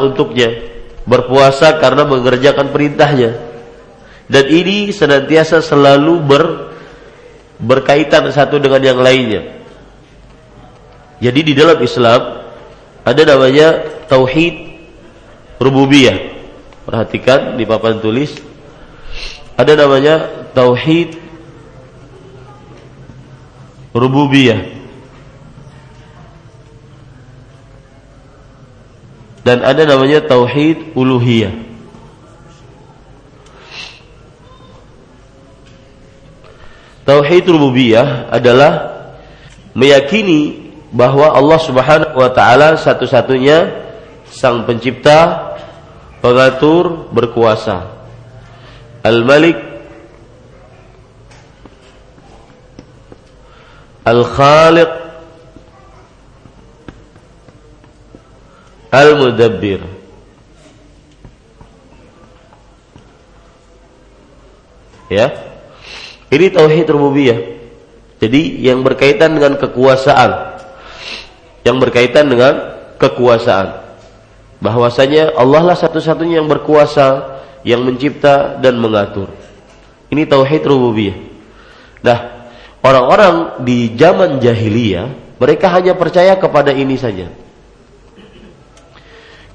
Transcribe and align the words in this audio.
untuknya, 0.00 0.48
berpuasa 1.04 1.76
karena 1.76 2.08
mengerjakan 2.08 2.72
perintahnya. 2.72 3.36
Dan 4.30 4.44
ini 4.46 4.94
senantiasa 4.94 5.58
selalu 5.58 6.14
ber, 6.22 6.44
berkaitan 7.58 8.30
satu 8.30 8.62
dengan 8.62 8.80
yang 8.80 8.98
lainnya. 9.02 9.60
Jadi 11.20 11.40
di 11.44 11.52
dalam 11.52 11.76
Islam 11.84 12.40
ada 13.04 13.22
namanya 13.26 13.84
tauhid 14.08 14.54
rububiyah. 15.60 16.16
Perhatikan 16.88 17.60
di 17.60 17.68
papan 17.68 18.00
tulis 18.00 18.32
ada 19.60 19.76
namanya 19.76 20.48
tauhid 20.56 21.20
rububiyah. 23.92 24.79
Dan 29.40 29.64
ada 29.64 29.88
namanya 29.88 30.20
tauhid 30.24 30.92
uluhiyah. 30.92 31.52
Tauhid 37.08 37.44
rububiyah 37.48 38.30
adalah 38.30 39.02
meyakini 39.74 40.70
bahwa 40.94 41.32
Allah 41.32 41.58
Subhanahu 41.58 42.14
wa 42.14 42.30
taala 42.30 42.78
satu-satunya 42.78 43.82
sang 44.30 44.62
pencipta, 44.62 45.56
pengatur, 46.22 47.10
berkuasa. 47.10 47.98
Al-Malik 49.00 49.56
Al-Khaliq 54.04 55.09
Al-Mudabbir. 58.90 59.86
Ya. 65.10 65.26
Ini 66.30 66.46
Tauhid 66.54 66.86
Rububiyah. 66.90 67.38
Jadi 68.20 68.62
yang 68.62 68.82
berkaitan 68.82 69.34
dengan 69.34 69.58
kekuasaan. 69.58 70.62
Yang 71.62 71.76
berkaitan 71.82 72.26
dengan 72.30 72.54
kekuasaan. 72.98 73.80
Bahwasanya 74.60 75.34
Allah 75.40 75.72
lah 75.72 75.76
satu-satunya 75.78 76.42
yang 76.42 76.50
berkuasa 76.50 77.40
yang 77.64 77.80
mencipta 77.80 78.60
dan 78.60 78.76
mengatur. 78.76 79.32
Ini 80.12 80.28
tauhid 80.28 80.62
rububiyah. 80.68 81.16
Nah 82.04 82.50
orang-orang 82.84 83.64
di 83.64 83.96
zaman 83.96 84.36
jahiliyah 84.36 85.38
mereka 85.40 85.72
hanya 85.72 85.96
percaya 85.96 86.36
kepada 86.36 86.76
ini 86.76 87.00
saja 87.00 87.32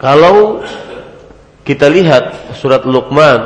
kalau 0.06 0.62
kita 1.66 1.90
lihat 1.90 2.54
surat 2.62 2.86
Luqman 2.86 3.42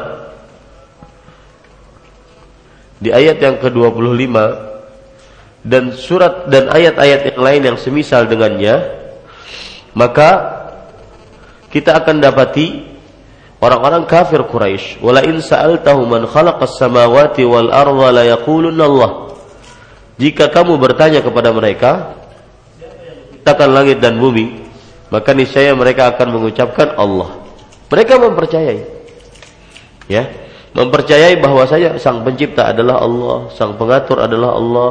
di 3.00 3.16
ayat 3.16 3.40
yang 3.40 3.56
ke-25 3.64 4.36
dan 5.64 5.96
surat 5.96 6.52
dan 6.52 6.68
ayat-ayat 6.68 7.32
yang 7.32 7.40
lain 7.40 7.62
yang 7.64 7.78
semisal 7.80 8.28
dengannya 8.28 8.76
maka 9.96 10.60
kita 11.72 11.96
akan 11.96 12.20
dapati 12.20 12.84
orang-orang 13.64 14.04
kafir 14.04 14.44
Quraisy 14.44 15.00
wala 15.00 15.24
in 15.24 15.40
sa'altahu 15.40 16.04
man 16.12 16.28
khalaqas 16.28 16.76
samawati 16.76 17.48
wal 17.48 17.72
arda 17.72 18.08
la 18.12 18.24
yaqulunna 18.36 18.84
Allah. 18.84 19.12
Jika 20.20 20.52
kamu 20.52 20.76
bertanya 20.76 21.24
kepada 21.24 21.56
mereka 21.56 22.20
takkan 23.48 23.72
langit 23.72 24.04
dan 24.04 24.20
bumi 24.20 24.69
maka 25.10 25.34
niscaya 25.34 25.74
mereka 25.74 26.14
akan 26.14 26.28
mengucapkan 26.38 26.94
Allah. 26.94 27.42
Mereka 27.90 28.22
mempercayai. 28.22 28.82
Ya, 30.10 30.30
mempercayai 30.74 31.38
bahwa 31.38 31.66
saya 31.66 31.98
sang 32.02 32.22
pencipta 32.26 32.70
adalah 32.70 33.02
Allah, 33.02 33.50
sang 33.54 33.78
pengatur 33.78 34.22
adalah 34.22 34.58
Allah, 34.58 34.90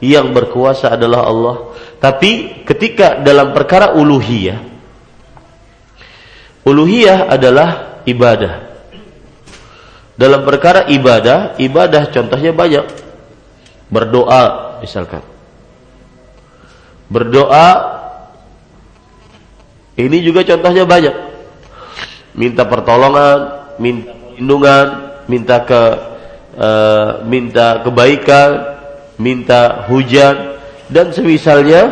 yang 0.00 0.32
berkuasa 0.32 0.96
adalah 0.96 1.28
Allah. 1.28 1.56
Tapi 2.00 2.64
ketika 2.64 3.20
dalam 3.20 3.52
perkara 3.52 3.96
uluhiyah, 3.96 4.60
uluhiyah 6.64 7.28
adalah 7.28 8.00
ibadah. 8.08 8.68
Dalam 10.18 10.42
perkara 10.42 10.90
ibadah, 10.90 11.54
ibadah 11.62 12.10
contohnya 12.10 12.50
banyak. 12.50 12.84
Berdoa 13.88 14.76
misalkan. 14.82 15.22
Berdoa 17.08 17.66
ini 19.98 20.22
juga 20.22 20.46
contohnya 20.46 20.86
banyak. 20.86 21.14
Minta 22.38 22.62
pertolongan, 22.62 23.74
minta 23.82 24.14
perlindungan, 24.38 24.86
minta 25.26 25.56
ke 25.66 25.82
uh, 26.54 27.10
minta 27.26 27.82
kebaikan, 27.82 28.50
minta 29.18 29.90
hujan 29.90 30.54
dan 30.86 31.10
semisalnya 31.10 31.90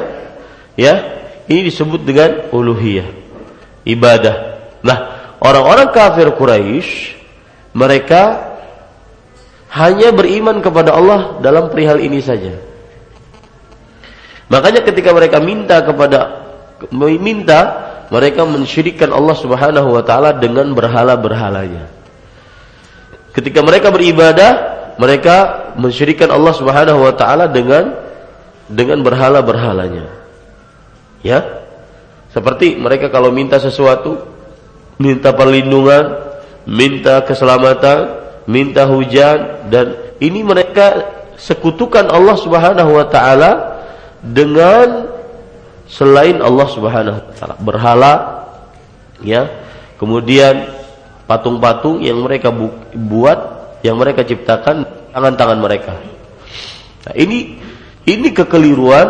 ya. 0.79 0.95
Ini 1.47 1.63
disebut 1.71 2.03
dengan 2.03 2.51
uluhiyah, 2.51 3.07
ibadah. 3.87 4.37
Nah, 4.83 4.99
orang-orang 5.39 5.95
kafir 5.95 6.27
Quraisy 6.35 7.15
mereka 7.71 8.51
hanya 9.71 10.11
beriman 10.11 10.59
kepada 10.59 10.91
Allah 10.91 11.39
dalam 11.39 11.71
perihal 11.71 12.03
ini 12.03 12.19
saja. 12.19 12.51
Makanya 14.51 14.83
ketika 14.83 15.15
mereka 15.15 15.39
minta 15.39 15.87
kepada 15.87 16.51
minta 16.99 17.86
mereka 18.09 18.47
mensyirikkan 18.47 19.11
Allah 19.11 19.35
Subhanahu 19.35 19.89
wa 19.95 20.03
taala 20.03 20.37
dengan 20.37 20.71
berhala-berhalanya. 20.73 21.91
Ketika 23.35 23.61
mereka 23.61 23.91
beribadah, 23.93 24.53
mereka 24.97 25.69
mensyirikkan 25.77 26.31
Allah 26.31 26.55
Subhanahu 26.55 27.05
wa 27.05 27.15
taala 27.15 27.51
dengan 27.51 27.93
dengan 28.67 29.03
berhala-berhalanya. 29.03 30.07
Ya. 31.23 31.67
Seperti 32.31 32.77
mereka 32.77 33.09
kalau 33.09 33.33
minta 33.33 33.57
sesuatu, 33.57 34.21
minta 35.01 35.33
perlindungan, 35.33 36.37
minta 36.69 37.25
keselamatan, 37.25 38.27
minta 38.47 38.85
hujan 38.85 39.69
dan 39.73 40.15
ini 40.21 40.45
mereka 40.45 41.17
sekutukan 41.37 42.09
Allah 42.09 42.37
Subhanahu 42.39 42.91
wa 42.97 43.07
taala 43.09 43.53
dengan 44.21 45.16
selain 45.87 46.43
Allah 46.43 46.67
Subhanahu 46.71 47.17
wa 47.17 47.33
taala. 47.35 47.55
Berhala 47.63 48.13
ya. 49.23 49.49
Kemudian 49.97 50.69
patung-patung 51.25 52.05
yang 52.05 52.21
mereka 52.21 52.53
bu 52.53 52.69
buat, 52.93 53.39
yang 53.81 53.97
mereka 53.97 54.23
ciptakan 54.23 54.85
tangan-tangan 55.17 55.59
mereka. 55.59 55.97
Nah, 57.09 57.15
ini 57.17 57.57
ini 58.05 58.29
kekeliruan 58.31 59.09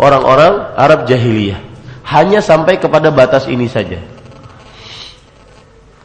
orang-orang 0.00 0.72
Arab 0.74 1.04
jahiliyah. 1.04 1.60
Hanya 2.08 2.40
sampai 2.40 2.80
kepada 2.80 3.12
batas 3.12 3.46
ini 3.46 3.68
saja. 3.68 4.00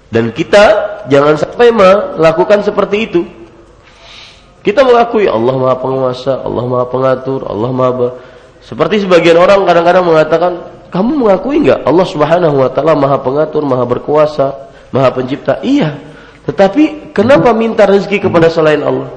Dan 0.08 0.32
kita 0.32 0.64
jangan 1.12 1.36
sampai 1.36 1.72
melakukan 1.72 2.64
seperti 2.64 2.98
itu. 3.12 3.22
Kita 4.64 4.84
mengakui 4.84 5.28
Allah 5.32 5.56
Maha 5.56 5.76
Penguasa, 5.80 6.44
Allah 6.44 6.64
Maha 6.68 6.86
Pengatur, 6.92 7.48
Allah 7.48 7.72
Maha 7.72 7.92
seperti 8.68 9.08
sebagian 9.08 9.40
orang 9.40 9.64
kadang-kadang 9.64 10.04
mengatakan, 10.04 10.52
kamu 10.92 11.24
mengakui 11.24 11.64
enggak 11.64 11.88
Allah 11.88 12.04
Subhanahu 12.04 12.56
wa 12.60 12.68
taala 12.68 13.00
Maha 13.00 13.16
Pengatur, 13.24 13.64
Maha 13.64 13.88
Berkuasa, 13.88 14.68
Maha 14.92 15.08
Pencipta? 15.16 15.64
Iya. 15.64 15.96
Tetapi 16.44 17.16
kenapa 17.16 17.56
minta 17.56 17.88
rezeki 17.88 18.28
kepada 18.28 18.52
selain 18.52 18.84
Allah? 18.84 19.08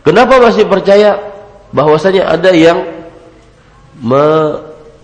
Kenapa 0.00 0.40
masih 0.40 0.64
percaya 0.64 1.20
bahwasanya 1.76 2.24
ada 2.24 2.56
yang 2.56 2.88
me 4.00 4.24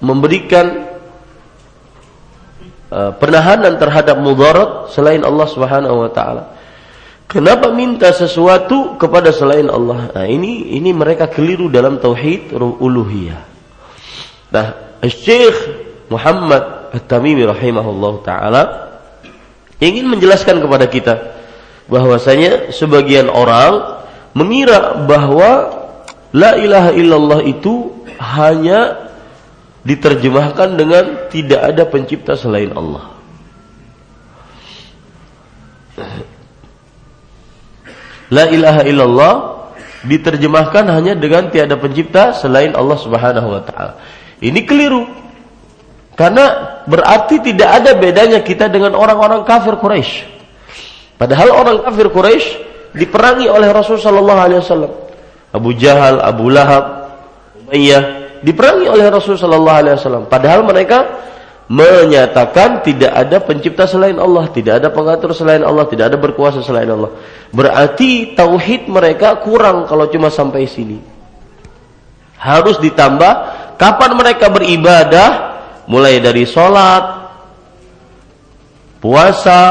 memberikan 0.00 0.88
uh, 2.88 3.12
penahanan 3.20 3.76
terhadap 3.76 4.16
mudarat 4.20 4.88
selain 4.92 5.20
Allah 5.20 5.48
Subhanahu 5.52 6.00
wa 6.00 6.10
taala? 6.12 6.56
Kenapa 7.26 7.74
minta 7.74 8.14
sesuatu 8.14 8.94
kepada 8.94 9.34
selain 9.34 9.66
Allah? 9.66 10.14
Nah, 10.14 10.26
ini 10.30 10.78
ini 10.78 10.94
mereka 10.94 11.26
keliru 11.26 11.66
dalam 11.66 11.98
tauhid 11.98 12.54
uluhiyah. 12.54 13.40
Nah, 14.54 14.66
Syekh 15.02 15.58
Muhammad 16.06 16.94
At-Tamimi 16.94 17.42
rahimahullah 17.42 18.14
taala 18.22 18.62
ingin 19.82 20.06
menjelaskan 20.06 20.62
kepada 20.62 20.86
kita 20.86 21.14
bahwasanya 21.90 22.70
sebagian 22.70 23.26
orang 23.26 24.06
mengira 24.30 24.94
bahwa 25.06 25.82
la 26.30 26.54
ilaha 26.62 26.90
illallah 26.94 27.40
itu 27.42 27.90
hanya 28.22 29.10
diterjemahkan 29.82 30.78
dengan 30.78 31.04
tidak 31.30 31.60
ada 31.74 31.82
pencipta 31.86 32.38
selain 32.38 32.70
Allah. 32.74 33.16
La 38.32 38.50
ilaha 38.50 38.82
illallah 38.82 39.34
diterjemahkan 40.06 40.86
hanya 40.90 41.14
dengan 41.18 41.50
tiada 41.50 41.78
pencipta 41.78 42.34
selain 42.34 42.74
Allah 42.74 42.98
Subhanahu 42.98 43.48
wa 43.50 43.62
taala. 43.62 43.92
Ini 44.42 44.60
keliru. 44.66 45.06
Karena 46.16 46.80
berarti 46.88 47.44
tidak 47.44 47.68
ada 47.82 47.92
bedanya 47.92 48.40
kita 48.40 48.72
dengan 48.72 48.96
orang-orang 48.96 49.44
kafir 49.44 49.76
Quraisy. 49.76 50.24
Padahal 51.20 51.52
orang 51.52 51.76
kafir 51.84 52.08
Quraisy 52.08 52.46
diperangi 52.96 53.52
oleh 53.52 53.68
Rasul 53.68 54.00
sallallahu 54.00 54.40
alaihi 54.40 54.60
wasallam. 54.64 54.92
Abu 55.52 55.76
Jahal, 55.76 56.24
Abu 56.24 56.48
Lahab, 56.48 56.84
Umayyah 57.68 58.02
diperangi 58.40 58.88
oleh 58.88 59.06
Rasul 59.12 59.36
sallallahu 59.36 59.76
alaihi 59.76 59.96
wasallam. 60.00 60.24
Padahal 60.28 60.64
mereka 60.64 61.04
menyatakan 61.66 62.86
tidak 62.86 63.10
ada 63.10 63.42
pencipta 63.42 63.90
selain 63.90 64.14
Allah, 64.22 64.46
tidak 64.54 64.78
ada 64.82 64.88
pengatur 64.94 65.34
selain 65.34 65.66
Allah, 65.66 65.86
tidak 65.90 66.14
ada 66.14 66.18
berkuasa 66.18 66.62
selain 66.62 66.86
Allah. 66.86 67.10
Berarti 67.50 68.38
tauhid 68.38 68.86
mereka 68.86 69.42
kurang 69.42 69.90
kalau 69.90 70.06
cuma 70.06 70.30
sampai 70.30 70.70
sini. 70.70 71.02
Harus 72.38 72.78
ditambah 72.78 73.32
kapan 73.74 74.10
mereka 74.14 74.46
beribadah 74.46 75.30
mulai 75.90 76.22
dari 76.22 76.46
sholat, 76.46 77.34
puasa, 79.02 79.62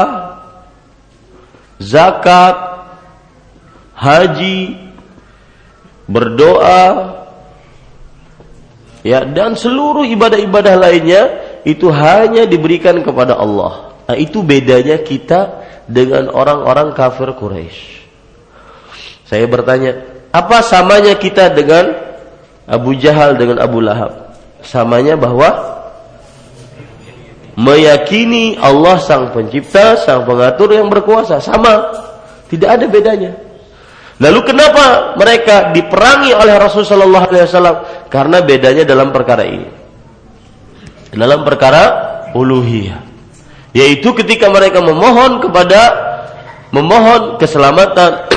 zakat, 1.80 2.56
haji, 3.96 4.92
berdoa, 6.04 6.84
ya 9.00 9.24
dan 9.24 9.56
seluruh 9.56 10.04
ibadah-ibadah 10.04 10.74
lainnya 10.76 11.22
itu 11.66 11.90
hanya 11.90 12.46
diberikan 12.46 13.02
kepada 13.02 13.34
Allah. 13.34 13.90
Nah, 14.06 14.14
itu 14.14 14.38
bedanya 14.46 15.02
kita 15.02 15.66
dengan 15.90 16.30
orang-orang 16.30 16.94
kafir 16.94 17.34
Quraisy. 17.34 18.06
Saya 19.26 19.50
bertanya, 19.50 19.98
apa 20.30 20.62
samanya 20.62 21.18
kita 21.18 21.50
dengan 21.50 21.90
Abu 22.70 22.94
Jahal 22.94 23.34
dengan 23.34 23.58
Abu 23.58 23.82
Lahab? 23.82 24.38
Samanya 24.62 25.18
bahwa 25.18 25.50
meyakini 27.58 28.54
Allah 28.62 29.02
sang 29.02 29.34
pencipta, 29.34 29.98
sang 29.98 30.22
pengatur 30.22 30.70
yang 30.70 30.86
berkuasa. 30.86 31.42
Sama. 31.42 31.90
Tidak 32.46 32.70
ada 32.70 32.86
bedanya. 32.86 33.34
Lalu 34.22 34.54
kenapa 34.54 35.18
mereka 35.18 35.74
diperangi 35.74 36.30
oleh 36.30 36.54
Rasulullah 36.62 37.26
SAW? 37.26 38.06
Karena 38.06 38.38
bedanya 38.38 38.86
dalam 38.86 39.10
perkara 39.10 39.42
ini. 39.42 39.85
Dalam 41.16 41.42
perkara 41.42 41.84
uluhiyah. 42.36 43.00
Yaitu 43.72 44.12
ketika 44.12 44.52
mereka 44.52 44.84
memohon 44.84 45.40
kepada 45.40 45.80
memohon 46.72 47.40
keselamatan, 47.40 48.28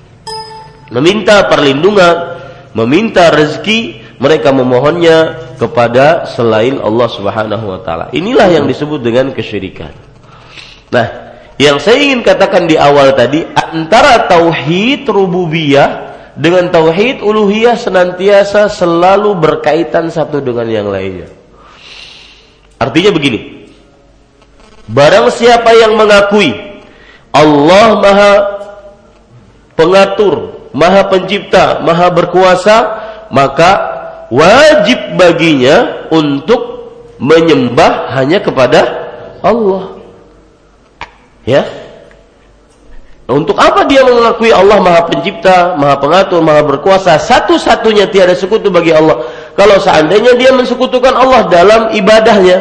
meminta 0.96 1.44
perlindungan, 1.48 2.40
meminta 2.72 3.28
rezeki, 3.32 4.04
mereka 4.16 4.52
memohonnya 4.52 5.36
kepada 5.60 6.24
selain 6.28 6.80
Allah 6.80 7.08
Subhanahu 7.08 7.64
wa 7.68 7.80
taala. 7.84 8.08
Inilah 8.16 8.48
yang 8.48 8.64
disebut 8.64 9.00
dengan 9.04 9.32
kesyirikan. 9.32 9.92
Nah, 10.92 11.06
yang 11.60 11.80
saya 11.80 12.00
ingin 12.00 12.20
katakan 12.24 12.68
di 12.68 12.76
awal 12.76 13.16
tadi 13.16 13.44
antara 13.44 14.28
tauhid 14.28 15.08
rububiyah 15.08 16.16
dengan 16.36 16.68
tauhid 16.68 17.24
uluhiyah 17.24 17.80
senantiasa 17.80 18.68
selalu 18.68 19.36
berkaitan 19.40 20.12
satu 20.12 20.44
dengan 20.44 20.68
yang 20.68 20.88
lainnya. 20.88 21.35
Artinya 22.76 23.10
begini. 23.12 23.68
Barang 24.86 25.32
siapa 25.34 25.74
yang 25.74 25.98
mengakui 25.98 26.54
Allah 27.34 27.86
Maha 27.98 28.32
Pengatur, 29.76 30.56
Maha 30.72 31.04
Pencipta, 31.12 31.84
Maha 31.84 32.08
Berkuasa, 32.08 32.76
maka 33.28 33.70
wajib 34.32 35.20
baginya 35.20 36.08
untuk 36.08 36.88
menyembah 37.20 38.12
hanya 38.16 38.40
kepada 38.40 38.80
Allah. 39.44 40.00
Ya. 41.44 41.85
Untuk 43.26 43.58
apa 43.58 43.82
dia 43.90 44.06
mengakui 44.06 44.54
Allah 44.54 44.78
Maha 44.78 45.10
Pencipta, 45.10 45.74
Maha 45.74 45.98
Pengatur, 45.98 46.46
Maha 46.46 46.62
Berkuasa, 46.62 47.18
satu-satunya 47.18 48.06
tiada 48.06 48.38
sekutu 48.38 48.70
bagi 48.70 48.94
Allah. 48.94 49.26
Kalau 49.58 49.82
seandainya 49.82 50.38
dia 50.38 50.54
mensekutukan 50.54 51.10
Allah 51.10 51.50
dalam 51.50 51.90
ibadahnya. 51.90 52.58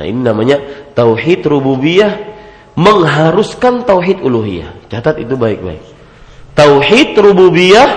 Nah, 0.00 0.04
ini 0.08 0.20
namanya 0.24 0.56
tauhid 0.96 1.44
rububiyah 1.44 2.16
mengharuskan 2.72 3.84
tauhid 3.84 4.24
uluhiyah. 4.24 4.88
Catat 4.88 5.20
itu 5.20 5.36
baik-baik. 5.36 5.84
Tauhid 6.56 7.20
rububiyah 7.20 7.88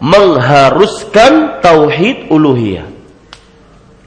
mengharuskan 0.00 1.60
tauhid 1.60 2.32
uluhiyah. 2.32 2.88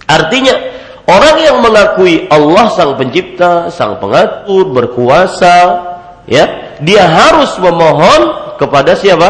Artinya, 0.09 0.57
orang 1.05 1.37
yang 1.37 1.57
mengakui 1.61 2.25
Allah 2.33 2.65
sang 2.73 2.97
pencipta, 2.97 3.69
sang 3.69 4.01
pengatur, 4.01 4.73
berkuasa, 4.73 5.93
ya, 6.29 6.77
dia 6.81 7.03
harus 7.05 7.55
memohon 7.57 8.21
kepada 8.61 8.93
siapa? 8.93 9.29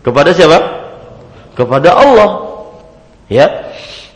Kepada 0.00 0.30
siapa? 0.32 0.58
Kepada 1.52 1.96
Allah. 1.96 2.30
Ya. 3.28 3.72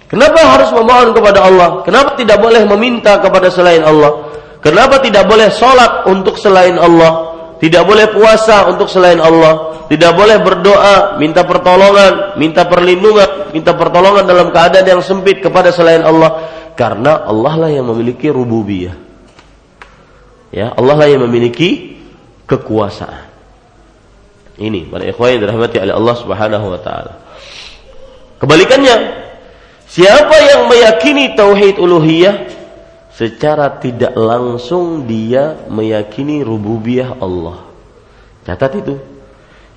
Kenapa 0.09 0.41
harus 0.47 0.71
memohon 0.71 1.11
kepada 1.13 1.43
Allah? 1.43 1.83
Kenapa 1.83 2.15
tidak 2.15 2.39
boleh 2.39 2.63
meminta 2.65 3.19
kepada 3.19 3.51
selain 3.51 3.83
Allah? 3.83 4.31
Kenapa 4.63 5.03
tidak 5.03 5.29
boleh 5.29 5.51
sholat 5.53 6.07
untuk 6.09 6.41
selain 6.41 6.79
Allah? 6.79 7.35
Tidak 7.59 7.83
boleh 7.85 8.13
puasa 8.13 8.69
untuk 8.71 8.89
selain 8.89 9.19
Allah? 9.19 9.75
tidak 9.89 10.17
boleh 10.17 10.41
berdoa, 10.41 11.21
minta 11.21 11.45
pertolongan, 11.45 12.41
minta 12.41 12.65
perlindungan, 12.65 13.53
minta 13.53 13.77
pertolongan 13.77 14.25
dalam 14.25 14.49
keadaan 14.49 14.87
yang 14.87 15.03
sempit 15.05 15.45
kepada 15.45 15.69
selain 15.69 16.01
Allah 16.01 16.49
karena 16.73 17.29
Allah 17.29 17.55
lah 17.67 17.71
yang 17.71 17.87
memiliki 17.93 18.33
rububiyah. 18.33 18.97
Ya, 20.55 20.71
Allah 20.71 20.95
lah 20.95 21.09
yang 21.11 21.27
memiliki 21.27 21.99
kekuasaan. 22.47 23.27
Ini 24.55 24.87
para 24.87 25.03
ikhwan 25.03 25.35
yang 25.35 25.51
dirahmati 25.51 25.83
oleh 25.83 25.95
Allah 25.99 26.15
Subhanahu 26.15 26.67
wa 26.71 26.79
taala. 26.79 27.13
Kebalikannya, 28.39 28.97
siapa 29.91 30.37
yang 30.47 30.71
meyakini 30.71 31.35
tauhid 31.35 31.75
uluhiyah 31.83 32.47
secara 33.11 33.83
tidak 33.83 34.15
langsung 34.15 35.11
dia 35.11 35.59
meyakini 35.67 36.47
rububiyah 36.47 37.19
Allah. 37.19 37.67
Catat 38.47 38.79
itu. 38.79 38.95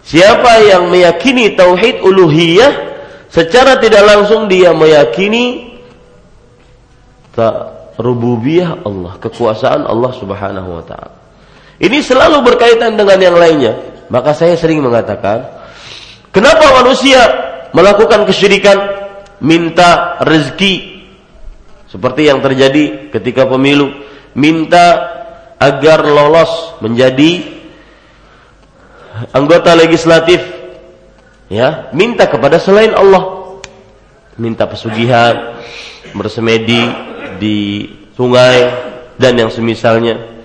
Siapa 0.05 0.61
yang 0.61 0.93
meyakini 0.93 1.57
tauhid 1.57 2.05
uluhiyah 2.05 2.73
secara 3.33 3.81
tidak 3.81 4.05
langsung 4.05 4.45
dia 4.45 4.77
meyakini 4.77 5.73
rububiyah 7.97 8.85
Allah, 8.85 9.17
kekuasaan 9.17 9.83
Allah 9.83 10.11
Subhanahu 10.13 10.69
wa 10.79 10.83
taala. 10.85 11.17
Ini 11.77 12.01
selalu 12.01 12.41
berkaitan 12.41 12.97
dengan 12.97 13.17
yang 13.21 13.37
lainnya. 13.37 13.73
Maka 14.07 14.33
saya 14.33 14.55
sering 14.55 14.81
mengatakan, 14.81 15.45
kenapa 16.31 16.81
manusia 16.81 17.19
melakukan 17.75 18.23
kesyirikan 18.23 18.77
minta 19.43 20.17
rezeki 20.23 21.03
seperti 21.91 22.31
yang 22.31 22.39
terjadi 22.41 23.11
ketika 23.13 23.45
pemilu, 23.45 23.91
minta 24.33 25.17
agar 25.57 26.05
lolos 26.05 26.77
menjadi 26.81 27.57
anggota 29.33 29.73
legislatif 29.73 30.37
ya 31.49 31.89
minta 31.97 32.29
kepada 32.29 32.61
selain 32.61 32.93
Allah 32.93 33.57
minta 34.37 34.69
pesugihan 34.69 35.57
bersemedi 36.13 36.85
di 37.37 37.87
sungai 38.17 38.73
dan 39.17 39.37
yang 39.37 39.53
semisalnya. 39.53 40.37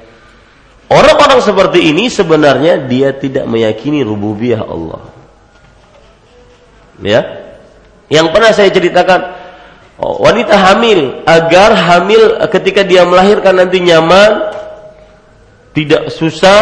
Orang-orang 0.92 1.40
seperti 1.40 1.88
ini 1.88 2.12
sebenarnya 2.12 2.84
dia 2.84 3.16
tidak 3.16 3.48
meyakini 3.48 4.04
rububiyah 4.04 4.60
Allah. 4.60 5.02
Ya? 7.00 7.20
Yang 8.12 8.26
pernah 8.28 8.52
saya 8.52 8.68
ceritakan 8.68 9.20
wanita 9.96 10.52
hamil 10.52 11.24
agar 11.24 11.72
hamil 11.72 12.36
ketika 12.52 12.84
dia 12.84 13.08
melahirkan 13.08 13.56
nanti 13.56 13.80
nyaman 13.80 14.52
tidak 15.72 16.12
susah 16.12 16.60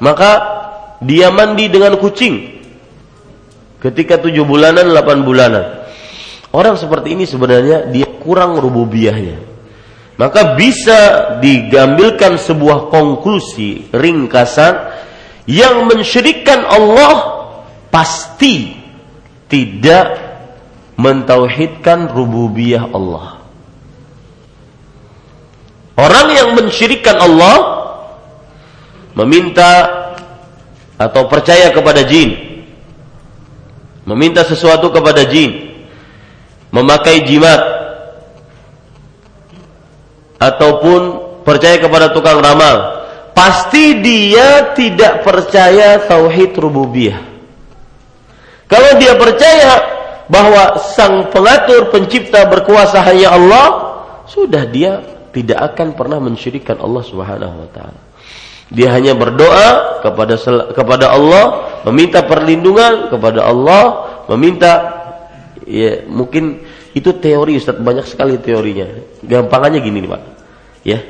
maka 0.00 0.30
dia 1.04 1.28
mandi 1.28 1.68
dengan 1.68 1.98
kucing. 2.00 2.62
Ketika 3.82 4.22
tujuh 4.22 4.46
bulanan, 4.46 4.94
delapan 4.94 5.26
bulanan. 5.26 5.81
Orang 6.52 6.76
seperti 6.76 7.16
ini 7.16 7.24
sebenarnya 7.24 7.88
dia 7.88 8.04
kurang 8.20 8.60
rububiyahnya. 8.60 9.40
Maka 10.20 10.54
bisa 10.54 11.00
digambilkan 11.40 12.36
sebuah 12.36 12.92
konklusi 12.92 13.88
ringkasan 13.88 14.92
yang 15.48 15.88
mensyirikkan 15.88 16.62
Allah 16.68 17.14
pasti 17.88 18.76
tidak 19.48 20.20
mentauhidkan 21.00 22.12
rububiyah 22.12 22.92
Allah. 22.92 23.40
Orang 25.96 26.36
yang 26.36 26.52
mensyirikkan 26.52 27.16
Allah 27.16 27.56
meminta 29.16 29.70
atau 31.00 31.28
percaya 31.28 31.72
kepada 31.72 32.04
jin 32.04 32.36
meminta 34.06 34.44
sesuatu 34.46 34.88
kepada 34.88 35.26
jin 35.26 35.71
memakai 36.72 37.28
jimat 37.28 37.60
ataupun 40.40 41.00
percaya 41.46 41.78
kepada 41.78 42.10
tukang 42.10 42.40
ramal, 42.42 43.06
pasti 43.36 44.00
dia 44.02 44.74
tidak 44.74 45.22
percaya 45.22 46.02
tauhid 46.08 46.56
rububiyah. 46.58 47.20
Kalau 48.66 48.96
dia 48.96 49.14
percaya 49.20 49.72
bahwa 50.32 50.80
sang 50.80 51.28
pengatur 51.28 51.92
pencipta 51.92 52.48
berkuasa 52.48 53.04
hanya 53.04 53.36
Allah, 53.36 53.66
sudah 54.24 54.64
dia 54.64 55.04
tidak 55.36 55.76
akan 55.76 55.92
pernah 55.92 56.18
mensyirikkan 56.18 56.80
Allah 56.80 57.04
Subhanahu 57.04 57.68
wa 57.68 57.68
taala. 57.68 58.00
Dia 58.72 58.88
hanya 58.96 59.12
berdoa 59.12 60.00
kepada 60.00 60.40
kepada 60.72 61.12
Allah, 61.12 61.44
meminta 61.84 62.24
perlindungan 62.24 63.12
kepada 63.12 63.44
Allah, 63.44 63.84
meminta 64.32 65.01
ya 65.72 66.04
mungkin 66.04 66.60
itu 66.92 67.16
teori 67.16 67.56
Ustaz 67.56 67.80
banyak 67.80 68.04
sekali 68.04 68.36
teorinya. 68.36 68.84
Gampangannya 69.24 69.80
gini 69.80 70.04
nih 70.04 70.10
Pak. 70.12 70.22
Ya. 70.84 71.00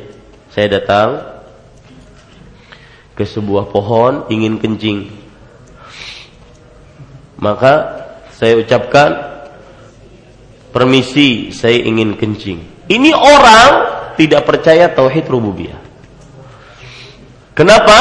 Saya 0.54 0.78
datang 0.78 1.18
ke 3.18 3.26
sebuah 3.26 3.72
pohon 3.74 4.30
ingin 4.30 4.62
kencing. 4.62 5.10
Maka 7.42 7.74
saya 8.30 8.54
ucapkan 8.60 9.10
permisi, 10.70 11.50
saya 11.50 11.82
ingin 11.82 12.14
kencing. 12.14 12.86
Ini 12.86 13.10
orang 13.10 13.70
tidak 14.14 14.46
percaya 14.46 14.86
tauhid 14.92 15.26
rububiyah. 15.26 15.80
Kenapa? 17.58 17.98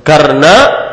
Karena 0.00 0.83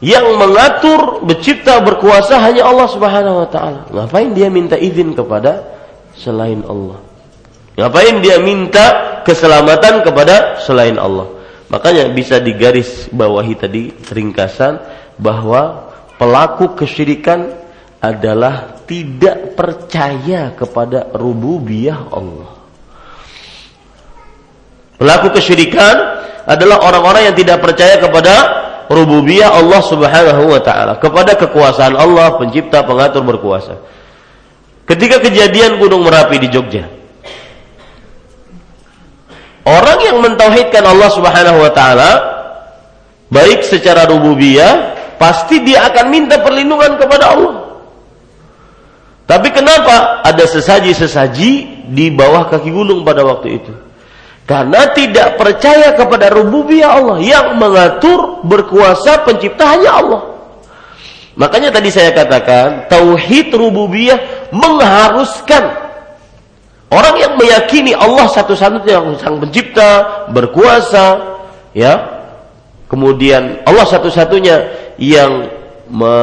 yang 0.00 0.32
mengatur, 0.40 1.20
mencipta, 1.20 1.76
berkuasa 1.84 2.40
hanya 2.40 2.64
Allah 2.64 2.88
Subhanahu 2.88 3.44
wa 3.44 3.48
taala. 3.52 3.80
Ngapain 3.92 4.32
dia 4.32 4.48
minta 4.48 4.76
izin 4.80 5.12
kepada 5.12 5.60
selain 6.16 6.64
Allah? 6.64 7.00
Ngapain 7.76 8.16
dia 8.24 8.40
minta 8.40 9.20
keselamatan 9.28 10.00
kepada 10.00 10.56
selain 10.64 10.96
Allah? 10.96 11.28
Makanya 11.68 12.10
bisa 12.16 12.40
digaris 12.40 13.12
bawahi 13.12 13.54
tadi 13.54 13.92
ringkasan 13.92 14.80
bahwa 15.20 15.92
pelaku 16.16 16.74
kesyirikan 16.74 17.60
adalah 18.00 18.80
tidak 18.88 19.54
percaya 19.54 20.56
kepada 20.56 21.12
rububiyah 21.12 22.08
Allah. 22.08 22.50
Pelaku 24.96 25.32
kesyirikan 25.36 25.96
adalah 26.48 26.84
orang-orang 26.84 27.30
yang 27.30 27.36
tidak 27.36 27.60
percaya 27.60 28.00
kepada 28.00 28.34
rububiyah 28.90 29.54
Allah 29.54 29.80
Subhanahu 29.86 30.50
wa 30.50 30.58
taala, 30.58 30.98
kepada 30.98 31.38
kekuasaan 31.38 31.94
Allah, 31.94 32.34
pencipta, 32.42 32.82
pengatur, 32.82 33.22
berkuasa. 33.22 33.78
Ketika 34.90 35.22
kejadian 35.22 35.78
Gunung 35.78 36.02
Merapi 36.02 36.42
di 36.42 36.50
Jogja, 36.50 36.90
orang 39.62 39.98
yang 40.02 40.18
mentauhidkan 40.18 40.82
Allah 40.82 41.10
Subhanahu 41.14 41.62
wa 41.62 41.70
taala 41.70 42.10
baik 43.30 43.62
secara 43.62 44.10
rububiyah, 44.10 44.98
pasti 45.22 45.62
dia 45.62 45.86
akan 45.86 46.10
minta 46.10 46.42
perlindungan 46.42 46.98
kepada 46.98 47.30
Allah. 47.30 47.54
Tapi 49.30 49.54
kenapa 49.54 50.26
ada 50.26 50.42
sesaji-sesaji 50.42 51.86
di 51.94 52.10
bawah 52.10 52.50
kaki 52.50 52.74
gunung 52.74 53.06
pada 53.06 53.22
waktu 53.22 53.62
itu? 53.62 53.89
Karena 54.50 54.90
tidak 54.90 55.38
percaya 55.38 55.94
kepada 55.94 56.26
rububiyah 56.34 56.98
Allah 56.98 57.22
yang 57.22 57.54
mengatur, 57.54 58.42
berkuasa, 58.42 59.22
pencipta 59.22 59.62
hanya 59.62 60.02
Allah. 60.02 60.22
Makanya 61.38 61.70
tadi 61.70 61.86
saya 61.94 62.10
katakan 62.10 62.90
tauhid 62.90 63.54
rububiyah 63.54 64.50
mengharuskan 64.50 65.70
orang 66.90 67.14
yang 67.22 67.38
meyakini 67.38 67.94
Allah 67.94 68.26
satu-satunya 68.26 68.98
yang 68.98 69.14
sang 69.22 69.38
pencipta, 69.38 70.26
berkuasa, 70.34 71.38
ya. 71.70 72.26
Kemudian 72.90 73.62
Allah 73.62 73.86
satu-satunya 73.86 74.56
yang 74.98 75.46
me 75.86 76.16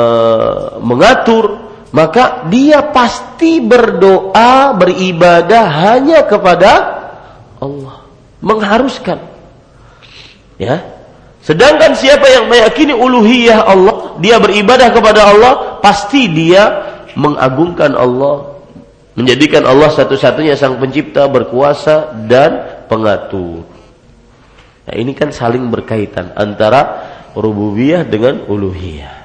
mengatur, 0.84 1.64
maka 1.96 2.44
dia 2.52 2.92
pasti 2.92 3.64
berdoa, 3.64 4.76
beribadah 4.76 5.64
hanya 5.96 6.28
kepada 6.28 6.72
Allah 7.64 7.97
mengharuskan. 8.42 9.20
Ya. 10.58 10.82
Sedangkan 11.46 11.96
siapa 11.96 12.28
yang 12.28 12.52
meyakini 12.52 12.92
uluhiyah 12.92 13.64
Allah, 13.64 14.20
dia 14.20 14.36
beribadah 14.36 14.92
kepada 14.92 15.32
Allah, 15.32 15.80
pasti 15.80 16.28
dia 16.28 16.84
mengagungkan 17.16 17.96
Allah, 17.96 18.60
menjadikan 19.16 19.64
Allah 19.64 19.88
satu-satunya 19.96 20.60
sang 20.60 20.76
pencipta, 20.76 21.24
berkuasa 21.32 22.12
dan 22.28 22.84
pengatur. 22.92 23.64
Nah, 24.88 24.96
ini 24.96 25.16
kan 25.16 25.32
saling 25.32 25.72
berkaitan 25.72 26.36
antara 26.36 27.08
rububiyah 27.32 28.04
dengan 28.04 28.44
uluhiyah. 28.44 29.18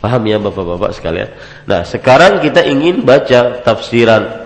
Paham 0.00 0.22
ya 0.24 0.40
Bapak-bapak 0.40 0.96
sekalian? 0.96 1.28
Nah, 1.68 1.84
sekarang 1.84 2.40
kita 2.40 2.64
ingin 2.64 3.04
baca 3.04 3.60
tafsiran 3.60 4.39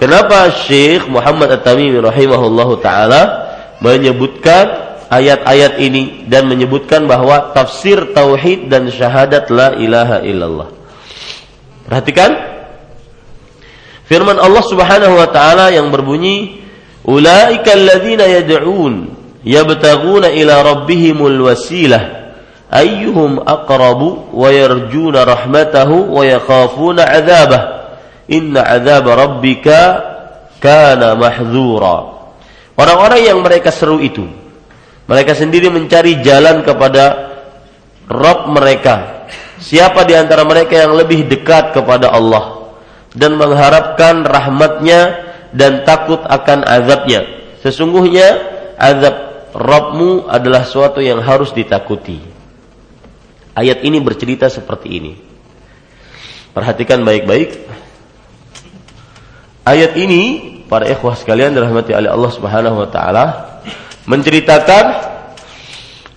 Kenapa 0.00 0.48
Syekh 0.64 1.12
Muhammad 1.12 1.60
At-Tamimi 1.60 2.00
rahimahullahu 2.00 2.80
taala 2.80 3.52
menyebutkan 3.84 4.96
ayat-ayat 5.12 5.76
ini 5.76 6.24
dan 6.24 6.48
menyebutkan 6.48 7.04
bahwa 7.04 7.52
tafsir 7.52 8.16
tauhid 8.16 8.72
dan 8.72 8.88
syahadat 8.88 9.52
la 9.52 9.76
ilaha 9.76 10.24
illallah. 10.24 10.72
Perhatikan. 11.84 12.32
Firman 14.08 14.40
Allah 14.40 14.64
Subhanahu 14.64 15.20
wa 15.20 15.28
taala 15.28 15.68
yang 15.68 15.92
berbunyi 15.92 16.64
ulaika 17.04 17.76
alladzina 17.76 18.24
yad'un 18.24 19.12
yabtaguna 19.44 20.32
ila 20.32 20.64
rabbihimul 20.64 21.44
wasilah. 21.44 22.32
Ayyuhum 22.72 23.44
aqrabu 23.44 24.32
wa 24.32 24.48
yarjuna 24.48 25.28
rahmatahu 25.28 26.08
wa 26.08 26.24
yakhafuna 26.24 27.04
'adzabahu 27.04 27.79
Inna 28.30 28.62
azab 28.62 29.10
rabbika 29.10 29.80
kana 30.62 31.18
mahzura. 31.18 32.22
Orang-orang 32.78 33.20
yang 33.26 33.38
mereka 33.42 33.74
seru 33.74 33.98
itu, 33.98 34.24
mereka 35.10 35.34
sendiri 35.34 35.68
mencari 35.68 36.22
jalan 36.22 36.62
kepada 36.62 37.34
Rabb 38.06 38.54
mereka. 38.54 39.26
Siapa 39.60 40.08
di 40.08 40.16
antara 40.16 40.46
mereka 40.46 40.78
yang 40.78 40.96
lebih 40.96 41.28
dekat 41.28 41.76
kepada 41.76 42.08
Allah 42.14 42.72
dan 43.12 43.36
mengharapkan 43.36 44.24
rahmatnya 44.24 45.28
dan 45.52 45.82
takut 45.84 46.22
akan 46.24 46.64
azabnya. 46.64 47.26
Sesungguhnya 47.60 48.40
azab 48.80 49.30
Rabbmu 49.50 50.30
adalah 50.30 50.62
suatu 50.62 51.02
yang 51.02 51.18
harus 51.20 51.50
ditakuti. 51.50 52.22
Ayat 53.58 53.82
ini 53.82 53.98
bercerita 53.98 54.46
seperti 54.46 54.88
ini. 54.94 55.12
Perhatikan 56.54 57.02
baik-baik 57.02 57.66
Ayat 59.64 59.92
ini 59.96 60.22
para 60.70 60.88
ikhwah 60.88 61.18
sekalian 61.18 61.52
dirahmati 61.52 61.92
oleh 61.92 62.08
Allah 62.08 62.30
Subhanahu 62.32 62.76
wa 62.80 62.88
taala 62.88 63.24
menceritakan 64.08 64.84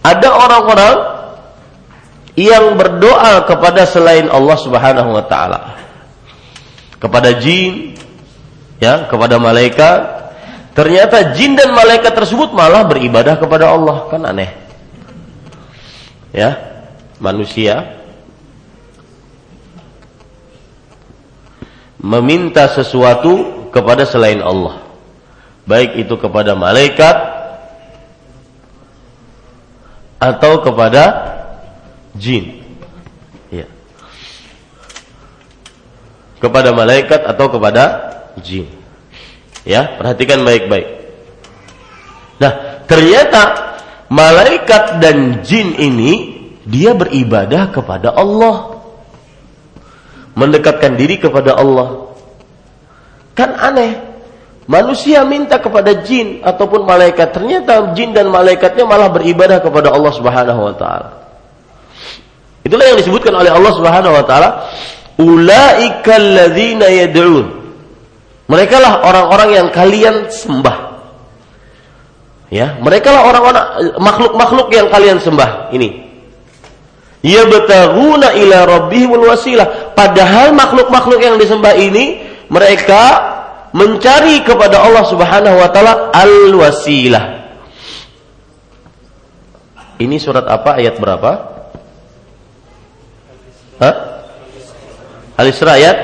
ada 0.03 0.29
orang-orang 0.31 0.95
yang 2.35 2.73
berdoa 2.75 3.45
kepada 3.45 3.85
selain 3.85 4.27
Allah 4.29 4.57
Subhanahu 4.57 5.09
wa 5.13 5.23
taala. 5.25 5.59
Kepada 6.97 7.35
jin, 7.35 7.99
ya, 8.79 9.05
kepada 9.11 9.37
malaikat. 9.37 10.23
Ternyata 10.73 11.37
jin 11.37 11.53
dan 11.53 11.75
malaikat 11.75 12.15
tersebut 12.17 12.49
malah 12.55 12.87
beribadah 12.89 13.37
kepada 13.37 13.69
Allah, 13.69 14.09
kan 14.09 14.25
aneh. 14.25 14.49
Ya, 16.33 16.57
manusia 17.21 18.02
meminta 22.03 22.67
sesuatu 22.67 23.65
kepada 23.71 24.03
selain 24.03 24.43
Allah. 24.43 24.83
Baik 25.63 26.03
itu 26.03 26.19
kepada 26.19 26.51
malaikat 26.59 27.15
atau 30.19 30.59
kepada 30.59 31.03
jin. 32.19 32.59
Ya. 33.47 33.71
Kepada 36.43 36.75
malaikat 36.75 37.23
atau 37.23 37.47
kepada 37.47 37.83
jin. 38.43 38.67
Ya, 39.63 39.95
perhatikan 39.95 40.43
baik-baik. 40.43 40.87
Nah, 42.43 42.83
ternyata 42.83 43.41
malaikat 44.11 44.99
dan 44.99 45.39
jin 45.47 45.71
ini 45.79 46.13
dia 46.67 46.91
beribadah 46.91 47.71
kepada 47.71 48.11
Allah 48.11 48.72
mendekatkan 50.33 50.97
diri 50.97 51.21
kepada 51.21 51.57
Allah. 51.57 52.13
Kan 53.33 53.53
aneh. 53.57 54.13
Manusia 54.63 55.27
minta 55.27 55.59
kepada 55.59 55.91
jin 56.07 56.39
ataupun 56.39 56.87
malaikat, 56.87 57.35
ternyata 57.35 57.91
jin 57.91 58.15
dan 58.15 58.31
malaikatnya 58.31 58.87
malah 58.87 59.11
beribadah 59.11 59.59
kepada 59.59 59.91
Allah 59.91 60.13
Subhanahu 60.15 60.71
wa 60.71 60.75
taala. 60.79 61.09
Itulah 62.63 62.87
yang 62.87 62.95
disebutkan 62.95 63.35
oleh 63.35 63.51
Allah 63.51 63.75
Subhanahu 63.75 64.15
wa 64.15 64.23
taala, 64.23 64.49
ulaikal 65.19 66.23
ladzina 66.23 66.87
yad'un. 66.87 67.59
Mereka 68.47 68.75
lah 68.79 69.03
orang-orang 69.03 69.49
yang 69.51 69.67
kalian 69.67 70.31
sembah. 70.31 70.77
Ya, 72.47 72.79
mereka 72.79 73.11
lah 73.11 73.27
orang-orang 73.27 73.65
makhluk-makhluk 73.99 74.71
yang 74.71 74.87
kalian 74.87 75.19
sembah. 75.19 75.75
Ini. 75.75 76.12
Ya 77.23 77.47
betaguna 77.47 78.35
ila 78.35 78.67
rabbihimul 78.67 79.31
wasilah. 79.31 79.95
Padahal 79.95 80.51
makhluk-makhluk 80.51 81.23
yang 81.23 81.39
disembah 81.39 81.71
ini 81.79 82.19
mereka 82.51 83.31
mencari 83.71 84.43
kepada 84.43 84.83
Allah 84.83 85.07
Subhanahu 85.07 85.55
wa 85.55 85.69
taala 85.71 86.11
al-wasilah. 86.11 87.47
Ini 90.03 90.19
surat 90.19 90.43
apa? 90.51 90.75
Ayat 90.75 90.99
berapa? 90.99 91.31
Hah? 93.79 93.95
Al-Isra 95.39 95.79
ayat 95.79 95.97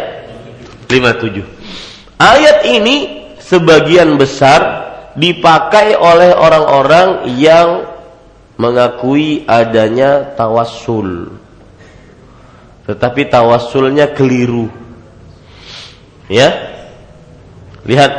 57. 0.87 1.43
Ayat 2.15 2.63
ini 2.63 3.27
sebagian 3.43 4.15
besar 4.15 4.87
dipakai 5.19 5.99
oleh 5.99 6.31
orang-orang 6.31 7.27
yang 7.35 7.98
mengakui 8.59 9.47
adanya 9.47 10.35
tawassul. 10.35 11.31
Tetapi 12.83 13.21
tawassulnya 13.31 14.11
keliru. 14.11 14.67
Ya, 16.29 16.69
Lihat 17.89 18.11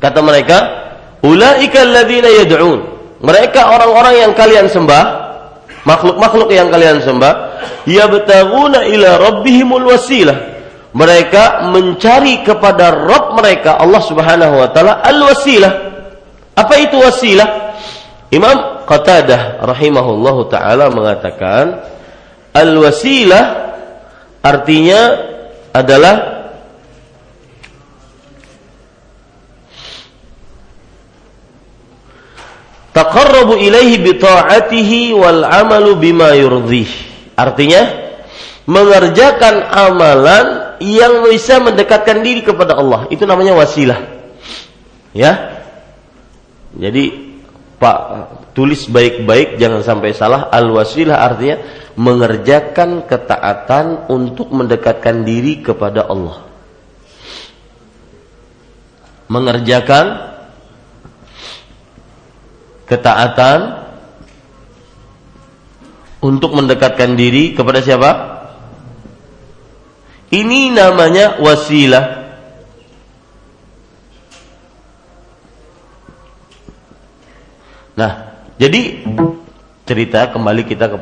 kata 0.00 0.24
mereka, 0.24 0.58
ulaika 1.20 1.84
alladzina 1.84 2.32
yad'un. 2.32 2.80
Mereka 3.20 3.60
orang-orang 3.60 4.14
yang 4.24 4.32
kalian 4.32 4.72
sembah, 4.72 5.04
makhluk-makhluk 5.84 6.48
yang 6.48 6.72
kalian 6.72 7.04
sembah, 7.04 7.60
yabtaguna 7.84 8.88
ila 8.88 9.08
rabbihimul 9.20 9.84
wasilah. 9.92 10.56
Mereka 10.94 11.74
mencari 11.74 12.46
kepada 12.46 12.94
Rabb 12.94 13.34
mereka 13.34 13.82
Allah 13.82 13.98
Subhanahu 13.98 14.54
wa 14.62 14.68
taala 14.70 15.02
al-wasilah. 15.02 15.72
Apa 16.54 16.74
itu 16.78 16.96
wasilah? 17.02 17.74
Imam 18.30 18.73
Qatadah 18.84 19.64
rahimahullahu 19.64 20.52
taala 20.52 20.92
mengatakan 20.92 21.80
al-wasilah 22.52 23.44
artinya 24.44 25.00
adalah 25.72 26.16
taqarrabu 32.94 33.58
ilaihi 33.58 33.98
bi 34.04 34.14
ta'atihi 34.20 35.16
wal 35.16 35.42
amalu 35.42 35.98
bima 35.98 36.36
yurdih. 36.38 36.86
Artinya 37.34 37.82
mengerjakan 38.68 39.64
amalan 39.74 40.78
yang 40.78 41.26
bisa 41.26 41.58
mendekatkan 41.58 42.22
diri 42.22 42.44
kepada 42.44 42.78
Allah. 42.78 43.10
Itu 43.10 43.26
namanya 43.26 43.58
wasilah. 43.58 43.98
Ya. 45.16 45.62
Jadi 46.74 47.10
Pak 47.78 47.98
tulis 48.54 48.86
baik-baik 48.86 49.58
jangan 49.58 49.82
sampai 49.82 50.14
salah. 50.14 50.48
Al-wasilah 50.48 51.18
artinya 51.18 51.58
mengerjakan 51.98 53.04
ketaatan 53.04 54.08
untuk 54.08 54.54
mendekatkan 54.54 55.26
diri 55.26 55.60
kepada 55.60 56.06
Allah. 56.06 56.46
Mengerjakan 59.26 60.34
ketaatan 62.86 63.58
untuk 66.22 66.54
mendekatkan 66.54 67.18
diri 67.18 67.52
kepada 67.52 67.82
siapa? 67.82 68.10
Ini 70.30 70.72
namanya 70.72 71.42
wasilah. 71.42 72.24
Nah, 77.94 78.23
jadi 78.54 79.02
cerita 79.84 80.30
kembali 80.30 80.62
kita 80.64 80.88
ke, 80.88 80.98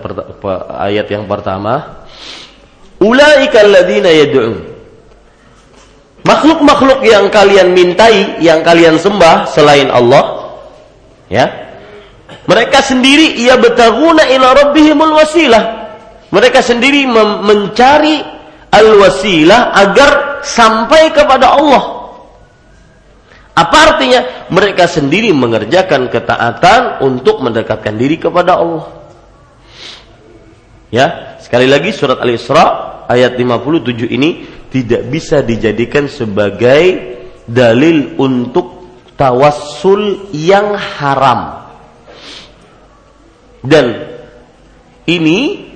ayat 0.79 1.07
yang 1.13 1.25
pertama. 1.29 2.05
Ulaika 3.03 3.63
alladzina 3.63 4.11
yad'un. 4.11 4.55
Makhluk-makhluk 6.23 7.03
yang 7.03 7.27
kalian 7.35 7.75
mintai, 7.75 8.39
yang 8.39 8.63
kalian 8.63 8.95
sembah 8.95 9.51
selain 9.51 9.91
Allah, 9.91 10.55
ya, 11.27 11.51
mereka 12.47 12.79
sendiri 12.83 13.39
ia 13.39 13.59
betaguna 13.59 14.27
ila 14.31 14.55
rabbihimul 14.55 15.15
wasilah. 15.19 15.83
Mereka 16.33 16.65
sendiri 16.65 17.05
mencari 17.11 18.23
al-wasilah 18.73 19.77
agar 19.77 20.41
sampai 20.41 21.13
kepada 21.13 21.55
Allah. 21.55 22.02
Apa 23.53 23.77
artinya? 23.93 24.49
Mereka 24.49 24.89
sendiri 24.89 25.29
mengerjakan 25.37 26.09
ketaatan 26.09 27.05
untuk 27.05 27.45
mendekatkan 27.45 28.01
diri 28.01 28.17
kepada 28.17 28.57
Allah. 28.57 28.89
Ya, 30.89 31.37
sekali 31.41 31.69
lagi 31.69 31.93
surat 31.93 32.21
Al-Isra 32.21 33.05
ayat 33.09 33.37
57 33.37 34.09
ini 34.09 34.45
tidak 34.73 35.09
bisa 35.13 35.45
dijadikan 35.45 36.09
sebagai 36.09 37.13
dalil 37.45 38.17
untuk 38.17 38.89
tawassul 39.21 40.33
yang 40.33 40.73
haram. 40.77 41.69
Dan 43.61 44.17
ini 45.07 45.71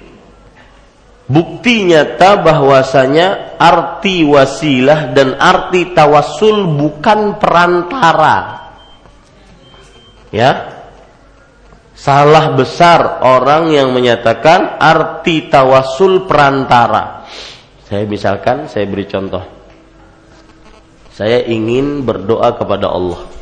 bukti 1.28 1.86
nyata 1.86 2.40
bahwasanya 2.40 3.45
arti 3.58 4.22
wasilah 4.22 5.12
dan 5.16 5.36
arti 5.36 5.92
tawassul 5.92 6.76
bukan 6.76 7.40
perantara. 7.40 8.36
Ya. 10.30 10.72
Salah 11.96 12.52
besar 12.52 13.24
orang 13.24 13.72
yang 13.72 13.96
menyatakan 13.96 14.76
arti 14.76 15.48
tawassul 15.48 16.28
perantara. 16.28 17.24
Saya 17.88 18.04
misalkan, 18.04 18.68
saya 18.68 18.84
beri 18.84 19.08
contoh. 19.08 19.40
Saya 21.08 21.40
ingin 21.48 22.04
berdoa 22.04 22.52
kepada 22.60 22.92
Allah 22.92 23.36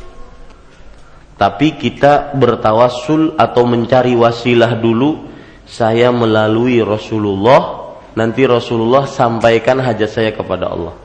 tapi 1.35 1.75
kita 1.75 2.31
bertawassul 2.31 3.35
atau 3.35 3.67
mencari 3.67 4.15
wasilah 4.15 4.79
dulu 4.79 5.27
saya 5.67 6.07
melalui 6.15 6.79
Rasulullah 6.79 7.84
nanti 8.15 8.47
Rasulullah 8.47 9.05
sampaikan 9.05 9.83
hajat 9.83 10.09
saya 10.09 10.31
kepada 10.31 10.71
Allah. 10.71 10.95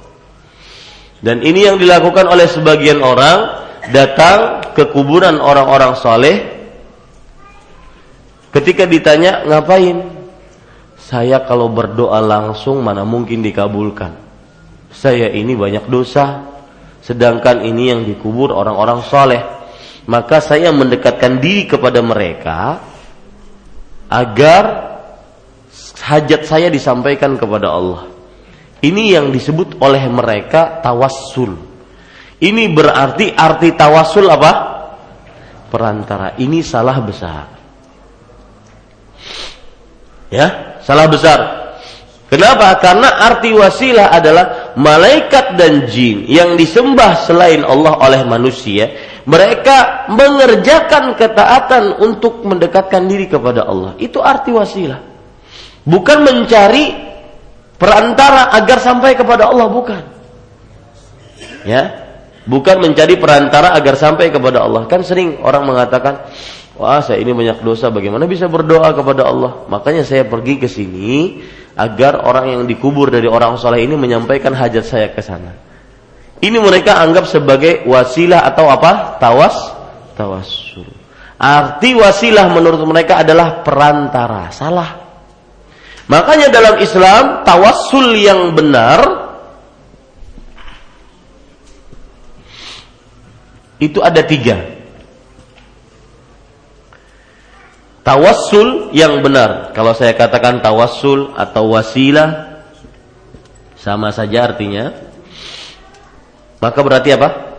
Dan 1.20 1.44
ini 1.44 1.68
yang 1.68 1.76
dilakukan 1.76 2.24
oleh 2.24 2.48
sebagian 2.48 3.04
orang 3.04 3.68
datang 3.92 4.64
ke 4.72 4.88
kuburan 4.88 5.36
orang-orang 5.36 5.92
soleh 5.98 6.36
ketika 8.54 8.88
ditanya 8.88 9.44
ngapain? 9.44 10.22
Saya 10.96 11.42
kalau 11.42 11.66
berdoa 11.68 12.22
langsung 12.22 12.80
mana 12.80 13.02
mungkin 13.02 13.42
dikabulkan. 13.42 14.14
Saya 14.94 15.28
ini 15.28 15.58
banyak 15.58 15.90
dosa 15.90 16.46
sedangkan 17.00 17.66
ini 17.66 17.90
yang 17.90 18.00
dikubur 18.06 18.52
orang-orang 18.52 19.00
soleh 19.02 19.42
maka 20.04 20.42
saya 20.42 20.70
mendekatkan 20.70 21.40
diri 21.40 21.64
kepada 21.70 22.02
mereka 22.04 22.82
agar 24.10 24.89
hajat 26.00 26.48
saya 26.48 26.68
disampaikan 26.72 27.36
kepada 27.36 27.68
Allah. 27.70 28.08
Ini 28.80 29.20
yang 29.20 29.28
disebut 29.28 29.76
oleh 29.84 30.00
mereka 30.08 30.80
tawassul. 30.80 31.52
Ini 32.40 32.72
berarti 32.72 33.36
arti 33.36 33.76
tawassul 33.76 34.26
apa? 34.32 34.52
Perantara. 35.68 36.34
Ini 36.40 36.64
salah 36.64 36.96
besar. 37.04 37.46
Ya, 40.32 40.80
salah 40.80 41.06
besar. 41.10 41.38
Kenapa? 42.30 42.78
Karena 42.78 43.26
arti 43.26 43.50
wasilah 43.50 44.14
adalah 44.14 44.72
malaikat 44.78 45.58
dan 45.58 45.90
jin 45.90 46.24
yang 46.30 46.54
disembah 46.54 47.26
selain 47.26 47.66
Allah 47.66 47.98
oleh 47.98 48.22
manusia 48.22 48.86
mereka 49.26 50.08
mengerjakan 50.08 51.18
ketaatan 51.18 52.00
untuk 52.00 52.46
mendekatkan 52.46 53.04
diri 53.10 53.26
kepada 53.28 53.66
Allah. 53.66 53.98
Itu 54.00 54.22
arti 54.24 54.54
wasilah. 54.54 55.09
Bukan 55.90 56.22
mencari 56.22 56.94
perantara 57.74 58.54
agar 58.54 58.78
sampai 58.78 59.18
kepada 59.18 59.50
Allah, 59.50 59.66
bukan. 59.66 60.02
Ya, 61.66 61.82
bukan 62.46 62.78
mencari 62.78 63.18
perantara 63.18 63.74
agar 63.74 63.98
sampai 63.98 64.30
kepada 64.30 64.62
Allah. 64.62 64.86
Kan 64.86 65.02
sering 65.02 65.42
orang 65.42 65.66
mengatakan, 65.66 66.30
"Wah, 66.78 67.02
saya 67.02 67.18
ini 67.18 67.34
banyak 67.34 67.66
dosa, 67.66 67.90
bagaimana 67.90 68.30
bisa 68.30 68.46
berdoa 68.46 68.94
kepada 68.94 69.26
Allah?" 69.26 69.66
Makanya 69.66 70.06
saya 70.06 70.22
pergi 70.22 70.62
ke 70.62 70.70
sini 70.70 71.42
agar 71.74 72.22
orang 72.22 72.54
yang 72.54 72.62
dikubur 72.70 73.10
dari 73.10 73.26
orang 73.26 73.58
soleh 73.58 73.82
ini 73.82 73.98
menyampaikan 73.98 74.54
hajat 74.54 74.84
saya 74.86 75.08
ke 75.10 75.20
sana. 75.20 75.52
Ini 76.40 76.56
mereka 76.56 77.02
anggap 77.02 77.28
sebagai 77.28 77.84
wasilah 77.84 78.46
atau 78.48 78.70
apa? 78.72 79.20
Tawas, 79.20 79.76
tawassul. 80.16 80.88
Arti 81.36 81.96
wasilah 81.96 82.48
menurut 82.52 82.80
mereka 82.88 83.20
adalah 83.20 83.60
perantara. 83.60 84.48
Salah. 84.48 85.09
Makanya 86.10 86.50
dalam 86.50 86.74
Islam 86.82 87.46
tawassul 87.46 88.18
yang 88.18 88.50
benar 88.50 89.30
itu 93.78 94.02
ada 94.02 94.18
tiga. 94.26 94.58
Tawassul 98.02 98.90
yang 98.90 99.22
benar. 99.22 99.70
Kalau 99.70 99.94
saya 99.94 100.10
katakan 100.18 100.58
tawassul 100.58 101.30
atau 101.38 101.70
wasilah 101.70 102.58
sama 103.78 104.10
saja 104.10 104.50
artinya. 104.50 104.90
Maka 106.58 106.78
berarti 106.82 107.14
apa? 107.14 107.54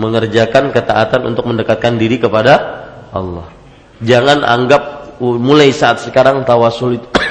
Mengerjakan 0.00 0.72
ketaatan 0.72 1.28
untuk 1.28 1.44
mendekatkan 1.44 2.00
diri 2.00 2.16
kepada 2.16 2.88
Allah. 3.12 3.52
Jangan 4.00 4.40
anggap 4.48 4.82
mulai 5.20 5.70
saat 5.76 6.00
sekarang 6.00 6.42
tawassul 6.48 6.98
itu 6.98 7.23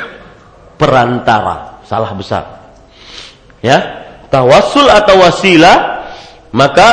perantara, 0.83 1.79
salah 1.87 2.11
besar. 2.11 2.43
Ya, 3.63 4.03
tawassul 4.27 4.91
atau 4.91 5.23
wasilah 5.23 6.03
maka 6.51 6.87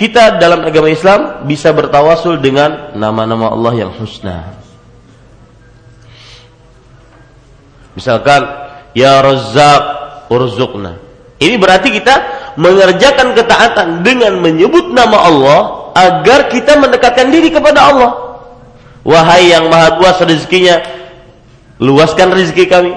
kita 0.00 0.40
dalam 0.40 0.64
agama 0.64 0.88
Islam 0.88 1.44
bisa 1.44 1.68
bertawasul 1.76 2.40
dengan 2.40 2.96
nama-nama 2.96 3.52
Allah 3.52 3.84
yang 3.84 3.92
husna. 3.92 4.56
Misalkan 7.98 8.46
ya 8.94 9.18
Razzaq 9.20 9.82
urzuqna. 10.30 10.96
Ini 11.38 11.58
berarti 11.58 11.94
kita 11.94 12.14
mengerjakan 12.58 13.34
ketaatan 13.34 14.02
dengan 14.02 14.38
menyebut 14.38 14.90
nama 14.94 15.18
Allah 15.18 15.60
agar 15.94 16.50
kita 16.50 16.78
mendekatkan 16.78 17.30
diri 17.30 17.50
kepada 17.50 17.90
Allah. 17.90 18.10
Wahai 19.02 19.50
yang 19.50 19.70
maha 19.70 19.98
luas 19.98 20.18
rezekinya, 20.22 20.78
luaskan 21.78 22.34
rezeki 22.34 22.64
kami. 22.70 22.92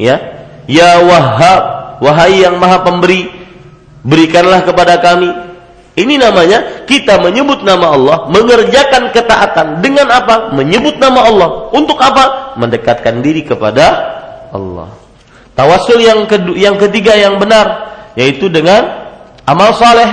Ya, 0.00 0.16
ya 0.64 1.04
Wahhab, 1.04 2.00
wahai 2.00 2.40
yang 2.40 2.56
maha 2.56 2.80
pemberi, 2.80 3.28
berikanlah 4.00 4.64
kepada 4.64 4.96
kami 4.96 5.28
ini 6.00 6.16
namanya 6.16 6.86
kita 6.88 7.18
menyebut 7.18 7.66
nama 7.66 7.92
Allah, 7.92 8.18
mengerjakan 8.32 9.12
ketaatan 9.12 9.84
dengan 9.84 10.08
apa? 10.08 10.54
Menyebut 10.54 10.96
nama 10.96 11.28
Allah. 11.28 11.48
Untuk 11.76 12.00
apa? 12.00 12.56
Mendekatkan 12.56 13.20
diri 13.20 13.44
kepada 13.44 13.84
Allah. 14.48 14.88
Tawasul 15.52 16.00
yang 16.00 16.24
kedua, 16.24 16.56
yang 16.56 16.80
ketiga 16.80 17.12
yang 17.18 17.36
benar 17.36 17.90
yaitu 18.16 18.48
dengan 18.48 19.12
amal 19.44 19.76
saleh. 19.76 20.08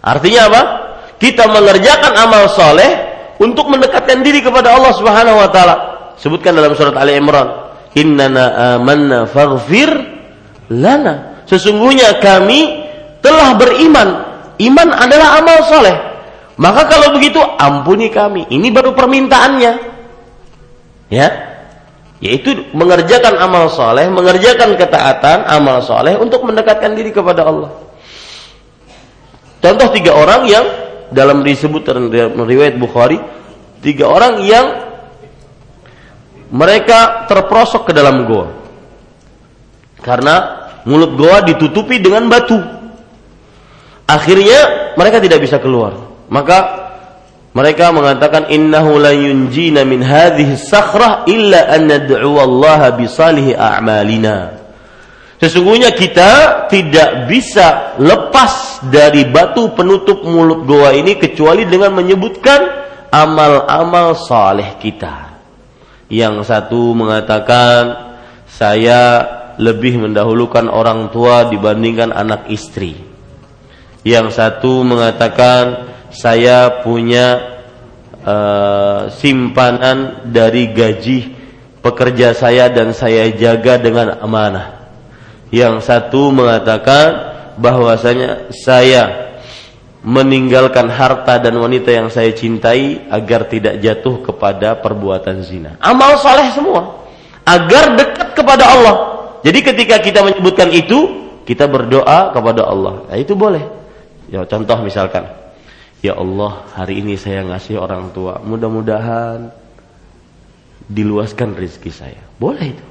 Artinya 0.00 0.40
apa? 0.46 0.62
Kita 1.20 1.52
mengerjakan 1.52 2.12
amal 2.16 2.48
saleh 2.54 2.90
untuk 3.36 3.68
mendekatkan 3.68 4.24
diri 4.24 4.40
kepada 4.40 4.76
Allah 4.76 4.92
Subhanahu 4.96 5.36
wa 5.36 5.48
taala. 5.52 5.76
Sebutkan 6.16 6.56
dalam 6.56 6.72
surat 6.72 6.96
Ali 6.96 7.16
Imran, 7.16 7.72
"Innana 7.92 8.76
amanna 8.76 9.28
faghfir 9.28 10.16
lana. 10.72 11.44
Sesungguhnya 11.46 12.18
kami 12.18 12.86
telah 13.22 13.54
beriman. 13.54 14.08
Iman 14.56 14.88
adalah 14.90 15.38
amal 15.38 15.58
soleh. 15.68 15.96
Maka 16.56 16.88
kalau 16.88 17.12
begitu 17.12 17.38
ampuni 17.60 18.08
kami. 18.08 18.48
Ini 18.48 18.72
baru 18.72 18.96
permintaannya. 18.96 19.72
Ya. 21.12 21.28
Yaitu 22.16 22.72
mengerjakan 22.72 23.36
amal 23.36 23.68
soleh, 23.68 24.08
mengerjakan 24.08 24.72
ketaatan, 24.80 25.44
amal 25.52 25.84
soleh 25.84 26.16
untuk 26.16 26.40
mendekatkan 26.48 26.96
diri 26.96 27.12
kepada 27.12 27.44
Allah. 27.44 27.70
Contoh 29.60 29.88
tiga 29.92 30.16
orang 30.16 30.48
yang 30.48 30.64
dalam 31.10 31.42
disebut 31.42 31.86
riwayat 32.34 32.78
Bukhari, 32.78 33.18
tiga 33.82 34.08
orang 34.10 34.42
yang 34.42 34.66
mereka 36.50 37.26
terprosok 37.26 37.90
ke 37.90 37.92
dalam 37.94 38.26
gua. 38.26 38.46
Karena 40.02 40.34
mulut 40.86 41.18
goa 41.18 41.42
ditutupi 41.42 41.98
dengan 41.98 42.30
batu. 42.30 42.58
Akhirnya 44.06 44.94
mereka 44.94 45.18
tidak 45.18 45.42
bisa 45.42 45.58
keluar. 45.58 45.98
Maka 46.30 46.86
mereka 47.56 47.90
mengatakan 47.90 48.52
innahu 48.52 49.00
la 49.00 49.10
yunjina 49.10 49.82
min 49.82 50.04
hadhihi 50.04 50.54
sakhrah 50.54 51.26
illa 51.26 51.72
an 51.72 51.90
nad'u 51.90 52.38
Allah 52.38 52.94
bi 52.94 53.08
salihi 53.10 53.56
a'malina. 53.58 54.65
Sesungguhnya 55.36 55.92
kita 55.92 56.64
tidak 56.72 57.28
bisa 57.28 57.98
lepas 58.00 58.80
dari 58.88 59.28
batu 59.28 59.68
penutup 59.76 60.24
mulut 60.24 60.64
goa 60.64 60.96
ini 60.96 61.20
kecuali 61.20 61.68
dengan 61.68 61.92
menyebutkan 61.92 62.60
amal-amal 63.12 64.16
saleh 64.16 64.80
kita. 64.80 65.36
Yang 66.08 66.48
satu 66.48 66.96
mengatakan 66.96 68.16
saya 68.48 69.00
lebih 69.60 70.08
mendahulukan 70.08 70.72
orang 70.72 71.12
tua 71.12 71.48
dibandingkan 71.52 72.16
anak 72.16 72.48
istri. 72.48 72.96
Yang 74.06 74.40
satu 74.40 74.86
mengatakan 74.88 75.92
saya 76.14 76.80
punya 76.80 77.60
uh, 78.24 79.12
simpanan 79.12 80.30
dari 80.32 80.72
gaji 80.72 81.34
pekerja 81.84 82.32
saya 82.32 82.72
dan 82.72 82.96
saya 82.96 83.28
jaga 83.36 83.76
dengan 83.76 84.16
amanah. 84.22 84.75
Yang 85.50 85.86
satu 85.86 86.34
mengatakan 86.34 87.36
bahwasanya 87.56 88.50
saya 88.50 89.26
meninggalkan 90.06 90.86
harta 90.86 91.42
dan 91.42 91.58
wanita 91.58 91.90
yang 91.90 92.06
saya 92.06 92.30
cintai 92.30 93.10
agar 93.10 93.50
tidak 93.50 93.82
jatuh 93.82 94.22
kepada 94.22 94.78
perbuatan 94.78 95.42
zina. 95.42 95.74
Amal 95.82 96.14
soleh 96.22 96.46
semua 96.54 97.06
agar 97.42 97.94
dekat 97.98 98.28
kepada 98.34 98.64
Allah. 98.66 98.96
Jadi 99.42 99.62
ketika 99.62 100.02
kita 100.02 100.26
menyebutkan 100.26 100.70
itu, 100.74 101.26
kita 101.46 101.70
berdoa 101.70 102.34
kepada 102.34 102.66
Allah. 102.66 103.06
Nah, 103.06 103.18
itu 103.18 103.38
boleh. 103.38 103.62
Ya 104.26 104.42
contoh 104.42 104.74
misalkan, 104.82 105.30
ya 106.02 106.18
Allah 106.18 106.66
hari 106.74 106.98
ini 106.98 107.14
saya 107.14 107.46
ngasih 107.46 107.78
orang 107.78 108.10
tua, 108.10 108.42
mudah-mudahan 108.42 109.54
diluaskan 110.90 111.54
rezeki 111.54 111.90
saya. 111.94 112.22
Boleh 112.42 112.74
itu. 112.74 112.86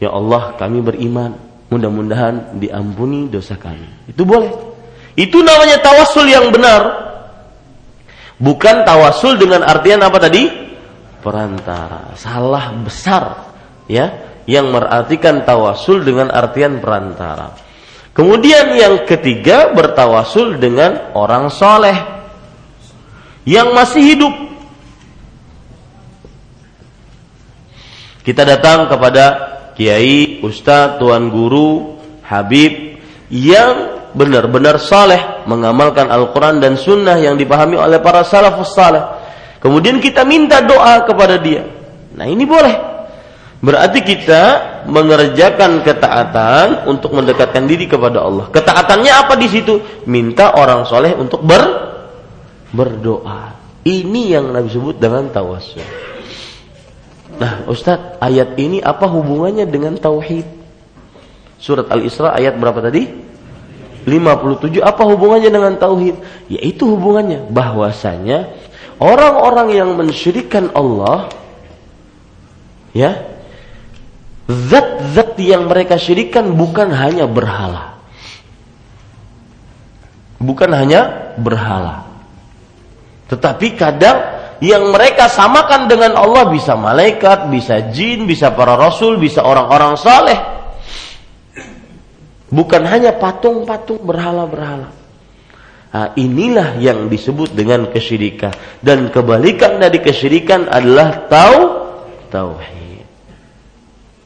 Ya 0.00 0.08
Allah 0.10 0.56
kami 0.56 0.80
beriman, 0.80 1.36
mudah-mudahan 1.68 2.56
diampuni 2.56 3.28
dosa 3.28 3.60
kami. 3.60 4.08
Itu 4.08 4.24
boleh. 4.24 4.48
Itu 5.12 5.44
namanya 5.44 5.84
tawasul 5.84 6.24
yang 6.26 6.48
benar. 6.48 7.12
Bukan 8.40 8.88
tawasul 8.88 9.36
dengan 9.36 9.60
artian 9.60 10.00
apa 10.00 10.16
tadi? 10.16 10.48
Perantara. 11.20 12.16
Salah 12.16 12.72
besar. 12.80 13.52
Ya, 13.84 14.30
yang 14.48 14.72
merartikan 14.72 15.44
tawasul 15.44 16.00
dengan 16.00 16.32
artian 16.32 16.80
perantara. 16.80 17.52
Kemudian 18.16 18.74
yang 18.74 18.94
ketiga 19.04 19.70
bertawasul 19.70 20.58
dengan 20.58 21.12
orang 21.14 21.52
soleh 21.52 21.94
yang 23.46 23.76
masih 23.76 24.02
hidup. 24.02 24.34
Kita 28.26 28.42
datang 28.44 28.90
kepada 28.90 29.24
kiai, 29.74 30.40
ustadz, 30.42 30.98
tuan 30.98 31.28
guru, 31.28 31.98
habib 32.26 32.98
yang 33.30 34.00
benar-benar 34.10 34.82
soleh 34.82 35.46
mengamalkan 35.46 36.10
Al-Quran 36.10 36.58
dan 36.58 36.74
Sunnah 36.74 37.18
yang 37.18 37.38
dipahami 37.38 37.78
oleh 37.78 38.02
para 38.02 38.26
salafus 38.26 38.74
saleh. 38.74 39.02
Kemudian 39.62 40.02
kita 40.02 40.26
minta 40.26 40.64
doa 40.64 41.04
kepada 41.04 41.36
dia. 41.38 41.66
Nah 42.16 42.26
ini 42.26 42.42
boleh. 42.48 42.90
Berarti 43.60 44.00
kita 44.00 44.42
mengerjakan 44.88 45.84
ketaatan 45.84 46.88
untuk 46.88 47.12
mendekatkan 47.12 47.68
diri 47.68 47.84
kepada 47.84 48.24
Allah. 48.24 48.48
Ketaatannya 48.48 49.12
apa 49.12 49.36
di 49.36 49.52
situ? 49.52 49.84
Minta 50.08 50.56
orang 50.56 50.88
soleh 50.88 51.12
untuk 51.12 51.44
ber 51.44 51.60
berdoa. 52.72 53.52
Ini 53.84 54.40
yang 54.40 54.48
Nabi 54.48 54.68
sebut 54.72 54.96
dengan 54.96 55.28
tawasul. 55.28 55.84
Nah, 57.40 57.64
Ustadz, 57.64 58.20
ayat 58.20 58.52
ini 58.60 58.84
apa 58.84 59.08
hubungannya 59.08 59.64
dengan 59.64 59.96
tauhid? 59.96 60.44
Surat 61.56 61.88
Al-Isra 61.88 62.36
ayat 62.36 62.60
berapa 62.60 62.84
tadi? 62.84 63.08
57 64.04 64.80
apa 64.80 65.02
hubungannya 65.08 65.48
dengan 65.48 65.74
tauhid? 65.80 66.20
Yaitu 66.52 66.84
hubungannya 66.84 67.48
bahwasanya 67.48 68.52
orang-orang 69.00 69.72
yang 69.72 69.90
mensyirikan 69.96 70.68
Allah 70.76 71.32
ya 72.92 73.30
Zat-zat 74.50 75.38
yang 75.38 75.70
mereka 75.70 75.94
syirikan 75.94 76.58
bukan 76.58 76.90
hanya 76.90 77.30
berhala. 77.30 78.02
Bukan 80.42 80.74
hanya 80.74 81.32
berhala. 81.38 82.02
Tetapi 83.30 83.78
kadang 83.78 84.39
yang 84.60 84.92
mereka 84.92 85.26
samakan 85.32 85.88
dengan 85.88 86.20
Allah 86.20 86.52
bisa 86.52 86.76
malaikat, 86.76 87.48
bisa 87.48 87.92
jin, 87.92 88.28
bisa 88.28 88.52
para 88.52 88.76
rasul, 88.76 89.16
bisa 89.16 89.40
orang-orang 89.40 89.96
saleh. 89.96 90.36
Bukan 92.52 92.82
hanya 92.84 93.16
patung-patung 93.16 94.04
berhala-berhala. 94.04 94.92
Nah, 95.90 96.14
inilah 96.14 96.78
yang 96.78 97.10
disebut 97.10 97.50
dengan 97.50 97.90
kesyirikan 97.90 98.54
dan 98.78 99.10
kebalikan 99.10 99.82
dari 99.82 99.98
kesyirikan 99.98 100.70
adalah 100.70 101.26
tau 101.26 101.58
tauhid. 102.30 102.80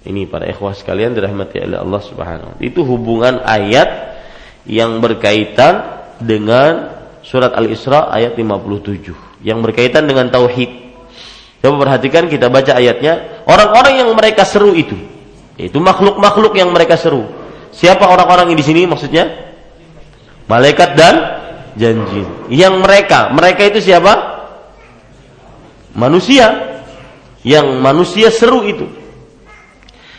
Ini 0.05 0.29
para 0.29 0.45
ikhwah 0.45 0.77
sekalian 0.77 1.17
dirahmati 1.17 1.65
oleh 1.65 1.81
Allah 1.81 2.03
Subhanahu 2.05 2.49
wa 2.53 2.61
Itu 2.61 2.85
hubungan 2.85 3.41
ayat 3.41 4.21
yang 4.69 5.01
berkaitan 5.01 6.05
dengan 6.21 6.94
surat 7.25 7.57
Al-Isra 7.57 8.13
ayat 8.13 8.37
57 8.37 9.41
yang 9.41 9.65
berkaitan 9.65 10.05
dengan 10.05 10.29
tauhid. 10.29 10.85
Coba 11.65 11.89
perhatikan 11.89 12.29
kita 12.29 12.53
baca 12.53 12.77
ayatnya, 12.77 13.41
orang-orang 13.49 14.05
yang 14.05 14.13
mereka 14.13 14.45
seru 14.45 14.77
itu, 14.77 14.95
itu 15.57 15.81
makhluk-makhluk 15.81 16.53
yang 16.53 16.69
mereka 16.69 17.01
seru. 17.01 17.25
Siapa 17.73 18.05
orang-orang 18.05 18.53
yang 18.53 18.59
di 18.61 18.67
sini 18.69 18.85
maksudnya? 18.85 19.33
Malaikat 20.45 20.93
dan 20.93 21.15
janji. 21.81 22.23
Yang 22.53 22.75
mereka, 22.85 23.33
mereka 23.33 23.65
itu 23.65 23.81
siapa? 23.81 24.13
Manusia. 25.97 26.77
Yang 27.41 27.67
manusia 27.81 28.29
seru 28.29 28.61
itu. 28.65 28.85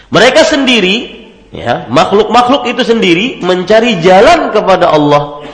Mereka 0.10 0.46
sendiri, 0.46 1.30
ya, 1.54 1.86
makhluk-makhluk 1.94 2.70
itu 2.74 2.82
sendiri 2.82 3.41
mencari 3.46 4.02
jalan 4.02 4.50
kepada 4.50 4.89
Allah 4.94 5.46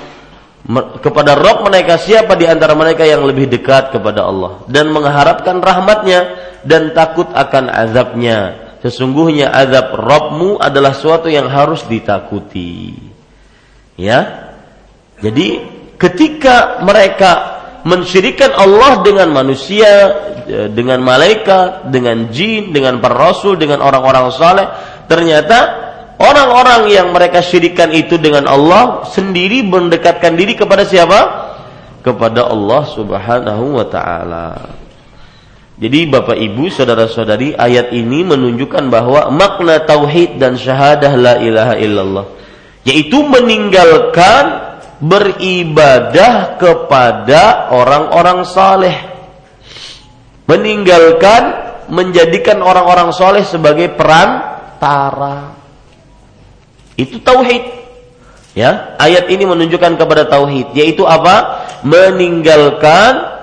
kepada 1.02 1.36
Rob 1.36 1.68
mereka 1.68 1.98
siapa 1.98 2.38
di 2.38 2.46
antara 2.46 2.78
mereka 2.78 3.04
yang 3.04 3.26
lebih 3.26 3.50
dekat 3.50 3.92
kepada 3.92 4.24
Allah? 4.26 4.64
Dan 4.70 4.94
mengharapkan 4.94 5.60
rahmatnya 5.60 6.38
dan 6.64 6.94
takut 6.94 7.28
akan 7.34 7.68
azabnya. 7.68 8.72
Sesungguhnya 8.82 9.54
azab 9.54 9.94
Robmu 9.94 10.58
adalah 10.58 10.98
suatu 10.98 11.30
yang 11.30 11.46
harus 11.50 11.86
ditakuti. 11.86 12.98
Ya? 13.94 14.50
Jadi 15.22 15.62
ketika 16.02 16.82
mereka 16.82 17.62
mensyirikan 17.86 18.54
Allah 18.58 19.06
dengan 19.06 19.30
manusia 19.30 19.90
e, 20.46 20.70
dengan 20.74 21.02
malaikat 21.02 21.90
dengan 21.94 22.30
jin 22.34 22.74
dengan 22.74 22.98
para 23.02 23.18
rasul 23.18 23.58
dengan 23.58 23.82
orang-orang 23.82 24.30
saleh 24.34 24.68
ternyata 25.10 25.91
Orang-orang 26.22 26.94
yang 26.94 27.10
mereka 27.10 27.42
syirikan 27.42 27.90
itu 27.90 28.22
dengan 28.22 28.46
Allah 28.46 29.10
sendiri 29.10 29.66
mendekatkan 29.66 30.38
diri 30.38 30.54
kepada 30.54 30.86
siapa? 30.86 31.20
Kepada 32.06 32.46
Allah 32.46 32.84
Subhanahu 32.86 33.82
wa 33.82 33.86
taala. 33.90 34.78
Jadi 35.82 36.06
Bapak 36.06 36.38
Ibu, 36.38 36.70
saudara-saudari, 36.70 37.58
ayat 37.58 37.90
ini 37.90 38.22
menunjukkan 38.22 38.94
bahwa 38.94 39.34
makna 39.34 39.82
tauhid 39.82 40.38
dan 40.38 40.54
syahadah 40.54 41.10
la 41.18 41.34
ilaha 41.42 41.74
illallah 41.82 42.26
yaitu 42.86 43.22
meninggalkan 43.22 44.74
beribadah 45.02 46.58
kepada 46.58 47.74
orang-orang 47.74 48.46
saleh. 48.46 48.98
Meninggalkan 50.46 51.74
menjadikan 51.90 52.60
orang-orang 52.62 53.14
soleh 53.14 53.46
sebagai 53.46 53.94
perantara. 53.94 55.61
Itu 57.00 57.22
tauhid. 57.24 57.82
Ya, 58.52 59.00
ayat 59.00 59.32
ini 59.32 59.48
menunjukkan 59.48 59.96
kepada 59.96 60.28
tauhid, 60.28 60.76
yaitu 60.76 61.08
apa? 61.08 61.64
Meninggalkan 61.88 63.40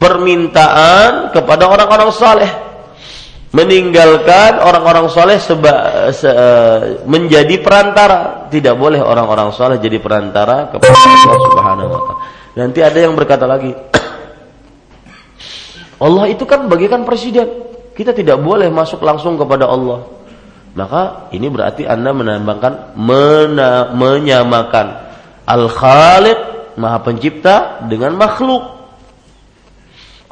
permintaan 0.00 1.28
kepada 1.28 1.68
orang-orang 1.68 2.08
saleh. 2.16 2.48
Meninggalkan 3.52 4.64
orang-orang 4.64 5.12
saleh 5.12 5.36
seba, 5.36 6.08
se, 6.08 6.32
menjadi 7.04 7.60
perantara. 7.60 8.48
Tidak 8.48 8.72
boleh 8.72 9.04
orang-orang 9.04 9.52
saleh 9.52 9.76
jadi 9.76 10.00
perantara 10.00 10.72
kepada 10.72 10.96
Allah 10.96 11.40
Subhanahu 11.52 11.88
wa 11.92 12.00
taala. 12.00 12.22
Nanti 12.56 12.80
ada 12.80 12.96
yang 12.96 13.12
berkata 13.12 13.44
lagi, 13.44 13.76
Allah 16.08 16.24
itu 16.32 16.48
kan 16.48 16.64
bagikan 16.64 17.04
presiden. 17.04 17.68
Kita 17.92 18.16
tidak 18.16 18.40
boleh 18.40 18.72
masuk 18.72 19.04
langsung 19.04 19.36
kepada 19.36 19.68
Allah 19.68 20.21
maka 20.72 21.28
ini 21.36 21.52
berarti 21.52 21.84
Anda 21.84 22.16
menambahkan 22.16 22.96
mena, 22.96 23.92
menyamakan 23.92 24.86
Al-Khaliq 25.44 26.38
Maha 26.80 26.98
Pencipta 27.04 27.84
dengan 27.84 28.16
makhluk. 28.16 28.80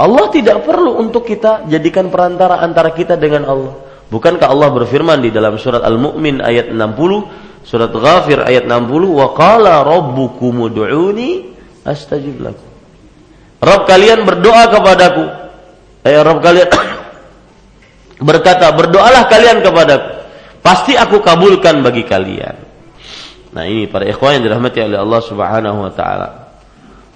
Allah 0.01 0.33
tidak 0.33 0.65
perlu 0.65 0.97
untuk 0.97 1.29
kita 1.29 1.69
jadikan 1.69 2.09
perantara 2.09 2.65
antara 2.65 2.97
kita 2.97 3.21
dengan 3.21 3.45
Allah. 3.45 3.75
Bukankah 4.09 4.49
Allah 4.49 4.73
berfirman 4.73 5.21
di 5.21 5.29
dalam 5.29 5.61
surat 5.61 5.85
Al-Mu'min 5.85 6.41
ayat 6.41 6.73
60, 6.73 7.69
surat 7.69 7.93
Ghafir 7.93 8.41
ayat 8.41 8.65
60, 8.65 9.13
"Wa 9.13 9.37
qala 9.37 9.85
rabbukum 9.85 10.73
ud'uni 10.73 11.53
astajib 11.85 12.41
lakum." 12.41 12.65
Rabb 13.61 13.85
kalian 13.85 14.25
berdoa 14.25 14.73
kepadaku. 14.73 15.25
Eh 16.09 16.17
Rabb 16.17 16.41
kalian 16.41 16.69
berkata, 18.33 18.73
"Berdoalah 18.73 19.29
kalian 19.29 19.61
kepadaku." 19.61 20.20
Pasti 20.61 20.93
aku 20.93 21.25
kabulkan 21.25 21.81
bagi 21.81 22.05
kalian. 22.05 22.57
Nah 23.51 23.65
ini 23.67 23.91
para 23.91 24.07
ikhwan 24.07 24.39
yang 24.39 24.45
dirahmati 24.47 24.79
oleh 24.85 24.99
Allah 25.01 25.21
Subhanahu 25.25 25.79
wa 25.89 25.93
taala. 25.93 26.29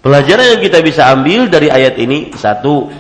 Pelajaran 0.05 0.57
yang 0.57 0.61
kita 0.61 0.85
bisa 0.85 1.09
ambil 1.13 1.49
dari 1.49 1.73
ayat 1.73 1.97
ini 1.97 2.35
satu 2.37 2.93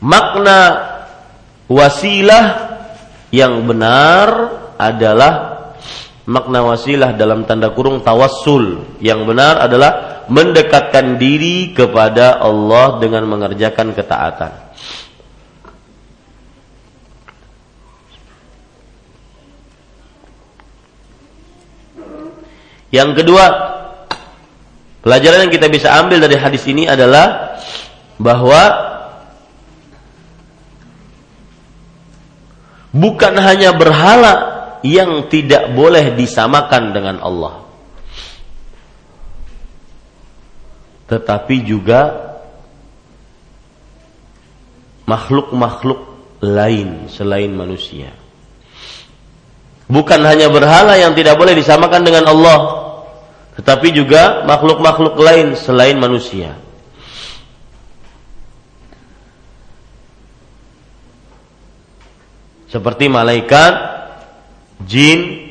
makna 0.00 0.58
wasilah 1.68 2.44
yang 3.34 3.66
benar 3.66 4.28
adalah 4.80 5.32
makna 6.24 6.64
wasilah 6.64 7.12
dalam 7.12 7.44
tanda 7.44 7.74
kurung 7.76 8.00
tawassul 8.00 8.96
yang 9.04 9.28
benar 9.28 9.60
adalah 9.60 10.24
mendekatkan 10.32 11.20
diri 11.20 11.76
kepada 11.76 12.40
Allah 12.40 12.98
dengan 12.98 13.26
mengerjakan 13.30 13.94
ketaatan. 13.94 14.65
Yang 22.94 23.22
kedua, 23.22 23.44
pelajaran 25.02 25.46
yang 25.48 25.54
kita 25.54 25.66
bisa 25.66 25.90
ambil 25.98 26.22
dari 26.22 26.36
hadis 26.38 26.62
ini 26.70 26.86
adalah 26.86 27.58
bahwa 28.16 28.62
bukan 32.94 33.34
hanya 33.42 33.74
berhala 33.76 34.34
yang 34.86 35.26
tidak 35.26 35.74
boleh 35.74 36.14
disamakan 36.14 36.94
dengan 36.94 37.16
Allah. 37.20 37.66
Tetapi 41.06 41.56
juga 41.62 42.34
makhluk-makhluk 45.06 46.00
lain 46.42 47.06
selain 47.06 47.54
manusia. 47.54 48.25
Bukan 49.86 50.18
hanya 50.26 50.50
berhala 50.50 50.98
yang 50.98 51.14
tidak 51.14 51.38
boleh 51.38 51.54
disamakan 51.54 52.02
dengan 52.02 52.26
Allah, 52.26 52.58
tetapi 53.54 53.94
juga 53.94 54.42
makhluk-makhluk 54.42 55.14
lain 55.14 55.54
selain 55.54 55.94
manusia. 55.94 56.58
Seperti 62.66 63.06
malaikat, 63.06 63.72
jin, 64.82 65.46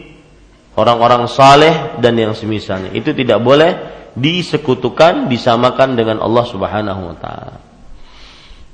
orang-orang 0.76 1.32
saleh 1.32 1.95
dan 2.04 2.19
yang 2.19 2.36
semisalnya. 2.36 2.91
Itu 2.91 3.15
tidak 3.15 3.39
boleh 3.39 3.71
disekutukan, 4.19 5.32
disamakan 5.32 5.95
dengan 5.95 6.19
Allah 6.19 6.43
Subhanahu 6.43 7.02
wa 7.08 7.15
taala. 7.15 7.58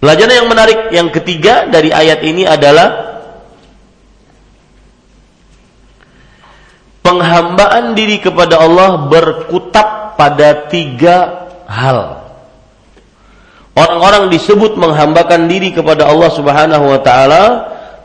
Pelajaran 0.01 0.33
yang 0.41 0.49
menarik 0.49 0.79
yang 0.89 1.13
ketiga 1.13 1.69
dari 1.69 1.93
ayat 1.93 2.25
ini 2.25 2.49
adalah 2.49 3.10
penghambaan 7.11 7.91
diri 7.91 8.23
kepada 8.23 8.63
Allah 8.63 9.11
berkutat 9.11 10.15
pada 10.15 10.71
tiga 10.71 11.47
hal. 11.67 12.23
Orang-orang 13.75 14.31
disebut 14.31 14.79
menghambakan 14.79 15.51
diri 15.51 15.75
kepada 15.75 16.07
Allah 16.07 16.31
Subhanahu 16.31 16.85
wa 16.87 16.99
taala 17.03 17.43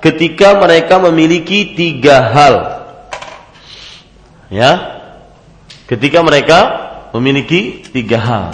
ketika 0.03 0.59
mereka 0.59 0.99
memiliki 0.99 1.79
tiga 1.79 2.35
hal. 2.35 2.55
Ya. 4.51 4.99
Ketika 5.87 6.19
mereka 6.27 6.59
memiliki 7.15 7.87
tiga 7.95 8.19
hal. 8.19 8.45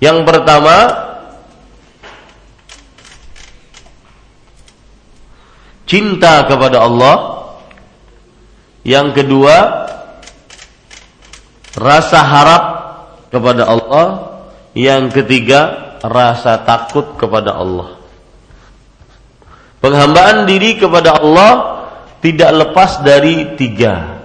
Yang 0.00 0.24
pertama 0.24 0.76
cinta 5.88 6.44
kepada 6.44 6.84
Allah 6.84 7.37
yang 8.86 9.10
kedua, 9.14 9.86
rasa 11.78 12.18
harap 12.22 12.64
kepada 13.30 13.66
Allah. 13.66 14.06
Yang 14.78 15.22
ketiga, 15.22 15.60
rasa 16.04 16.62
takut 16.62 17.18
kepada 17.18 17.56
Allah. 17.58 17.98
Penghambaan 19.78 20.46
diri 20.46 20.78
kepada 20.78 21.18
Allah 21.18 21.52
tidak 22.18 22.50
lepas 22.50 23.02
dari 23.02 23.54
tiga. 23.54 24.18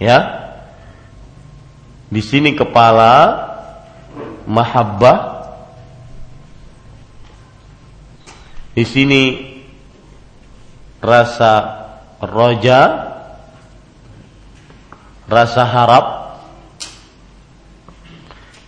Ya. 0.00 0.18
Di 2.08 2.24
sini 2.24 2.56
kepala 2.56 3.44
mahabbah. 4.48 5.37
Di 8.78 8.86
sini 8.86 9.34
rasa 11.02 11.82
roja, 12.22 13.10
rasa 15.26 15.66
harap. 15.66 16.06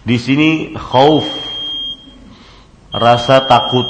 Di 0.02 0.18
sini 0.18 0.74
khauf, 0.74 1.30
rasa 2.90 3.46
takut. 3.46 3.86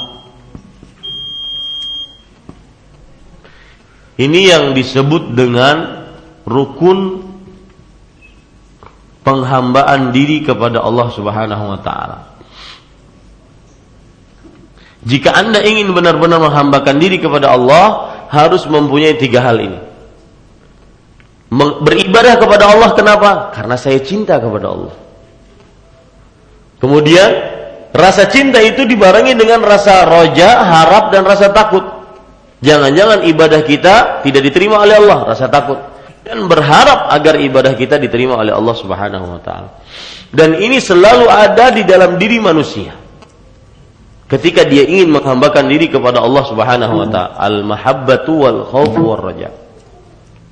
Ini 4.21 4.39
yang 4.45 4.65
disebut 4.77 5.33
dengan 5.33 6.05
rukun 6.45 7.17
penghambaan 9.25 10.13
diri 10.13 10.45
kepada 10.45 10.85
Allah 10.85 11.09
Subhanahu 11.09 11.65
wa 11.65 11.81
taala. 11.81 12.30
Jika 15.01 15.33
Anda 15.33 15.65
ingin 15.65 15.91
benar-benar 15.97 16.37
menghambakan 16.37 17.01
diri 17.01 17.17
kepada 17.17 17.57
Allah, 17.57 18.13
harus 18.29 18.69
mempunyai 18.69 19.17
tiga 19.17 19.41
hal 19.41 19.57
ini. 19.57 19.79
Beribadah 21.83 22.39
kepada 22.39 22.69
Allah 22.71 22.95
kenapa? 22.95 23.51
Karena 23.51 23.75
saya 23.75 23.99
cinta 23.99 24.39
kepada 24.39 24.71
Allah. 24.71 24.95
Kemudian 26.79 27.29
rasa 27.91 28.29
cinta 28.31 28.63
itu 28.63 28.87
dibarengi 28.87 29.35
dengan 29.35 29.59
rasa 29.65 30.07
roja, 30.07 30.63
harap 30.63 31.11
dan 31.11 31.27
rasa 31.27 31.51
takut. 31.51 31.83
Jangan-jangan 32.61 33.25
ibadah 33.25 33.61
kita 33.65 34.21
tidak 34.21 34.41
diterima 34.47 34.79
oleh 34.85 34.95
Allah, 35.01 35.33
rasa 35.33 35.49
takut 35.49 35.91
dan 36.21 36.45
berharap 36.45 37.09
agar 37.09 37.41
ibadah 37.41 37.73
kita 37.73 37.97
diterima 37.97 38.37
oleh 38.37 38.53
Allah 38.53 38.75
Subhanahu 38.77 39.25
wa 39.25 39.41
taala. 39.41 39.81
Dan 40.29 40.55
ini 40.61 40.77
selalu 40.77 41.27
ada 41.27 41.73
di 41.73 41.83
dalam 41.83 42.15
diri 42.15 42.37
manusia 42.37 43.00
Ketika 44.30 44.66
dia 44.66 44.82
ingin 44.82 45.14
menghambakan 45.14 45.70
diri 45.70 45.86
kepada 45.86 46.18
Allah 46.18 46.42
Subhanahu 46.50 46.94
wa 46.98 47.06
taala, 47.06 47.38
al-mahabbatu 47.38 48.32
wal 48.34 48.60
khaufu 48.66 49.00
war 49.06 49.22
raja. 49.22 49.54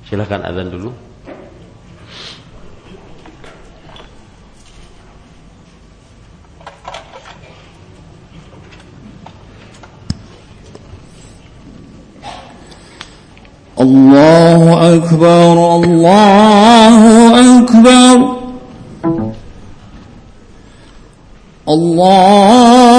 Silakan 0.07 0.47
azan 0.47 0.71
dulu. 0.71 0.91
الله 13.75 14.63
أكبر 14.95 15.55
الله 15.75 17.03
أكبر 17.59 18.15
الله 21.69 22.98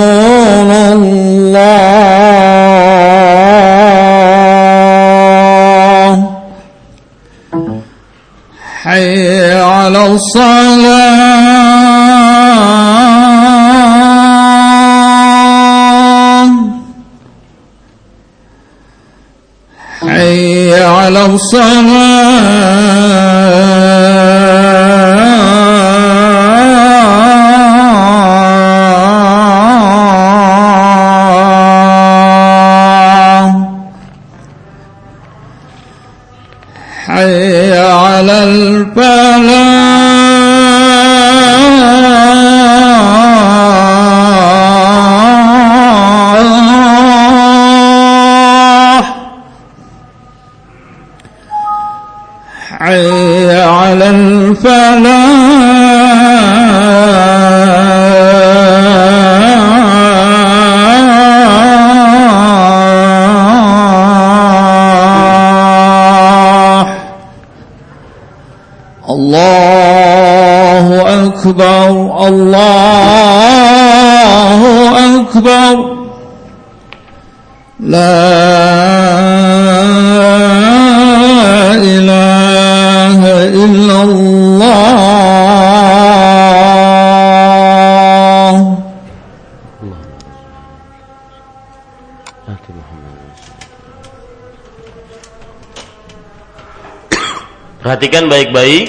Perhatikan 98.01 98.33
baik-baik 98.33 98.85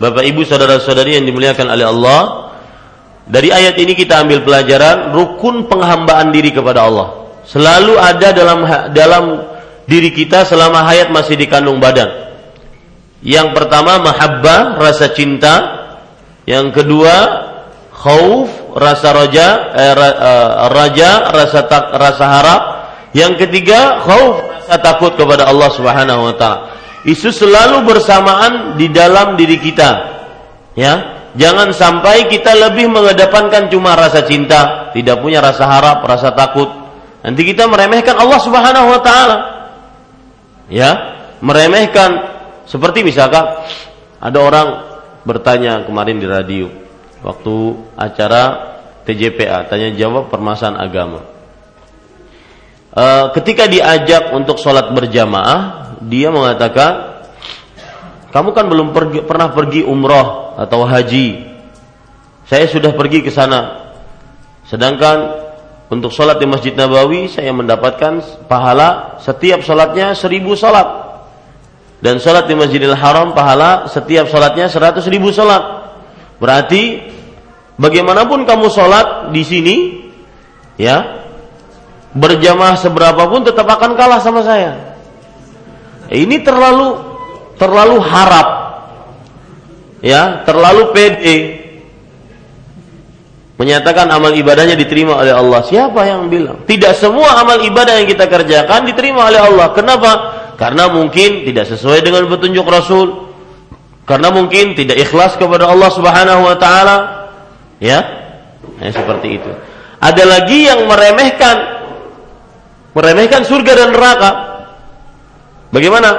Bapak 0.00 0.24
Ibu 0.32 0.40
saudara-saudari 0.48 1.20
yang 1.20 1.28
dimuliakan 1.28 1.76
oleh 1.76 1.92
Allah, 1.92 2.20
dari 3.28 3.52
ayat 3.52 3.76
ini 3.76 3.92
kita 3.92 4.24
ambil 4.24 4.48
pelajaran 4.48 5.12
rukun 5.12 5.68
penghambaan 5.68 6.32
diri 6.32 6.56
kepada 6.56 6.88
Allah. 6.88 7.36
Selalu 7.44 8.00
ada 8.00 8.32
dalam 8.32 8.64
dalam 8.96 9.24
diri 9.84 10.08
kita 10.08 10.48
selama 10.48 10.88
hayat 10.88 11.12
masih 11.12 11.36
dikandung 11.36 11.84
badan. 11.84 12.08
Yang 13.20 13.52
pertama 13.52 14.00
mahabbah, 14.00 14.80
rasa 14.80 15.12
cinta. 15.12 15.84
Yang 16.48 16.80
kedua 16.80 17.14
khauf, 17.92 18.48
rasa 18.72 19.12
raja, 19.12 19.48
eh, 19.76 19.92
eh, 20.00 20.48
raja, 20.72 21.28
rasa 21.28 21.60
tak, 21.68 21.92
rasa 21.92 22.24
harap. 22.24 22.62
Yang 23.12 23.36
ketiga 23.44 24.00
khauf, 24.00 24.48
rasa 24.48 24.80
takut 24.80 25.12
kepada 25.12 25.44
Allah 25.44 25.68
Subhanahu 25.76 26.32
wa 26.32 26.36
taala. 26.40 26.65
Itu 27.06 27.30
selalu 27.30 27.86
bersamaan 27.86 28.74
di 28.74 28.90
dalam 28.90 29.38
diri 29.38 29.62
kita. 29.62 29.90
Ya, 30.74 30.94
jangan 31.38 31.70
sampai 31.70 32.26
kita 32.26 32.50
lebih 32.58 32.90
mengedepankan 32.90 33.70
cuma 33.70 33.94
rasa 33.94 34.26
cinta, 34.26 34.90
tidak 34.90 35.22
punya 35.22 35.38
rasa 35.38 35.70
harap, 35.70 36.02
rasa 36.02 36.34
takut. 36.34 36.66
Nanti 37.22 37.46
kita 37.46 37.70
meremehkan 37.70 38.18
Allah 38.18 38.40
Subhanahu 38.42 38.90
wa 38.90 39.00
taala. 39.06 39.38
Ya, 40.66 40.90
meremehkan 41.38 42.26
seperti 42.66 43.06
misalkan 43.06 43.54
ada 44.18 44.38
orang 44.42 44.68
bertanya 45.22 45.86
kemarin 45.86 46.18
di 46.18 46.26
radio 46.26 46.66
waktu 47.22 47.54
acara 47.94 48.42
TJPA 49.06 49.70
tanya 49.70 49.94
jawab 49.94 50.26
permasalahan 50.26 50.82
agama. 50.82 51.35
Uh, 52.96 53.30
ketika 53.36 53.68
diajak 53.68 54.32
untuk 54.32 54.56
sholat 54.56 54.90
berjamaah, 54.90 55.94
dia 56.00 56.32
mengatakan, 56.32 57.22
kamu 58.32 58.50
kan 58.56 58.64
belum 58.66 58.88
pergi, 58.96 59.20
pernah 59.22 59.52
pergi 59.52 59.84
umroh 59.84 60.56
atau 60.56 60.88
haji. 60.88 61.56
Saya 62.48 62.64
sudah 62.66 62.96
pergi 62.96 63.20
ke 63.20 63.30
sana. 63.30 63.92
Sedangkan 64.66 65.46
untuk 65.86 66.10
sholat 66.10 66.42
di 66.42 66.46
Masjid 66.50 66.74
Nabawi 66.74 67.30
saya 67.30 67.54
mendapatkan 67.54 68.46
pahala 68.50 69.18
setiap 69.22 69.62
sholatnya 69.62 70.14
seribu 70.18 70.58
sholat. 70.58 71.06
Dan 71.96 72.20
sholat 72.20 72.44
di 72.44 72.54
Masjidil 72.54 72.92
Haram 72.92 73.32
pahala 73.32 73.88
setiap 73.88 74.28
sholatnya 74.28 74.68
seratus 74.68 75.08
ribu 75.08 75.32
sholat. 75.32 75.88
Berarti 76.36 77.08
bagaimanapun 77.80 78.44
kamu 78.44 78.68
sholat 78.68 79.32
di 79.32 79.42
sini, 79.42 79.76
ya 80.76 81.25
berjamaah 82.16 82.80
seberapa 82.80 83.28
pun 83.28 83.44
tetap 83.44 83.68
akan 83.68 83.92
kalah 83.92 84.20
sama 84.24 84.40
saya. 84.40 84.96
Ini 86.08 86.40
terlalu 86.40 86.96
terlalu 87.60 87.98
harap, 88.00 88.48
ya 90.00 90.42
terlalu 90.48 90.94
pede 90.96 91.66
menyatakan 93.56 94.12
amal 94.12 94.32
ibadahnya 94.36 94.76
diterima 94.76 95.16
oleh 95.16 95.32
Allah. 95.32 95.60
Siapa 95.64 96.00
yang 96.04 96.28
bilang? 96.28 96.64
Tidak 96.68 96.92
semua 96.96 97.40
amal 97.40 97.60
ibadah 97.64 98.00
yang 98.00 98.08
kita 98.08 98.28
kerjakan 98.28 98.84
diterima 98.84 99.28
oleh 99.28 99.40
Allah. 99.40 99.72
Kenapa? 99.72 100.10
Karena 100.60 100.88
mungkin 100.92 101.44
tidak 101.44 101.68
sesuai 101.68 102.04
dengan 102.04 102.28
petunjuk 102.28 102.64
Rasul. 102.64 103.28
Karena 104.06 104.30
mungkin 104.30 104.78
tidak 104.78 105.02
ikhlas 105.02 105.34
kepada 105.34 105.66
Allah 105.66 105.90
Subhanahu 105.90 106.46
wa 106.46 106.56
taala. 106.60 106.96
Ya. 107.82 108.00
Nah, 108.78 108.92
seperti 108.92 109.40
itu. 109.40 109.50
Ada 109.98 110.22
lagi 110.22 110.68
yang 110.68 110.84
meremehkan 110.84 111.75
meremehkan 112.96 113.44
surga 113.44 113.72
dan 113.76 113.88
neraka. 113.92 114.30
Bagaimana? 115.68 116.10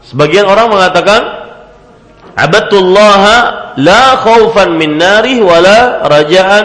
Sebagian 0.00 0.48
orang 0.48 0.72
mengatakan 0.72 1.20
Abadullah 2.36 3.24
la 3.76 4.04
khaufan 4.24 4.76
min 4.80 4.96
narih 4.96 5.44
wala 5.44 6.08
raja'an 6.08 6.64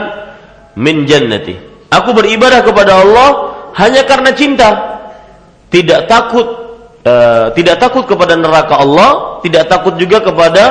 min 0.80 1.04
jannati. 1.04 1.56
Aku 1.92 2.16
beribadah 2.16 2.64
kepada 2.64 3.04
Allah 3.04 3.30
hanya 3.76 4.08
karena 4.08 4.32
cinta. 4.32 5.00
Tidak 5.72 6.08
takut 6.08 6.48
uh, 7.04 7.52
tidak 7.56 7.80
takut 7.80 8.04
kepada 8.08 8.36
neraka 8.36 8.80
Allah, 8.80 9.40
tidak 9.44 9.68
takut 9.72 9.96
juga 9.96 10.20
kepada 10.20 10.64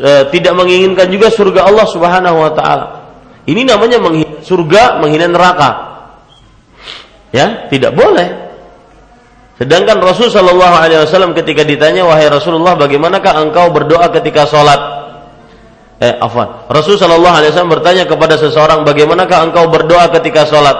uh, 0.00 0.24
tidak 0.32 0.52
menginginkan 0.56 1.08
juga 1.12 1.28
surga 1.28 1.68
Allah 1.68 1.86
Subhanahu 1.88 2.36
wa 2.36 2.52
taala. 2.52 2.86
Ini 3.48 3.64
namanya 3.64 4.00
menghina 4.00 4.40
surga, 4.44 5.00
menghina 5.00 5.28
neraka. 5.28 5.87
Ya, 7.30 7.68
tidak 7.68 7.92
boleh. 7.92 8.48
Sedangkan 9.58 9.98
Rasul 9.98 10.30
Shallallahu 10.30 10.74
Alaihi 10.78 11.02
Wasallam 11.02 11.34
ketika 11.34 11.66
ditanya 11.66 12.06
wahai 12.06 12.30
Rasulullah 12.30 12.78
bagaimanakah 12.78 13.42
engkau 13.42 13.74
berdoa 13.74 14.06
ketika 14.14 14.46
sholat? 14.46 14.78
Eh, 15.98 16.14
afwan. 16.14 16.70
Rasul 16.70 16.94
Shallallahu 16.94 17.34
Alaihi 17.42 17.50
Wasallam 17.50 17.74
bertanya 17.74 18.06
kepada 18.06 18.38
seseorang 18.38 18.86
bagaimanakah 18.86 19.50
engkau 19.50 19.66
berdoa 19.66 20.14
ketika 20.14 20.46
sholat? 20.46 20.78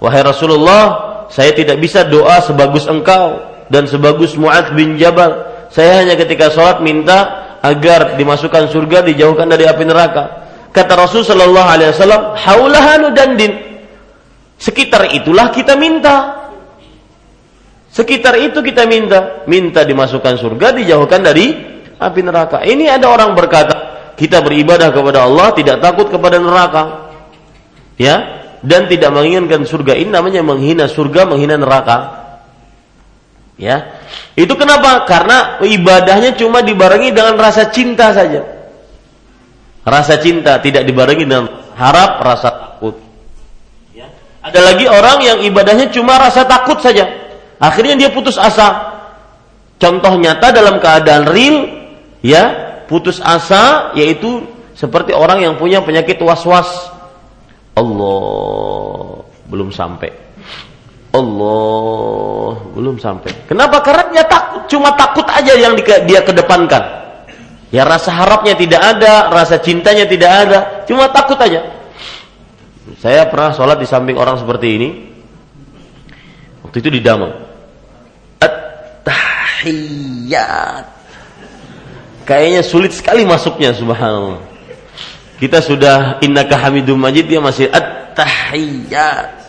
Wahai 0.00 0.24
Rasulullah, 0.24 0.82
saya 1.28 1.52
tidak 1.52 1.76
bisa 1.84 2.08
doa 2.08 2.40
sebagus 2.40 2.88
engkau 2.88 3.44
dan 3.68 3.84
sebagus 3.84 4.40
Mu'adz 4.40 4.72
bin 4.72 4.96
Jabal. 4.96 5.44
Saya 5.68 6.00
hanya 6.00 6.16
ketika 6.16 6.48
sholat 6.48 6.80
minta 6.80 7.44
agar 7.60 8.16
dimasukkan 8.16 8.72
surga, 8.72 9.04
dijauhkan 9.04 9.52
dari 9.52 9.68
api 9.68 9.84
neraka. 9.84 10.48
Kata 10.72 10.96
Rasul 10.96 11.28
Shallallahu 11.28 11.68
Alaihi 11.68 11.92
Wasallam, 11.92 12.22
haulahanu 12.40 13.12
dandin. 13.12 13.73
Sekitar 14.64 15.12
itulah 15.12 15.52
kita 15.52 15.76
minta. 15.76 16.48
Sekitar 17.92 18.40
itu 18.40 18.64
kita 18.64 18.88
minta, 18.88 19.44
minta 19.44 19.84
dimasukkan 19.84 20.40
surga, 20.40 20.72
dijauhkan 20.72 21.20
dari 21.20 21.52
api 22.00 22.20
neraka. 22.24 22.64
Ini 22.64 22.96
ada 22.96 23.12
orang 23.12 23.36
berkata, 23.36 23.76
kita 24.16 24.40
beribadah 24.40 24.88
kepada 24.88 25.28
Allah, 25.28 25.52
tidak 25.52 25.84
takut 25.84 26.08
kepada 26.08 26.40
neraka. 26.40 27.12
Ya, 28.00 28.42
dan 28.64 28.88
tidak 28.88 29.12
menginginkan 29.12 29.68
surga 29.68 30.00
ini 30.00 30.08
namanya 30.08 30.40
menghina 30.40 30.88
surga, 30.88 31.28
menghina 31.28 31.60
neraka. 31.60 32.24
Ya. 33.60 34.00
Itu 34.32 34.56
kenapa? 34.56 35.04
Karena 35.04 35.60
ibadahnya 35.60 36.34
cuma 36.40 36.64
dibarengi 36.64 37.12
dengan 37.12 37.36
rasa 37.36 37.68
cinta 37.68 38.16
saja. 38.16 38.42
Rasa 39.84 40.16
cinta 40.16 40.56
tidak 40.64 40.88
dibarengi 40.88 41.28
dengan 41.28 41.52
harap, 41.76 42.24
rasa 42.24 42.48
takut. 42.50 43.03
Ada 44.44 44.60
lagi 44.60 44.84
orang 44.84 45.18
yang 45.24 45.38
ibadahnya 45.40 45.88
cuma 45.88 46.20
rasa 46.20 46.44
takut 46.44 46.76
saja. 46.84 47.08
Akhirnya 47.56 47.96
dia 47.96 48.10
putus 48.12 48.36
asa. 48.36 48.92
Contoh 49.80 50.20
nyata 50.20 50.52
dalam 50.52 50.76
keadaan 50.78 51.24
real, 51.24 51.56
ya, 52.20 52.44
putus 52.84 53.24
asa 53.24 53.90
yaitu 53.96 54.44
seperti 54.76 55.16
orang 55.16 55.40
yang 55.40 55.56
punya 55.56 55.80
penyakit 55.80 56.20
was-was. 56.20 56.68
Allah 57.74 59.24
belum 59.48 59.74
sampai 59.74 60.24
Allah 61.14 62.58
belum 62.74 62.98
sampai. 62.98 63.46
Kenapa? 63.46 63.78
Karena 63.86 64.10
dia 64.10 64.24
takut, 64.26 64.66
cuma 64.66 64.98
takut 64.98 65.22
aja 65.30 65.54
yang 65.54 65.78
dia 65.78 66.20
kedepankan. 66.26 66.82
Ya 67.70 67.86
rasa 67.86 68.10
harapnya 68.10 68.58
tidak 68.58 68.82
ada, 68.82 69.30
rasa 69.30 69.62
cintanya 69.62 70.10
tidak 70.10 70.30
ada, 70.30 70.58
cuma 70.90 71.06
takut 71.14 71.38
aja. 71.38 71.83
Saya 73.00 73.24
pernah 73.32 73.56
sholat 73.56 73.80
di 73.80 73.88
samping 73.88 74.20
orang 74.20 74.36
seperti 74.36 74.68
ini. 74.76 74.88
Waktu 76.68 76.76
itu 76.84 76.90
di 76.92 77.00
Damang. 77.00 77.32
At-tahiyat. 78.44 79.64
Kayaknya 82.28 82.60
sulit 82.64 82.92
sekali 82.92 83.24
masuknya, 83.24 83.72
subhanallah. 83.72 84.40
Kita 85.40 85.64
sudah 85.64 86.20
innaka 86.20 86.56
hamidum 86.60 87.00
majid, 87.00 87.28
dia 87.28 87.40
masih 87.40 87.68
at-tahiyat 87.68 89.44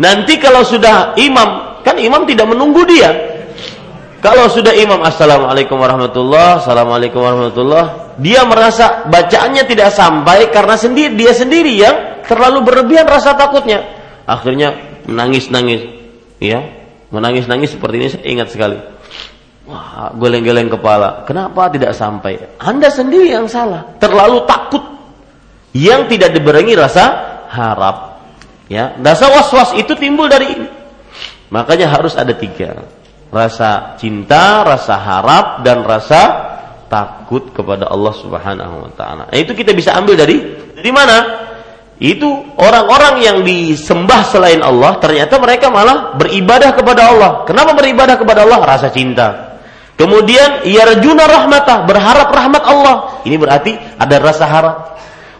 Nanti 0.00 0.40
kalau 0.40 0.64
sudah 0.64 1.12
imam, 1.20 1.82
kan 1.84 1.92
imam 2.00 2.24
tidak 2.24 2.48
menunggu 2.48 2.88
dia. 2.88 3.12
Kalau 4.24 4.48
sudah 4.48 4.72
imam 4.72 5.00
assalamualaikum 5.04 5.76
warahmatullah, 5.76 6.64
assalamualaikum 6.64 7.20
warahmatullah, 7.20 8.16
dia 8.16 8.40
merasa 8.48 9.04
bacaannya 9.12 9.64
tidak 9.68 9.92
sampai 9.92 10.48
karena 10.48 10.76
sendiri 10.80 11.12
dia 11.16 11.32
sendiri 11.36 11.72
yang 11.76 11.96
terlalu 12.30 12.62
berlebihan 12.62 13.10
rasa 13.10 13.34
takutnya. 13.34 13.82
Akhirnya 14.22 14.78
menangis-nangis, 15.10 15.82
ya, 16.38 16.62
menangis-nangis 17.10 17.74
seperti 17.74 17.94
ini 17.98 18.08
saya 18.14 18.24
ingat 18.30 18.48
sekali. 18.54 18.78
Wah, 19.66 20.14
geleng-geleng 20.14 20.70
kepala. 20.70 21.26
Kenapa 21.26 21.66
tidak 21.70 21.94
sampai? 21.98 22.38
Anda 22.62 22.86
sendiri 22.90 23.34
yang 23.34 23.50
salah. 23.50 23.98
Terlalu 23.98 24.46
takut. 24.46 24.82
Yang 25.74 26.14
tidak 26.16 26.34
dibarengi 26.34 26.74
rasa 26.74 27.04
harap. 27.50 28.22
Ya, 28.70 28.94
rasa 29.02 29.26
was-was 29.30 29.74
itu 29.74 29.94
timbul 29.98 30.30
dari 30.30 30.46
ini. 30.54 30.68
Makanya 31.50 31.90
harus 31.90 32.14
ada 32.14 32.30
tiga. 32.34 32.86
Rasa 33.30 33.94
cinta, 33.98 34.62
rasa 34.66 34.98
harap, 34.98 35.62
dan 35.62 35.82
rasa 35.86 36.50
takut 36.90 37.54
kepada 37.54 37.86
Allah 37.86 38.14
Subhanahu 38.14 38.74
wa 38.86 38.90
taala. 38.98 39.30
Nah, 39.30 39.38
itu 39.38 39.54
kita 39.54 39.70
bisa 39.70 39.94
ambil 39.94 40.18
dari 40.18 40.42
dari 40.74 40.90
mana? 40.90 41.49
Itu 42.00 42.56
orang-orang 42.56 43.20
yang 43.20 43.38
disembah 43.44 44.24
selain 44.24 44.64
Allah, 44.64 44.96
ternyata 44.96 45.36
mereka 45.36 45.68
malah 45.68 46.16
beribadah 46.16 46.72
kepada 46.72 47.12
Allah. 47.12 47.30
Kenapa 47.44 47.76
beribadah 47.76 48.16
kepada 48.16 48.48
Allah? 48.48 48.64
Rasa 48.64 48.88
cinta. 48.88 49.60
Kemudian 50.00 50.64
yarjuna 50.64 51.28
rahmatah, 51.28 51.84
berharap 51.84 52.32
rahmat 52.32 52.64
Allah. 52.64 53.20
Ini 53.28 53.36
berarti 53.36 53.76
ada 54.00 54.16
rasa 54.16 54.48
harap 54.48 54.76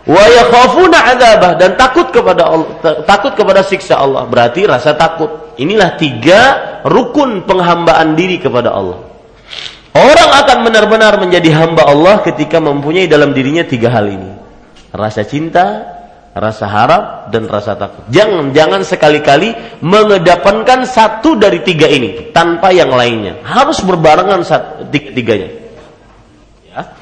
wa 0.05 0.25
yakhafuna 0.29 1.17
adzabah 1.17 1.53
dan 1.57 1.81
takut 1.81 2.13
kepada 2.13 2.45
Allah, 2.45 2.69
takut 3.09 3.33
kepada 3.33 3.65
siksa 3.65 3.97
Allah. 3.97 4.29
Berarti 4.29 4.69
rasa 4.69 4.93
takut. 4.93 5.57
Inilah 5.57 5.97
tiga 5.97 6.41
rukun 6.85 7.49
penghambaan 7.49 8.13
diri 8.13 8.37
kepada 8.37 8.77
Allah. 8.77 9.01
Orang 9.97 10.31
akan 10.45 10.59
benar-benar 10.69 11.17
menjadi 11.17 11.57
hamba 11.57 11.89
Allah 11.89 12.21
ketika 12.21 12.61
mempunyai 12.61 13.09
dalam 13.09 13.33
dirinya 13.33 13.65
tiga 13.65 13.89
hal 13.89 14.13
ini. 14.13 14.31
Rasa 14.93 15.25
cinta, 15.25 16.00
rasa 16.41 16.65
harap, 16.65 17.29
dan 17.29 17.45
rasa 17.45 17.77
takut. 17.77 18.09
Jangan 18.09 18.57
jangan 18.57 18.81
sekali-kali 18.81 19.53
mengedepankan 19.85 20.89
satu 20.89 21.37
dari 21.37 21.61
tiga 21.61 21.85
ini 21.85 22.33
tanpa 22.33 22.73
yang 22.73 22.89
lainnya. 22.89 23.45
Harus 23.45 23.85
berbarengan 23.85 24.41
tiga-tiganya. 24.89 25.53
Ya. 26.73 26.97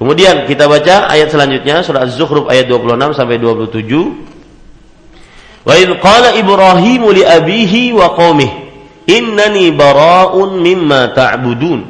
Kemudian 0.00 0.48
kita 0.48 0.64
baca 0.64 1.12
ayat 1.12 1.28
selanjutnya 1.28 1.84
surah 1.84 2.08
Az-Zukhruf 2.08 2.48
ayat 2.48 2.64
26 2.70 3.12
sampai 3.12 3.36
27. 3.36 5.68
Wa 5.68 5.76
idh 5.76 5.92
qala 6.00 6.32
Ibrahim 6.32 7.12
li 7.12 7.28
abihi 7.28 7.92
wa 7.92 8.16
qaumihi 8.16 8.68
innani 9.08 9.72
bara'un 9.72 10.60
mimma 10.60 11.16
ta'budun 11.16 11.80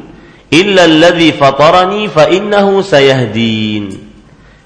illa 0.49 0.83
alladhi 0.87 1.35
fatarani 1.35 2.09
fa 2.09 2.31
innahu 2.31 2.81
sayahdin. 2.81 3.93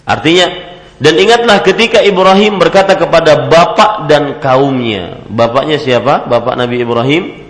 Artinya 0.06 0.61
Dan 1.02 1.18
ingatlah 1.18 1.66
ketika 1.66 1.98
Ibrahim 1.98 2.62
berkata 2.62 2.94
kepada 2.94 3.50
bapak 3.50 4.06
dan 4.06 4.38
kaumnya. 4.38 5.18
Bapaknya 5.26 5.82
siapa? 5.82 6.30
Bapak 6.30 6.54
Nabi 6.54 6.78
Ibrahim 6.78 7.42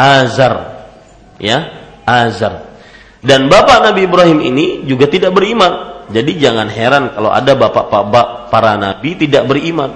Azar. 0.00 0.88
Ya, 1.36 1.76
Azar. 2.08 2.72
Dan 3.20 3.52
bapak 3.52 3.84
Nabi 3.84 4.08
Ibrahim 4.08 4.40
ini 4.40 4.88
juga 4.88 5.12
tidak 5.12 5.36
beriman. 5.36 6.08
Jadi 6.08 6.40
jangan 6.40 6.72
heran 6.72 7.12
kalau 7.12 7.28
ada 7.28 7.52
bapak-bapak 7.52 8.48
para 8.48 8.80
nabi 8.80 9.12
tidak 9.18 9.44
beriman. 9.44 9.92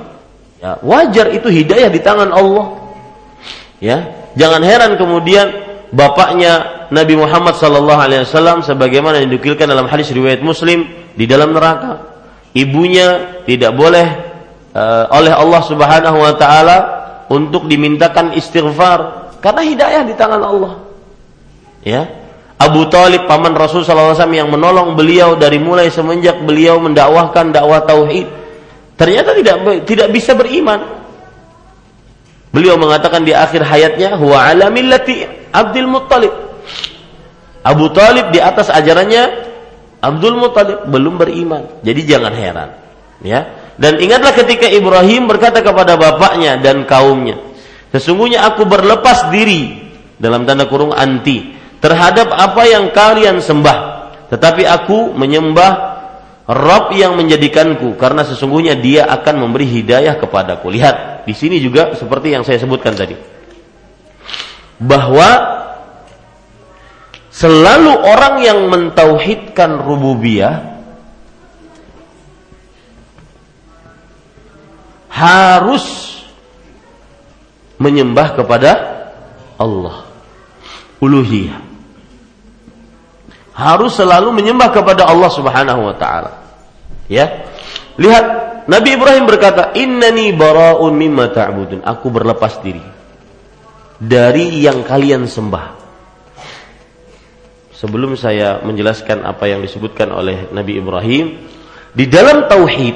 Ya, 0.60 0.76
wajar 0.84 1.32
itu 1.32 1.48
hidayah 1.48 1.88
di 1.88 2.04
tangan 2.04 2.28
Allah. 2.36 2.84
Ya, 3.80 4.28
jangan 4.36 4.60
heran 4.60 5.00
kemudian 5.00 5.48
bapaknya 5.88 6.84
Nabi 6.92 7.16
Muhammad 7.16 7.56
sallallahu 7.56 7.96
alaihi 7.96 8.28
wasallam 8.28 8.60
sebagaimana 8.60 9.24
yang 9.24 9.32
dikilkan 9.32 9.64
dalam 9.64 9.88
hadis 9.88 10.12
riwayat 10.12 10.44
Muslim 10.44 10.84
di 11.16 11.24
dalam 11.24 11.56
neraka 11.56 12.09
ibunya 12.56 13.40
tidak 13.46 13.74
boleh 13.74 14.06
uh, 14.74 15.04
oleh 15.14 15.32
Allah 15.34 15.62
Subhanahu 15.66 16.18
wa 16.18 16.34
taala 16.34 16.78
untuk 17.30 17.70
dimintakan 17.70 18.34
istighfar 18.34 19.32
karena 19.38 19.62
hidayah 19.62 20.02
di 20.06 20.14
tangan 20.18 20.42
Allah. 20.42 20.72
Ya. 21.86 22.02
Abu 22.60 22.84
Talib 22.92 23.24
paman 23.24 23.56
Rasul 23.56 23.88
SAW 23.88 24.12
yang 24.36 24.52
menolong 24.52 24.92
beliau 24.92 25.32
dari 25.32 25.56
mulai 25.56 25.88
semenjak 25.88 26.44
beliau 26.44 26.76
mendakwahkan 26.76 27.56
dakwah 27.56 27.80
tauhid 27.88 28.28
ternyata 29.00 29.32
tidak 29.32 29.56
tidak 29.88 30.08
bisa 30.12 30.36
beriman. 30.36 31.00
Beliau 32.52 32.76
mengatakan 32.76 33.24
di 33.24 33.32
akhir 33.32 33.64
hayatnya 33.64 34.18
huwa 34.20 34.44
ala 34.44 34.68
millati 34.68 35.24
Abdul 35.54 35.88
Muttalib. 35.88 36.34
Abu 37.64 37.88
Talib 37.96 38.28
di 38.28 38.42
atas 38.44 38.68
ajarannya 38.68 39.49
Abdul 40.00 40.40
Muthalib 40.40 40.88
belum 40.88 41.20
beriman. 41.20 41.84
Jadi 41.84 42.00
jangan 42.08 42.32
heran. 42.32 42.68
Ya. 43.20 43.72
Dan 43.76 44.00
ingatlah 44.00 44.32
ketika 44.32 44.68
Ibrahim 44.68 45.28
berkata 45.28 45.60
kepada 45.60 45.96
bapaknya 45.96 46.60
dan 46.60 46.84
kaumnya, 46.84 47.40
sesungguhnya 47.92 48.44
aku 48.44 48.68
berlepas 48.68 49.32
diri 49.32 49.92
dalam 50.20 50.44
tanda 50.44 50.68
kurung 50.68 50.92
anti 50.92 51.56
terhadap 51.80 52.28
apa 52.28 52.62
yang 52.68 52.92
kalian 52.92 53.40
sembah, 53.40 53.78
tetapi 54.28 54.68
aku 54.68 55.16
menyembah 55.16 55.90
Rob 56.50 56.90
yang 56.98 57.14
menjadikanku 57.14 57.94
karena 57.94 58.26
sesungguhnya 58.26 58.74
dia 58.74 59.06
akan 59.06 59.48
memberi 59.48 59.70
hidayah 59.70 60.18
kepadaku. 60.18 60.66
Lihat, 60.74 61.22
di 61.22 61.30
sini 61.30 61.62
juga 61.62 61.94
seperti 61.94 62.34
yang 62.34 62.42
saya 62.42 62.58
sebutkan 62.58 62.98
tadi. 62.98 63.14
Bahwa 64.82 65.59
Selalu 67.30 67.94
orang 67.94 68.42
yang 68.42 68.66
mentauhidkan 68.66 69.78
rububiyah 69.78 70.82
harus 75.14 76.18
menyembah 77.78 78.34
kepada 78.34 78.70
Allah. 79.54 80.10
Uluhiyah. 80.98 81.70
Harus 83.54 83.94
selalu 83.94 84.34
menyembah 84.34 84.74
kepada 84.74 85.06
Allah 85.06 85.30
Subhanahu 85.30 85.86
wa 85.86 85.94
taala. 85.94 86.32
Ya. 87.06 87.46
Lihat 87.94 88.24
Nabi 88.66 88.98
Ibrahim 88.98 89.24
berkata, 89.30 89.70
"Innani 89.78 90.34
bara'un 90.34 90.92
mimma 90.92 91.30
ta'budun." 91.30 91.86
Aku 91.86 92.10
berlepas 92.10 92.58
diri 92.64 92.82
dari 94.00 94.64
yang 94.64 94.80
kalian 94.82 95.28
sembah 95.28 95.80
sebelum 97.80 98.12
saya 98.12 98.60
menjelaskan 98.60 99.24
apa 99.24 99.48
yang 99.48 99.64
disebutkan 99.64 100.12
oleh 100.12 100.52
Nabi 100.52 100.76
Ibrahim 100.76 101.40
di 101.96 102.04
dalam 102.04 102.44
tauhid 102.44 102.92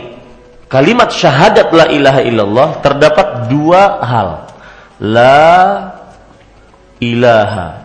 kalimat 0.69 1.09
syahadat 1.09 1.73
la 1.73 1.89
ilaha 1.89 2.21
illallah 2.21 2.69
terdapat 2.85 3.49
dua 3.49 4.05
hal. 4.05 4.29
La 5.01 5.57
ilaha. 7.01 7.81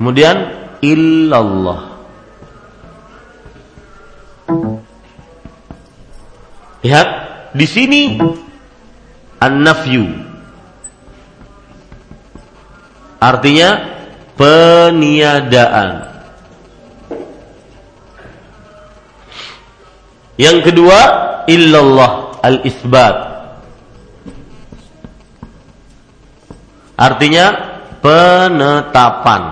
Kemudian 0.00 0.36
illallah. 0.80 2.00
Lihat 6.80 7.08
di 7.52 7.66
sini 7.68 8.02
an-nafyu. 9.42 10.06
Artinya 13.18 13.97
peniadaan. 14.38 16.06
Yang 20.38 20.70
kedua, 20.70 21.00
illallah 21.50 22.38
al-isbat. 22.46 23.14
Artinya 26.94 27.46
penetapan. 27.98 29.42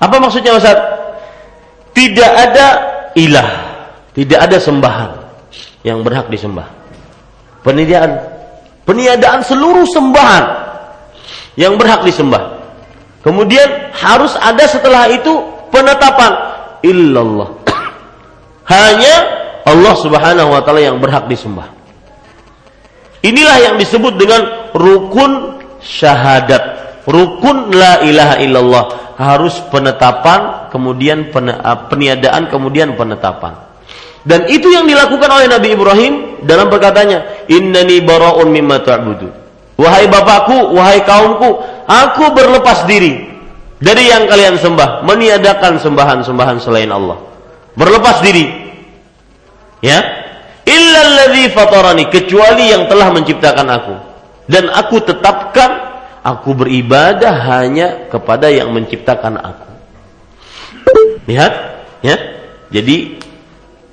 Apa 0.00 0.16
maksudnya 0.20 0.56
Ustaz? 0.56 0.76
Tidak 1.96 2.32
ada 2.32 2.66
ilah, 3.16 3.50
tidak 4.12 4.48
ada 4.48 4.56
sembahan 4.60 5.10
yang 5.84 6.04
berhak 6.04 6.28
disembah. 6.28 6.68
Peniadaan, 7.60 8.16
peniadaan 8.88 9.40
seluruh 9.44 9.84
sembahan 9.88 10.69
yang 11.60 11.76
berhak 11.76 12.00
disembah. 12.08 12.64
Kemudian 13.20 13.92
harus 13.92 14.32
ada 14.40 14.64
setelah 14.64 15.04
itu 15.12 15.44
penetapan 15.68 16.32
illallah. 16.80 17.52
Hanya 18.72 19.14
Allah 19.68 19.94
Subhanahu 20.00 20.56
wa 20.56 20.64
taala 20.64 20.80
yang 20.80 20.96
berhak 20.96 21.28
disembah. 21.28 21.68
Inilah 23.20 23.56
yang 23.60 23.76
disebut 23.76 24.16
dengan 24.16 24.72
rukun 24.72 25.60
syahadat. 25.84 26.80
Rukun 27.04 27.76
la 27.76 28.00
ilaha 28.00 28.40
illallah 28.40 28.84
harus 29.20 29.60
penetapan, 29.68 30.72
kemudian 30.72 31.28
peniadaan, 31.92 32.48
kemudian 32.48 32.96
penetapan. 32.96 33.68
Dan 34.24 34.48
itu 34.48 34.72
yang 34.72 34.88
dilakukan 34.88 35.28
oleh 35.28 35.48
Nabi 35.48 35.76
Ibrahim 35.76 36.14
dalam 36.44 36.72
perkataannya, 36.72 37.48
"Innani 37.52 38.00
bara'un 38.00 38.48
mimma 38.48 38.80
ta'budun." 38.80 39.49
Wahai 39.80 40.04
bapakku, 40.12 40.76
wahai 40.76 41.00
kaumku, 41.08 41.56
aku 41.88 42.36
berlepas 42.36 42.84
diri 42.84 43.30
dari 43.80 44.12
yang 44.12 44.28
kalian 44.28 44.60
sembah, 44.60 45.08
meniadakan 45.08 45.80
sembahan-sembahan 45.80 46.60
selain 46.60 46.92
Allah. 46.92 47.16
Berlepas 47.72 48.20
diri. 48.20 48.44
Ya. 49.80 50.04
Illalladzi 50.68 51.48
fatarani, 51.56 52.12
kecuali 52.12 52.68
yang 52.68 52.84
telah 52.92 53.08
menciptakan 53.08 53.66
aku. 53.72 53.94
Dan 54.44 54.68
aku 54.68 55.00
tetapkan 55.00 55.70
aku 56.20 56.52
beribadah 56.52 57.32
hanya 57.48 58.12
kepada 58.12 58.52
yang 58.52 58.68
menciptakan 58.76 59.40
aku. 59.40 59.68
Lihat, 61.24 61.52
ya. 62.04 62.16
Jadi 62.68 63.16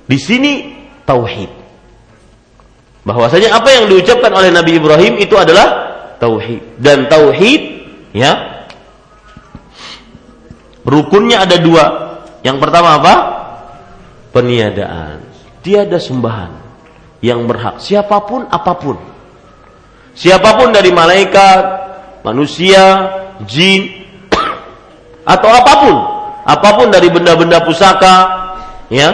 di 0.04 0.18
sini 0.20 0.52
tauhid 1.08 1.57
bahwasanya 3.06 3.54
apa 3.54 3.68
yang 3.70 3.84
diucapkan 3.90 4.32
oleh 4.34 4.50
Nabi 4.50 4.78
Ibrahim 4.78 5.18
itu 5.20 5.34
adalah 5.38 5.66
tauhid. 6.18 6.78
Dan 6.78 7.06
tauhid 7.06 7.62
ya 8.14 8.64
rukunnya 10.82 11.46
ada 11.46 11.56
dua. 11.60 11.84
Yang 12.42 12.58
pertama 12.62 12.98
apa? 12.98 13.14
Peniadaan. 14.34 15.22
Tiada 15.62 15.98
sembahan 15.98 16.52
yang 17.22 17.44
berhak. 17.46 17.82
Siapa 17.82 18.22
pun 18.26 18.46
apa 18.46 18.72
pun. 18.78 18.96
Siapa 20.18 20.58
pun 20.58 20.74
dari 20.74 20.90
malaikat 20.90 21.62
manusia 22.26 22.82
jin 23.46 23.86
atau 25.34 25.50
apa 25.50 25.72
pun. 25.82 25.96
Apa 26.48 26.80
pun 26.80 26.88
dari 26.88 27.12
benda-benda 27.12 27.60
pusaka 27.60 28.16
ya 28.88 29.12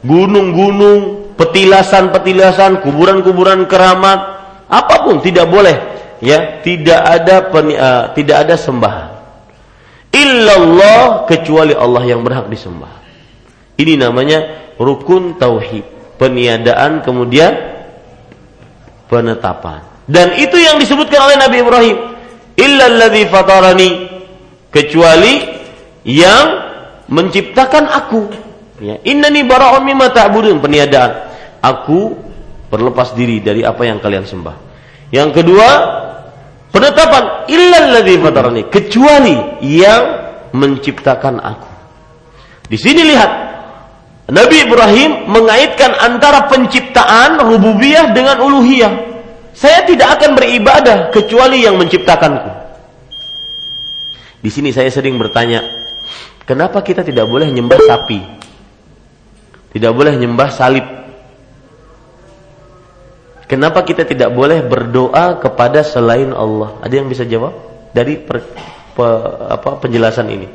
gunung-gunung 0.00 1.21
petilasan-petilasan, 1.36 2.84
kuburan-kuburan 2.84 3.64
keramat, 3.66 4.20
apa 4.68 4.94
pun 5.04 5.20
tidak 5.20 5.48
boleh 5.48 5.76
ya, 6.22 6.62
tidak 6.62 7.00
ada 7.02 7.50
peni, 7.50 7.74
uh, 7.74 8.14
tidak 8.14 8.46
ada 8.48 8.54
sembahan. 8.54 9.10
Illallah 10.12 11.24
kecuali 11.24 11.72
Allah 11.72 12.04
yang 12.04 12.20
berhak 12.20 12.46
disembah. 12.46 13.00
Ini 13.80 13.96
namanya 13.96 14.72
rukun 14.76 15.40
tauhid, 15.40 16.16
peniadaan 16.20 17.00
kemudian 17.00 17.52
penetapan. 19.08 19.84
Dan 20.04 20.36
itu 20.36 20.60
yang 20.60 20.76
disebutkan 20.76 21.20
oleh 21.20 21.36
Nabi 21.40 21.56
Ibrahim. 21.64 21.96
Illalladzi 22.52 23.24
fatarani 23.32 23.90
kecuali 24.68 25.34
yang 26.04 26.46
menciptakan 27.08 27.88
aku. 27.88 28.22
Ya, 28.82 28.98
innani 29.06 29.46
bara'un 29.46 29.86
mimma 29.86 30.10
ta'budun 30.10 30.58
peniadaan. 30.58 31.30
Aku 31.62 32.18
berlepas 32.66 33.14
diri 33.14 33.38
dari 33.38 33.62
apa 33.62 33.86
yang 33.86 34.02
kalian 34.02 34.26
sembah. 34.26 34.56
Yang 35.14 35.38
kedua, 35.38 35.68
penetapan 36.74 37.46
illalladzi 37.46 38.14
fatarani, 38.18 38.62
kecuali 38.66 39.62
yang 39.62 40.02
menciptakan 40.50 41.38
aku. 41.38 41.70
Di 42.66 42.74
sini 42.74 43.06
lihat 43.06 43.30
Nabi 44.34 44.66
Ibrahim 44.66 45.30
mengaitkan 45.30 45.94
antara 46.02 46.50
penciptaan 46.50 47.38
rububiyah 47.38 48.10
dengan 48.10 48.42
uluhiyah. 48.42 49.14
Saya 49.54 49.86
tidak 49.86 50.18
akan 50.18 50.34
beribadah 50.34 51.14
kecuali 51.14 51.62
yang 51.62 51.78
menciptakanku. 51.78 52.50
Di 54.42 54.50
sini 54.50 54.74
saya 54.74 54.90
sering 54.90 55.22
bertanya, 55.22 55.62
kenapa 56.42 56.82
kita 56.82 57.06
tidak 57.06 57.30
boleh 57.30 57.46
nyembah 57.46 57.78
sapi? 57.78 58.41
Tidak 59.72 59.92
boleh 59.92 60.12
nyembah 60.20 60.48
salib? 60.52 60.84
Kenapa 63.48 63.84
kita 63.84 64.04
tidak 64.04 64.32
boleh 64.32 64.64
berdoa 64.64 65.40
kepada 65.40 65.84
selain 65.84 66.32
Allah? 66.32 66.80
Ada 66.84 66.94
yang 67.00 67.08
bisa 67.08 67.24
jawab 67.24 67.52
dari 67.92 68.16
per, 68.20 68.40
pe, 68.96 69.06
apa, 69.48 69.76
penjelasan 69.80 70.28
ini? 70.32 70.48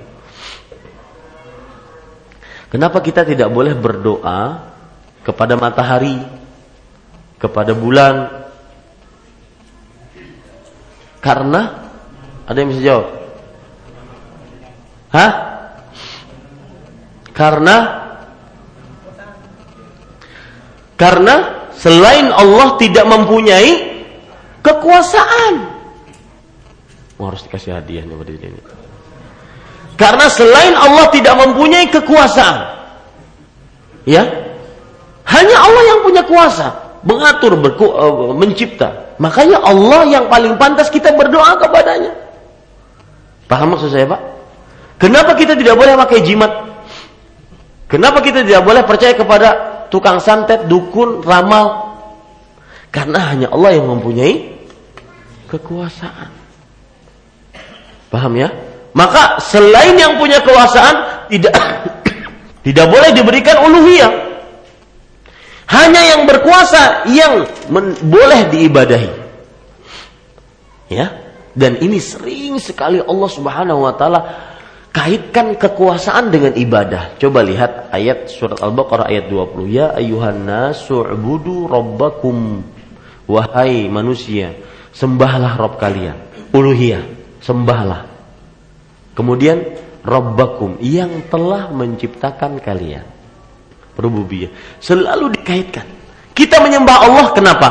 Kenapa 2.74 3.02
kita 3.02 3.22
tidak 3.26 3.50
boleh 3.54 3.74
berdoa 3.78 4.70
kepada 5.22 5.54
matahari, 5.58 6.18
kepada 7.42 7.74
bulan? 7.74 8.46
Karena 11.22 11.90
ada 12.46 12.58
yang 12.58 12.70
bisa 12.70 12.82
jawab? 12.82 13.08
Hah? 15.14 15.32
Karena 17.34 18.07
karena 20.98 21.70
selain 21.78 22.34
Allah 22.34 22.76
tidak 22.82 23.06
mempunyai 23.06 24.02
kekuasaan. 24.66 25.78
Oh, 27.22 27.30
harus 27.30 27.46
dikasih 27.46 27.78
hadiah 27.78 28.02
nih 28.04 28.18
pada 28.18 28.34
ini. 28.34 28.62
Karena 29.98 30.26
selain 30.30 30.74
Allah 30.74 31.06
tidak 31.14 31.38
mempunyai 31.38 31.90
kekuasaan. 31.90 32.58
Ya. 34.10 34.26
Hanya 35.28 35.58
Allah 35.58 35.84
yang 35.96 36.00
punya 36.02 36.24
kuasa 36.26 36.88
mengatur, 37.06 37.56
berku, 37.58 37.86
uh, 37.88 38.34
mencipta. 38.34 39.16
Makanya 39.22 39.62
Allah 39.62 40.06
yang 40.10 40.26
paling 40.30 40.58
pantas 40.58 40.90
kita 40.90 41.14
berdoa 41.14 41.58
kepadanya. 41.62 42.14
Paham 43.48 43.78
maksud 43.78 43.94
saya, 43.94 44.06
Pak? 44.10 44.22
Kenapa 44.98 45.38
kita 45.38 45.54
tidak 45.54 45.78
boleh 45.78 45.94
pakai 45.94 46.20
jimat? 46.26 46.52
Kenapa 47.88 48.20
kita 48.20 48.44
tidak 48.44 48.66
boleh 48.66 48.84
percaya 48.84 49.14
kepada 49.16 49.77
tukang 49.90 50.20
santet, 50.22 50.68
dukun, 50.68 51.24
ramal? 51.24 51.96
Karena 52.92 53.34
hanya 53.34 53.48
Allah 53.52 53.78
yang 53.78 53.88
mempunyai 53.92 54.58
kekuasaan. 55.52 56.32
Paham 58.08 58.34
ya? 58.40 58.50
Maka 58.96 59.38
selain 59.44 59.94
yang 60.00 60.18
punya 60.18 60.42
kekuasaan 60.42 61.28
tidak 61.30 61.54
tidak 62.66 62.86
boleh 62.90 63.12
diberikan 63.14 63.58
uluhiyah. 63.68 64.14
Hanya 65.68 66.02
yang 66.16 66.22
berkuasa 66.24 67.04
yang 67.12 67.44
men, 67.68 67.92
boleh 68.08 68.48
diibadahi. 68.48 69.12
Ya. 70.88 71.28
Dan 71.58 71.82
ini 71.82 71.98
sering 71.98 72.62
sekali 72.62 73.02
Allah 73.02 73.30
Subhanahu 73.34 73.82
wa 73.84 73.94
taala 73.98 74.20
kaitkan 74.98 75.54
kekuasaan 75.54 76.34
dengan 76.34 76.58
ibadah. 76.58 77.22
Coba 77.22 77.46
lihat 77.46 77.94
ayat 77.94 78.34
surat 78.34 78.58
Al-Baqarah 78.58 79.06
ayat 79.06 79.30
20. 79.30 79.70
Ya 79.70 79.94
ayuhan 79.94 80.50
nasu'budu 80.50 81.70
rabbakum. 81.70 82.66
Wahai 83.30 83.86
manusia, 83.94 84.58
sembahlah 84.98 85.54
Rob 85.62 85.78
kalian. 85.78 86.18
Uluhiyah, 86.50 87.06
sembahlah. 87.46 88.10
Kemudian 89.14 89.86
Rabbakum 90.08 90.80
yang 90.80 91.28
telah 91.28 91.68
menciptakan 91.68 92.64
kalian. 92.64 93.04
Rububiyah. 94.00 94.80
Selalu 94.80 95.36
dikaitkan. 95.36 95.84
Kita 96.32 96.64
menyembah 96.64 96.98
Allah 97.04 97.28
kenapa? 97.36 97.70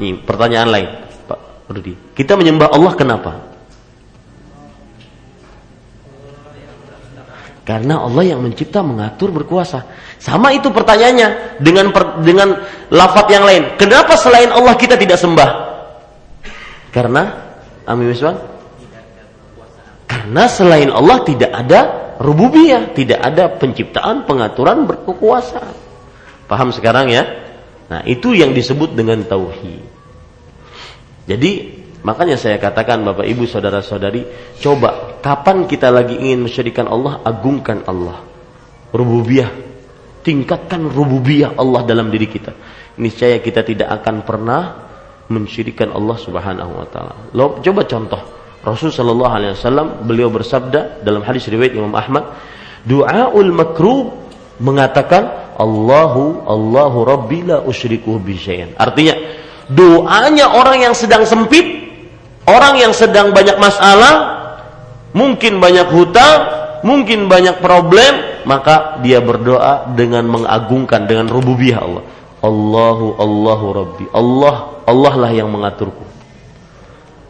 Ini 0.00 0.24
pertanyaan 0.24 0.70
lain, 0.72 0.88
Pak 1.28 1.68
Rudi. 1.68 1.92
Kita 2.16 2.40
menyembah 2.40 2.72
Allah 2.72 2.92
kenapa? 2.96 3.53
Karena 7.64 8.04
Allah 8.04 8.36
yang 8.36 8.44
mencipta, 8.44 8.84
mengatur, 8.84 9.32
berkuasa. 9.32 9.88
Sama 10.20 10.52
itu 10.52 10.68
pertanyaannya 10.68 11.58
dengan 11.64 11.96
per, 11.96 12.20
dengan 12.20 12.60
lafat 12.92 13.26
yang 13.32 13.44
lain. 13.48 13.80
Kenapa 13.80 14.20
selain 14.20 14.52
Allah 14.52 14.76
kita 14.76 15.00
tidak 15.00 15.16
sembah? 15.16 15.50
Karena 16.92 17.22
Amin 17.88 18.12
Wiswan 18.12 18.54
karena 20.24 20.44
selain 20.48 20.88
Allah 20.88 21.20
tidak 21.26 21.52
ada 21.52 21.80
rububiyah, 22.16 22.96
tidak 22.96 23.20
ada 23.20 23.50
penciptaan, 23.60 24.24
pengaturan, 24.24 24.88
berkekuasaan. 24.88 25.74
Paham 26.48 26.72
sekarang 26.72 27.12
ya? 27.12 27.24
Nah, 27.92 28.00
itu 28.08 28.32
yang 28.32 28.56
disebut 28.56 28.96
dengan 28.96 29.20
tauhid. 29.26 29.84
Jadi, 31.28 31.83
makanya 32.04 32.36
saya 32.38 32.60
katakan 32.60 33.02
Bapak 33.02 33.26
Ibu 33.26 33.48
saudara-saudari, 33.48 34.28
coba 34.60 35.18
kapan 35.24 35.64
kita 35.64 35.88
lagi 35.90 36.20
ingin 36.20 36.44
mensyirikan 36.46 36.86
Allah, 36.86 37.24
agungkan 37.24 37.82
Allah. 37.88 38.22
Rububiyah, 38.94 39.50
tingkatkan 40.22 40.86
rububiyah 40.86 41.58
Allah 41.58 41.82
dalam 41.82 42.14
diri 42.14 42.30
kita. 42.30 42.54
Niscaya 43.00 43.42
kita 43.42 43.66
tidak 43.66 43.90
akan 43.90 44.22
pernah 44.22 44.62
mensyirikan 45.26 45.90
Allah 45.90 46.16
Subhanahu 46.20 46.72
wa 46.78 46.86
taala. 46.86 47.14
Coba 47.58 47.82
contoh 47.88 48.22
Rasul 48.64 48.88
Shallallahu 48.92 49.32
Alaihi 49.32 49.52
Wasallam 49.52 50.08
beliau 50.08 50.32
bersabda 50.32 51.04
dalam 51.04 51.20
hadis 51.20 51.44
riwayat 51.52 51.76
Imam 51.76 51.92
Ahmad, 51.92 52.32
doaul 52.88 53.52
makrub 53.52 54.24
mengatakan 54.56 55.52
Allahu 55.60 56.48
Allahu 56.48 56.98
Rabbi 57.04 57.44
la 57.44 57.60
usyriku 57.60 58.16
bisyai'an. 58.16 58.72
Artinya 58.80 59.14
doanya 59.68 60.48
orang 60.56 60.80
yang 60.88 60.94
sedang 60.96 61.28
sempit, 61.28 61.83
orang 62.48 62.80
yang 62.80 62.92
sedang 62.92 63.32
banyak 63.32 63.56
masalah, 63.60 64.14
mungkin 65.16 65.60
banyak 65.60 65.88
hutang, 65.92 66.36
mungkin 66.84 67.26
banyak 67.26 67.64
problem, 67.64 68.44
maka 68.44 69.00
dia 69.00 69.24
berdoa 69.24 69.92
dengan 69.96 70.28
mengagungkan 70.28 71.08
dengan 71.08 71.32
rububiyah 71.32 71.80
Allah. 71.80 72.04
Allahu 72.44 73.06
Allahu 73.16 73.66
Rabbi. 73.72 74.04
Allah 74.12 74.84
Allah 74.84 75.14
lah 75.16 75.32
yang 75.32 75.48
mengaturku. 75.48 76.04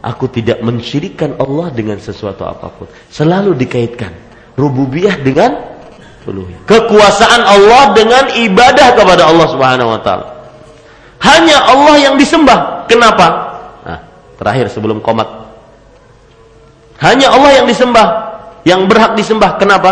Aku 0.05 0.29
tidak 0.29 0.61
mensyirikan 0.61 1.39
Allah 1.39 1.71
dengan 1.71 1.97
sesuatu 1.97 2.45
apa 2.45 2.67
pun. 2.69 2.85
Selalu 3.09 3.57
dikaitkan 3.57 4.11
rububiyah 4.53 5.17
dengan 5.17 5.55
uluhiyah. 6.27 6.67
Kekuasaan 6.67 7.41
Allah 7.41 7.95
dengan 7.95 8.29
ibadah 8.37 8.93
kepada 8.93 9.23
Allah 9.25 9.47
Subhanahu 9.49 9.89
wa 9.95 10.01
taala. 10.03 10.27
Hanya 11.23 11.57
Allah 11.63 11.95
yang 12.11 12.15
disembah. 12.19 12.85
Kenapa? 12.85 13.54
Terakhir 14.35 14.67
sebelum 14.71 14.99
komat. 14.99 15.27
Hanya 16.99 17.31
Allah 17.31 17.63
yang 17.63 17.67
disembah, 17.67 18.07
yang 18.63 18.87
berhak 18.87 19.15
disembah. 19.19 19.59
Kenapa? 19.59 19.91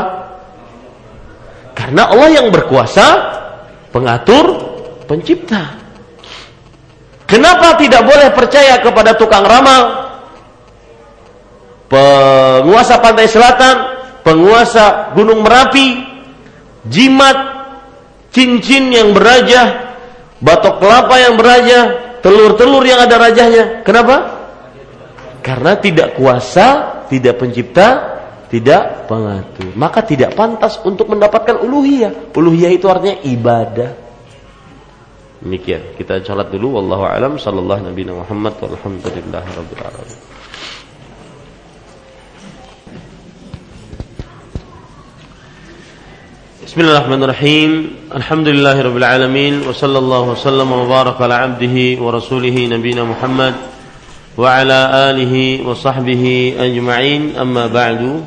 Karena 1.76 2.08
Allah 2.08 2.30
yang 2.32 2.48
berkuasa, 2.52 3.08
pengatur, 3.91 4.46
pencipta. 5.08 5.80
Kenapa 7.28 7.76
tidak 7.80 8.06
boleh 8.06 8.30
percaya 8.32 8.78
kepada 8.80 9.18
tukang 9.18 9.44
ramal? 9.44 10.04
penguasa 11.94 12.98
pantai 12.98 13.30
selatan, 13.30 13.76
penguasa 14.26 15.14
gunung 15.14 15.46
Merapi, 15.46 16.02
jimat, 16.89 17.38
cincin 18.34 18.89
yang 18.89 19.14
beraja, 19.14 19.94
batok 20.41 20.82
kelapa 20.82 21.16
yang 21.22 21.36
beraja, 21.38 21.80
telur-telur 22.24 22.82
yang 22.88 23.03
ada 23.03 23.19
rajahnya. 23.19 23.84
Kenapa? 23.84 24.15
Karena 25.43 25.76
tidak 25.76 26.15
kuasa, 26.15 27.03
tidak 27.11 27.36
pencipta, 27.36 27.88
tidak 28.47 29.11
pengatur. 29.11 29.76
Maka 29.76 30.07
tidak 30.07 30.32
pantas 30.34 30.80
untuk 30.88 31.11
mendapatkan 31.11 31.59
uluhiyah. 31.59 32.32
Uluhiyah 32.32 32.71
itu 32.71 32.88
artinya 32.88 33.19
ibadah. 33.28 33.91
Demikian. 35.43 35.99
Kita 35.99 36.24
sholat 36.24 36.47
dulu. 36.47 36.80
Wallahu 36.80 37.03
a'lam. 37.03 37.36
Sallallahu 37.36 37.91
Nabi 37.91 38.07
Muhammad. 38.07 38.55
Bismillahirrahmanirrahim. 46.74 47.71
Alhamdulillahirabbil 48.09 49.05
alamin 49.05 49.61
wa 49.61 49.78
sallallahu 49.78 50.34
wasallam 50.34 50.74
wa 50.74 50.89
baraka 50.89 51.30
ala 51.30 51.45
abdihi 51.45 52.01
wa 52.01 52.17
Muhammad 53.05 53.53
wa 54.34 54.49
ala 54.49 55.13
alihi 55.13 55.61
wa 55.61 55.78
sahbihi 55.78 56.57
ajma'in. 56.57 57.38
Amma 57.38 57.69
ba'du. 57.69 58.26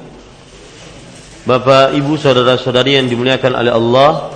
Bapak, 1.42 1.98
Ibu, 1.98 2.14
saudara-saudari 2.14 2.94
yang 2.94 3.10
dimuliakan 3.10 3.50
oleh 3.50 3.74
Allah, 3.74 4.30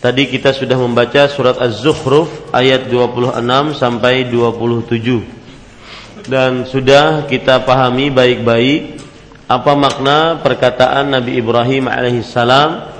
tadi 0.00 0.24
kita 0.24 0.56
sudah 0.56 0.80
membaca 0.80 1.28
surat 1.28 1.60
Az-Zukhruf 1.60 2.48
ayat 2.56 2.88
26 2.88 3.44
sampai 3.76 4.24
27. 4.32 6.24
Dan 6.24 6.64
sudah 6.64 7.28
kita 7.28 7.60
pahami 7.60 8.08
baik-baik 8.08 9.04
apa 9.52 9.76
makna 9.76 10.40
perkataan 10.40 11.12
Nabi 11.12 11.36
Ibrahim 11.36 11.92
alaihissalam 11.92 12.96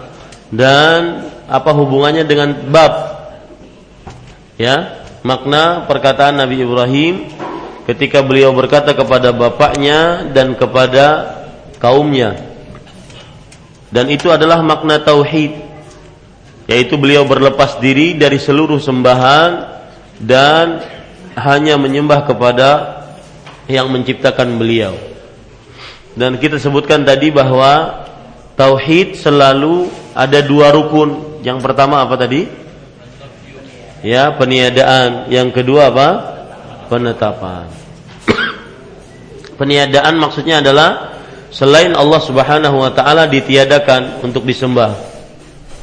dan 0.49 1.29
apa 1.49 1.71
hubungannya 1.73 2.25
dengan 2.25 2.57
bab? 2.69 2.93
Ya, 4.59 5.07
makna 5.23 5.87
perkataan 5.87 6.41
Nabi 6.41 6.65
Ibrahim 6.65 7.31
ketika 7.89 8.21
beliau 8.21 8.53
berkata 8.53 8.93
kepada 8.93 9.33
bapaknya 9.33 10.29
dan 10.35 10.53
kepada 10.59 11.39
kaumnya. 11.81 12.37
Dan 13.89 14.13
itu 14.13 14.29
adalah 14.29 14.61
makna 14.61 15.01
tauhid 15.01 15.69
yaitu 16.69 17.01
beliau 17.01 17.25
berlepas 17.25 17.81
diri 17.81 18.13
dari 18.13 18.37
seluruh 18.37 18.77
sembahan 18.77 19.51
dan 20.21 20.85
hanya 21.33 21.81
menyembah 21.81 22.29
kepada 22.29 22.69
yang 23.65 23.89
menciptakan 23.89 24.61
beliau. 24.61 24.93
Dan 26.13 26.37
kita 26.37 26.61
sebutkan 26.61 27.09
tadi 27.09 27.33
bahwa 27.33 28.05
tauhid 28.59 29.17
selalu 29.17 29.89
ada 30.19 30.43
dua 30.43 30.75
rukun. 30.75 31.39
Yang 31.47 31.63
pertama 31.63 32.03
apa 32.03 32.19
tadi? 32.19 32.51
Ya, 34.03 34.35
peniadaan. 34.35 35.31
Yang 35.31 35.63
kedua 35.63 35.95
apa? 35.95 36.09
Penetapan. 36.91 37.71
peniadaan 39.59 40.15
maksudnya 40.23 40.63
adalah 40.63 41.19
selain 41.51 41.91
Allah 41.99 42.23
Subhanahu 42.23 42.79
wa 42.79 42.95
taala 42.95 43.27
ditiadakan 43.27 44.23
untuk 44.23 44.47
disembah 44.47 44.95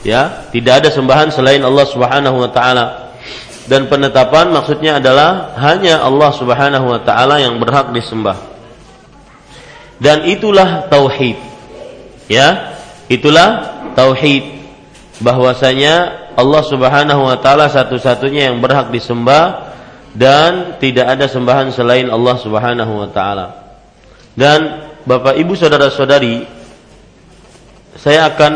ya 0.07 0.47
tidak 0.55 0.81
ada 0.81 0.89
sembahan 0.95 1.27
selain 1.35 1.59
Allah 1.59 1.85
Subhanahu 1.91 2.39
wa 2.39 2.49
taala 2.49 3.11
dan 3.67 3.91
penetapan 3.91 4.55
maksudnya 4.55 5.03
adalah 5.03 5.57
hanya 5.59 5.99
Allah 5.99 6.31
Subhanahu 6.31 6.85
wa 6.87 7.01
taala 7.03 7.43
yang 7.43 7.59
berhak 7.59 7.91
disembah 7.91 8.39
dan 9.99 10.23
itulah 10.23 10.87
tauhid 10.87 11.35
ya 12.31 12.77
itulah 13.11 13.74
tauhid 13.95 14.43
bahwasanya 15.23 16.27
Allah 16.35 16.63
Subhanahu 16.67 17.25
wa 17.25 17.37
taala 17.39 17.71
satu-satunya 17.71 18.51
yang 18.51 18.59
berhak 18.59 18.91
disembah 18.91 19.73
dan 20.15 20.77
tidak 20.83 21.07
ada 21.15 21.25
sembahan 21.31 21.71
selain 21.71 22.11
Allah 22.11 22.35
Subhanahu 22.37 22.93
wa 23.01 23.09
taala 23.09 23.79
dan 24.35 24.91
Bapak 25.07 25.39
Ibu 25.39 25.55
saudara-saudari 25.55 26.43
saya 27.95 28.27
akan 28.27 28.53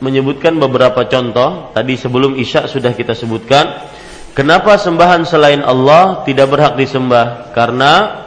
menyebutkan 0.00 0.56
beberapa 0.60 1.08
contoh. 1.08 1.72
Tadi 1.72 1.96
sebelum 1.96 2.36
Isya 2.36 2.68
sudah 2.68 2.92
kita 2.92 3.16
sebutkan. 3.16 3.88
Kenapa 4.36 4.76
sembahan 4.76 5.24
selain 5.24 5.64
Allah 5.64 6.20
tidak 6.28 6.52
berhak 6.52 6.76
disembah? 6.76 7.56
Karena 7.56 8.24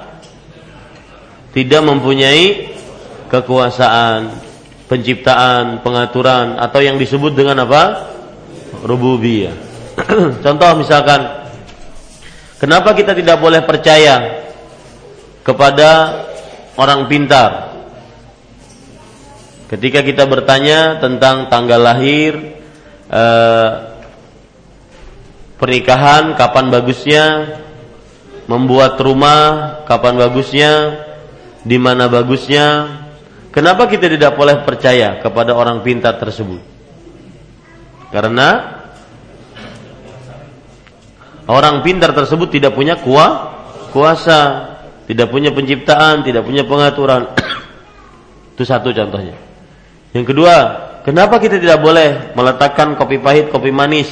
tidak 1.54 1.86
mempunyai 1.86 2.74
kekuasaan, 3.30 4.34
penciptaan, 4.90 5.86
pengaturan 5.86 6.58
atau 6.58 6.82
yang 6.82 6.98
disebut 6.98 7.38
dengan 7.38 7.64
apa? 7.64 8.12
rububiyah. 8.84 9.54
Contoh 10.46 10.72
misalkan 10.80 11.52
kenapa 12.58 12.96
kita 12.96 13.14
tidak 13.14 13.38
boleh 13.38 13.62
percaya 13.64 14.46
kepada 15.44 15.90
orang 16.80 17.06
pintar 17.12 17.70
Ketika 19.70 20.02
kita 20.02 20.26
bertanya 20.26 20.98
tentang 20.98 21.46
tanggal 21.46 21.78
lahir, 21.78 22.58
eh, 23.06 23.70
pernikahan, 25.62 26.34
kapan 26.34 26.74
bagusnya, 26.74 27.26
membuat 28.50 28.98
rumah, 28.98 29.86
kapan 29.86 30.18
bagusnya, 30.18 30.74
di 31.62 31.78
mana 31.78 32.10
bagusnya, 32.10 32.98
kenapa 33.54 33.86
kita 33.90 34.10
tidak 34.10 34.34
boleh 34.34 34.62
percaya 34.66 35.22
kepada 35.22 35.54
orang 35.54 35.82
pintar 35.86 36.18
tersebut? 36.18 36.62
Karena 38.10 38.82
orang 41.46 41.86
pintar 41.86 42.14
tersebut 42.14 42.50
tidak 42.50 42.74
punya 42.74 42.98
kuasa, 43.94 44.40
tidak 45.06 45.30
punya 45.30 45.54
penciptaan, 45.54 46.26
tidak 46.26 46.46
punya 46.46 46.66
pengaturan. 46.66 47.34
Itu 48.54 48.66
satu 48.66 48.90
contohnya. 48.90 49.38
Yang 50.14 50.26
kedua, 50.34 50.56
kenapa 51.06 51.38
kita 51.38 51.62
tidak 51.62 51.82
boleh 51.82 52.34
meletakkan 52.34 52.98
kopi 52.98 53.22
pahit, 53.22 53.54
kopi 53.54 53.70
manis 53.70 54.10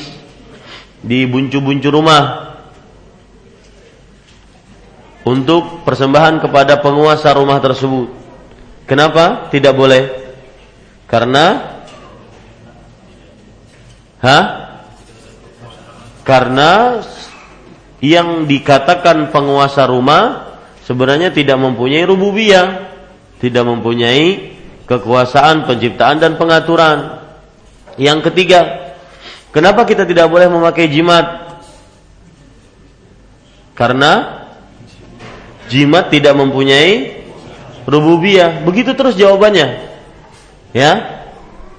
di 1.02 1.26
buncu-buncu 1.26 1.90
rumah 1.90 2.54
untuk 5.26 5.82
persembahan 5.82 6.38
kepada 6.38 6.78
penguasa 6.86 7.34
rumah 7.34 7.58
tersebut? 7.58 8.27
Kenapa 8.88 9.52
tidak 9.52 9.76
boleh? 9.76 10.04
Karena 11.12 11.78
Hah? 14.18 14.46
Karena 16.26 17.00
yang 18.02 18.50
dikatakan 18.50 19.30
penguasa 19.32 19.86
rumah 19.88 20.58
sebenarnya 20.84 21.32
tidak 21.32 21.58
mempunyai 21.62 22.04
rububiyah, 22.04 22.68
tidak 23.40 23.64
mempunyai 23.64 24.58
kekuasaan, 24.90 25.70
penciptaan 25.70 26.18
dan 26.20 26.36
pengaturan. 26.36 27.24
Yang 27.96 28.30
ketiga, 28.30 28.94
kenapa 29.54 29.86
kita 29.86 30.04
tidak 30.04 30.28
boleh 30.28 30.50
memakai 30.50 30.90
jimat? 30.90 31.26
Karena 33.78 34.44
jimat 35.70 36.10
tidak 36.10 36.34
mempunyai 36.34 37.17
rububiyah. 37.88 38.62
Begitu 38.68 38.94
terus 38.94 39.16
jawabannya. 39.16 39.88
Ya. 40.76 41.24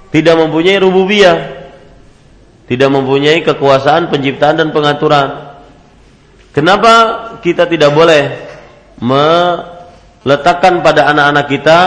Tidak 0.09 0.34
mempunyai 0.34 0.80
rububiyah. 0.80 1.68
Tidak 2.64 2.88
mempunyai 2.88 3.44
kekuasaan, 3.44 4.09
penciptaan 4.09 4.56
dan 4.56 4.68
pengaturan. 4.72 5.61
Kenapa 6.56 6.92
kita 7.44 7.68
tidak 7.68 7.92
boleh 7.92 8.34
meletakkan 8.98 10.82
pada 10.82 11.06
anak-anak 11.12 11.46
kita 11.46 11.78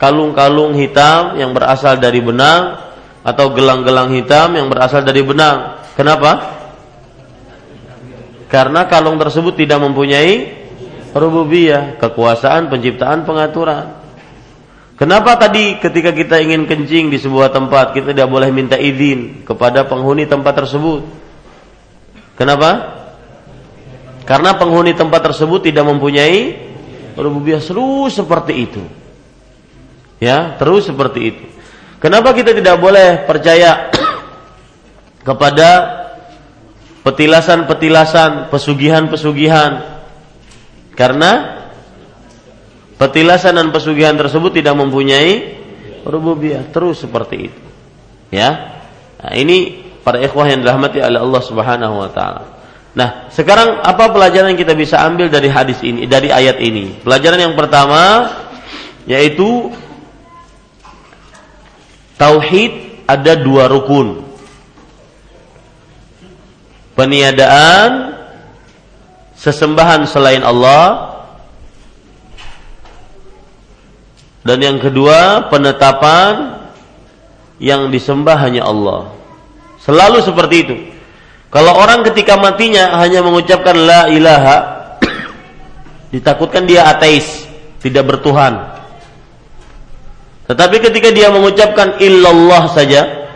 kalung-kalung 0.00 0.74
hitam 0.74 1.36
yang 1.36 1.52
berasal 1.52 2.00
dari 2.00 2.18
benang 2.24 2.80
atau 3.20 3.52
gelang-gelang 3.52 4.10
hitam 4.16 4.56
yang 4.56 4.72
berasal 4.72 5.04
dari 5.04 5.20
benang. 5.20 5.76
Kenapa? 5.94 6.56
Karena 8.48 8.88
kalung 8.88 9.20
tersebut 9.20 9.54
tidak 9.54 9.78
mempunyai 9.78 10.59
rububiyah, 11.14 11.98
kekuasaan, 11.98 12.70
penciptaan, 12.70 13.26
pengaturan. 13.26 13.98
Kenapa 15.00 15.40
tadi 15.40 15.80
ketika 15.80 16.12
kita 16.12 16.44
ingin 16.44 16.68
kencing 16.68 17.08
di 17.08 17.16
sebuah 17.16 17.48
tempat 17.56 17.96
kita 17.96 18.12
tidak 18.12 18.28
boleh 18.28 18.52
minta 18.52 18.76
izin 18.76 19.48
kepada 19.48 19.88
penghuni 19.88 20.28
tempat 20.28 20.60
tersebut? 20.60 21.08
Kenapa? 22.36 23.00
Karena 24.28 24.54
penghuni 24.60 24.92
tempat 24.92 25.32
tersebut 25.32 25.64
tidak 25.64 25.88
mempunyai 25.88 26.68
rububiyah 27.16 27.64
seluruh 27.64 28.12
seperti 28.12 28.52
itu. 28.54 28.82
Ya, 30.20 30.54
terus 30.60 30.86
seperti 30.86 31.20
itu. 31.32 31.44
Kenapa 31.96 32.36
kita 32.36 32.52
tidak 32.52 32.76
boleh 32.76 33.24
percaya 33.24 33.88
kepada 35.28 35.68
petilasan-petilasan, 37.08 38.52
pesugihan-pesugihan? 38.52 39.89
Karena 41.00 41.64
petilasan 43.00 43.56
dan 43.56 43.72
pesugihan 43.72 44.12
tersebut 44.20 44.52
tidak 44.60 44.76
mempunyai 44.76 45.56
rububiyah, 46.04 46.68
terus 46.68 47.00
seperti 47.00 47.48
itu. 47.48 47.62
Ya. 48.28 48.84
Nah, 49.16 49.32
ini 49.32 49.80
para 50.04 50.20
ikhwah 50.20 50.44
yang 50.44 50.60
dirahmati 50.60 51.00
oleh 51.00 51.24
Allah 51.24 51.40
Subhanahu 51.40 51.94
wa 52.04 52.10
taala. 52.12 52.44
Nah, 52.92 53.32
sekarang 53.32 53.80
apa 53.80 54.12
pelajaran 54.12 54.52
yang 54.52 54.60
kita 54.60 54.76
bisa 54.76 55.00
ambil 55.00 55.32
dari 55.32 55.48
hadis 55.48 55.80
ini, 55.80 56.04
dari 56.04 56.28
ayat 56.28 56.60
ini? 56.60 57.00
Pelajaran 57.00 57.40
yang 57.48 57.54
pertama 57.56 58.28
yaitu 59.08 59.72
Tauhid 62.20 63.06
ada 63.08 63.32
dua 63.40 63.64
rukun. 63.72 64.28
Peniadaan 66.92 68.09
sesembahan 69.40 70.04
selain 70.04 70.44
Allah 70.44 71.16
dan 74.44 74.60
yang 74.60 74.76
kedua 74.76 75.48
penetapan 75.48 76.60
yang 77.60 77.92
disembah 77.92 78.36
hanya 78.40 78.68
Allah. 78.68 79.12
Selalu 79.80 80.24
seperti 80.24 80.56
itu. 80.64 80.76
Kalau 81.52 81.76
orang 81.76 82.04
ketika 82.08 82.40
matinya 82.40 83.00
hanya 83.00 83.20
mengucapkan 83.20 83.76
la 83.76 84.08
ilaha 84.08 84.56
ditakutkan 86.14 86.64
dia 86.64 86.88
ateis, 86.88 87.44
tidak 87.84 88.16
bertuhan. 88.16 88.80
Tetapi 90.48 90.76
ketika 90.88 91.12
dia 91.12 91.28
mengucapkan 91.28 92.00
illallah 92.00 92.72
saja, 92.72 93.28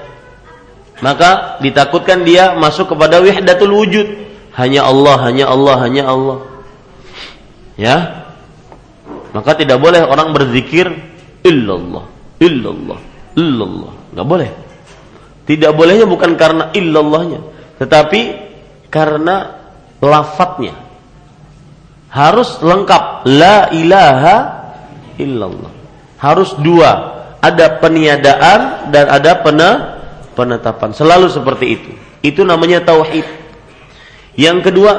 maka 1.04 1.60
ditakutkan 1.60 2.24
dia 2.24 2.56
masuk 2.56 2.96
kepada 2.96 3.20
wahdatul 3.20 3.76
wujud. 3.76 4.23
Hanya 4.54 4.86
Allah, 4.86 5.16
hanya 5.26 5.50
Allah, 5.50 5.76
hanya 5.82 6.02
Allah. 6.06 6.38
Ya. 7.74 7.96
Maka 9.34 9.58
tidak 9.58 9.82
boleh 9.82 10.06
orang 10.06 10.30
berzikir 10.30 10.86
illallah, 11.42 12.06
illallah, 12.38 13.00
illallah. 13.34 13.92
Enggak 14.14 14.26
boleh. 14.30 14.50
Tidak 15.44 15.74
bolehnya 15.74 16.06
bukan 16.06 16.38
karena 16.38 16.70
illallahnya, 16.72 17.42
tetapi 17.82 18.20
karena 18.88 19.58
lafadznya. 19.98 20.72
Harus 22.14 22.62
lengkap 22.62 23.26
la 23.26 23.74
ilaha 23.74 24.36
illallah. 25.18 25.72
Harus 26.16 26.54
dua. 26.62 27.12
Ada 27.44 27.76
peniadaan 27.82 28.88
dan 28.88 29.04
ada 29.10 29.36
pena, 29.44 29.70
penetapan. 30.32 30.96
Selalu 30.96 31.28
seperti 31.28 31.66
itu. 31.76 31.90
Itu 32.24 32.40
namanya 32.46 32.80
tauhid. 32.80 33.43
Yang 34.34 34.70
kedua, 34.70 34.92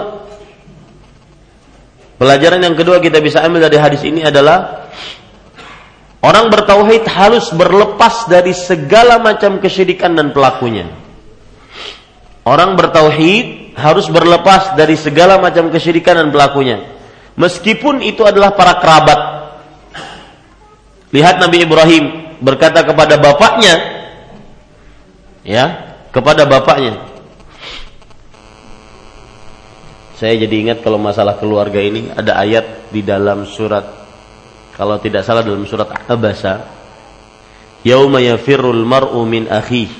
pelajaran 2.15 2.63
yang 2.63 2.75
kedua 2.75 3.03
kita 3.03 3.19
bisa 3.19 3.43
ambil 3.43 3.67
dari 3.67 3.75
hadis 3.75 4.01
ini 4.07 4.23
adalah 4.23 4.87
orang 6.23 6.47
bertauhid 6.47 7.03
harus 7.03 7.51
berlepas 7.51 8.31
dari 8.31 8.55
segala 8.55 9.19
macam 9.19 9.59
kesyirikan 9.59 10.15
dan 10.15 10.31
pelakunya. 10.31 10.87
Orang 12.45 12.77
bertauhid 12.77 13.73
harus 13.75 14.07
berlepas 14.07 14.77
dari 14.79 14.95
segala 14.95 15.41
macam 15.41 15.67
kesyirikan 15.73 16.15
dan 16.15 16.29
pelakunya. 16.31 16.95
Meskipun 17.35 17.99
itu 17.99 18.23
adalah 18.23 18.55
para 18.55 18.79
kerabat. 18.79 19.19
Lihat 21.11 21.43
Nabi 21.43 21.67
Ibrahim 21.67 22.03
berkata 22.39 22.85
kepada 22.87 23.19
bapaknya, 23.19 23.75
ya, 25.43 25.65
kepada 26.15 26.47
bapaknya. 26.47 27.14
Saya 30.15 30.39
jadi 30.39 30.55
ingat 30.63 30.79
kalau 30.79 30.95
masalah 30.95 31.35
keluarga 31.35 31.75
ini 31.83 32.07
ada 32.07 32.39
ayat 32.39 32.87
di 32.87 33.03
dalam 33.03 33.43
surat. 33.43 33.83
Kalau 34.75 34.95
tidak 34.99 35.27
salah 35.27 35.43
dalam 35.43 35.67
surat 35.67 35.91
Abasa. 36.07 36.71
Yauma 37.83 38.23
yafirrul 38.23 38.81
mar'u 38.87 39.21
min 39.27 39.51
akhihi 39.51 39.91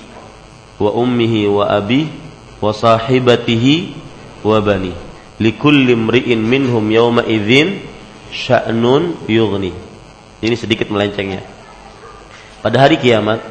wa 0.80 0.92
ummihi 0.96 1.52
wa 1.52 1.68
abihi 1.68 2.10
wa 2.64 2.72
sahibatihi 2.72 3.74
wa 4.42 4.58
bani. 4.64 4.96
Likulli 5.36 5.92
imri'in 5.92 6.40
minhum 6.40 6.84
yawma 6.88 7.28
idzin 7.28 7.84
sya'nun 8.32 9.28
yughni. 9.28 9.76
Ini 10.40 10.56
sedikit 10.56 10.88
melencengnya. 10.88 11.44
Pada 12.64 12.88
hari 12.88 12.98
kiamat 12.98 13.44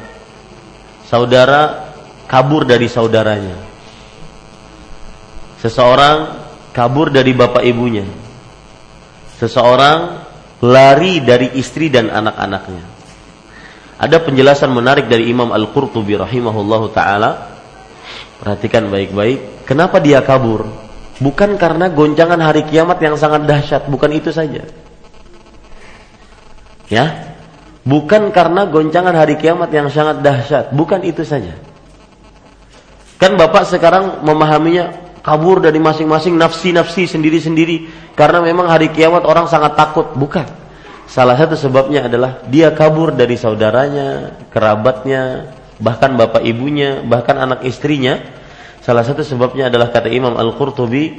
saudara 1.05 1.93
kabur 2.25 2.65
dari 2.65 2.89
saudaranya. 2.89 3.55
Seseorang 5.61 6.44
kabur 6.75 7.07
dari 7.07 7.31
bapak 7.31 7.63
ibunya 7.63 8.03
seseorang 9.39 10.27
lari 10.59 11.23
dari 11.23 11.55
istri 11.55 11.87
dan 11.87 12.11
anak-anaknya 12.11 12.83
ada 13.95 14.17
penjelasan 14.19 14.75
menarik 14.75 15.07
dari 15.07 15.31
Imam 15.31 15.55
Al-Qurtubi 15.55 16.19
rahimahullahu 16.19 16.91
taala 16.91 17.55
Perhatikan 18.35 18.91
baik-baik. 18.91 19.63
Kenapa 19.63 20.03
dia 20.03 20.19
kabur? 20.19 20.67
Bukan 21.23 21.55
karena 21.55 21.87
goncangan 21.87 22.37
hari 22.37 22.67
kiamat 22.67 22.99
yang 22.99 23.15
sangat 23.15 23.47
dahsyat, 23.47 23.87
bukan 23.87 24.11
itu 24.11 24.35
saja. 24.35 24.67
Ya, 26.91 27.33
bukan 27.87 28.29
karena 28.35 28.67
goncangan 28.67 29.15
hari 29.15 29.39
kiamat 29.39 29.71
yang 29.71 29.87
sangat 29.87 30.19
dahsyat, 30.19 30.75
bukan 30.75 31.01
itu 31.07 31.23
saja. 31.23 31.55
Kan 33.15 33.39
Bapak 33.39 33.63
sekarang 33.71 34.27
memahaminya 34.27 35.04
kabur 35.25 35.57
dari 35.57 35.81
masing-masing 35.81 36.37
nafsi-nafsi 36.37 37.09
sendiri-sendiri 37.09 37.89
karena 38.13 38.45
memang 38.45 38.69
hari 38.69 38.93
kiamat 38.93 39.25
orang 39.25 39.49
sangat 39.49 39.73
takut, 39.73 40.13
bukan. 40.13 40.45
Salah 41.09 41.33
satu 41.33 41.57
sebabnya 41.57 42.05
adalah 42.05 42.45
dia 42.45 42.69
kabur 42.77 43.09
dari 43.09 43.33
saudaranya, 43.33 44.37
kerabatnya, 44.53 45.49
bahkan 45.81 46.13
bapak 46.13 46.45
ibunya, 46.45 47.01
bahkan 47.01 47.41
anak 47.41 47.65
istrinya. 47.65 48.21
Salah 48.85 49.01
satu 49.01 49.25
sebabnya 49.25 49.73
adalah 49.73 49.89
kata 49.89 50.13
Imam 50.13 50.37
Al-Qurtubi 50.37 51.17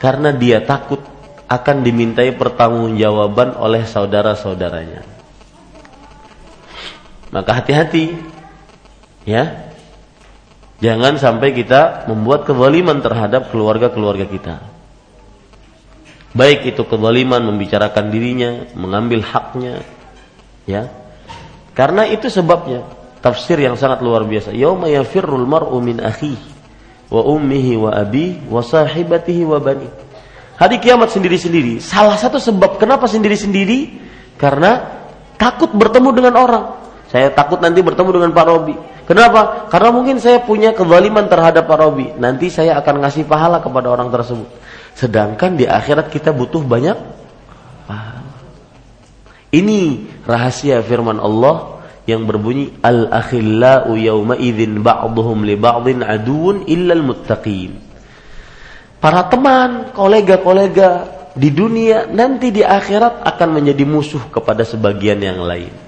karena 0.00 0.32
dia 0.32 0.64
takut 0.64 1.04
akan 1.44 1.84
dimintai 1.84 2.32
pertanggungjawaban 2.32 3.60
oleh 3.60 3.84
saudara-saudaranya. 3.84 5.04
Maka 7.36 7.50
hati-hati 7.52 8.16
ya. 9.28 9.68
Jangan 10.76 11.16
sampai 11.16 11.56
kita 11.56 12.04
membuat 12.04 12.44
kezaliman 12.44 13.00
terhadap 13.00 13.48
keluarga-keluarga 13.48 14.28
kita. 14.28 14.56
Baik 16.36 16.68
itu 16.68 16.84
kezaliman 16.84 17.40
membicarakan 17.48 18.12
dirinya, 18.12 18.68
mengambil 18.76 19.24
haknya, 19.24 19.80
ya. 20.68 20.92
Karena 21.72 22.04
itu 22.04 22.28
sebabnya 22.28 22.84
tafsir 23.24 23.56
yang 23.56 23.80
sangat 23.80 24.04
luar 24.04 24.28
biasa. 24.28 24.52
Yauma 24.52 24.92
yafirrul 24.92 25.48
mar'u 25.48 25.80
min 25.80 25.96
akhihi 25.96 26.36
wa 27.08 27.24
ummihi 27.24 27.72
wa 27.80 27.90
abi 27.96 28.36
wa 28.52 28.60
sahibatihi 28.60 29.42
wa 29.48 29.56
bani. 29.56 29.88
Hari 30.60 30.76
kiamat 30.80 31.12
sendiri-sendiri. 31.12 31.80
Salah 31.80 32.16
satu 32.20 32.36
sebab 32.36 32.76
kenapa 32.80 33.08
sendiri-sendiri? 33.08 34.04
Karena 34.36 34.80
takut 35.40 35.72
bertemu 35.72 36.10
dengan 36.12 36.34
orang. 36.36 36.64
Saya 37.16 37.32
takut 37.32 37.56
nanti 37.64 37.80
bertemu 37.80 38.20
dengan 38.20 38.30
Pak 38.36 38.44
Robi. 38.44 38.76
Kenapa? 39.08 39.72
Karena 39.72 39.88
mungkin 39.88 40.20
saya 40.20 40.44
punya 40.44 40.76
kezaliman 40.76 41.32
terhadap 41.32 41.64
Pak 41.64 41.78
Robi. 41.80 42.12
Nanti 42.20 42.52
saya 42.52 42.76
akan 42.76 43.00
ngasih 43.00 43.24
pahala 43.24 43.64
kepada 43.64 43.88
orang 43.88 44.12
tersebut. 44.12 44.44
Sedangkan 44.92 45.56
di 45.56 45.64
akhirat 45.64 46.12
kita 46.12 46.36
butuh 46.36 46.60
banyak 46.60 46.92
pahala. 47.88 48.20
Ini 49.48 49.80
rahasia 50.28 50.84
firman 50.84 51.16
Allah 51.16 51.80
yang 52.04 52.28
berbunyi 52.28 52.84
al 52.84 53.08
akhillau 53.08 53.96
yauma 53.96 54.36
idzin 54.36 54.84
ba'dhum 54.84 55.40
li 55.40 55.56
ba'dhin 55.56 56.04
aduun 56.04 56.68
illal 56.68 57.00
muttaqin. 57.00 57.80
Para 59.00 59.24
teman, 59.32 59.96
kolega-kolega 59.96 61.08
di 61.32 61.48
dunia 61.48 62.12
nanti 62.12 62.52
di 62.52 62.60
akhirat 62.60 63.24
akan 63.24 63.48
menjadi 63.56 63.88
musuh 63.88 64.28
kepada 64.28 64.68
sebagian 64.68 65.16
yang 65.16 65.40
lain. 65.40 65.85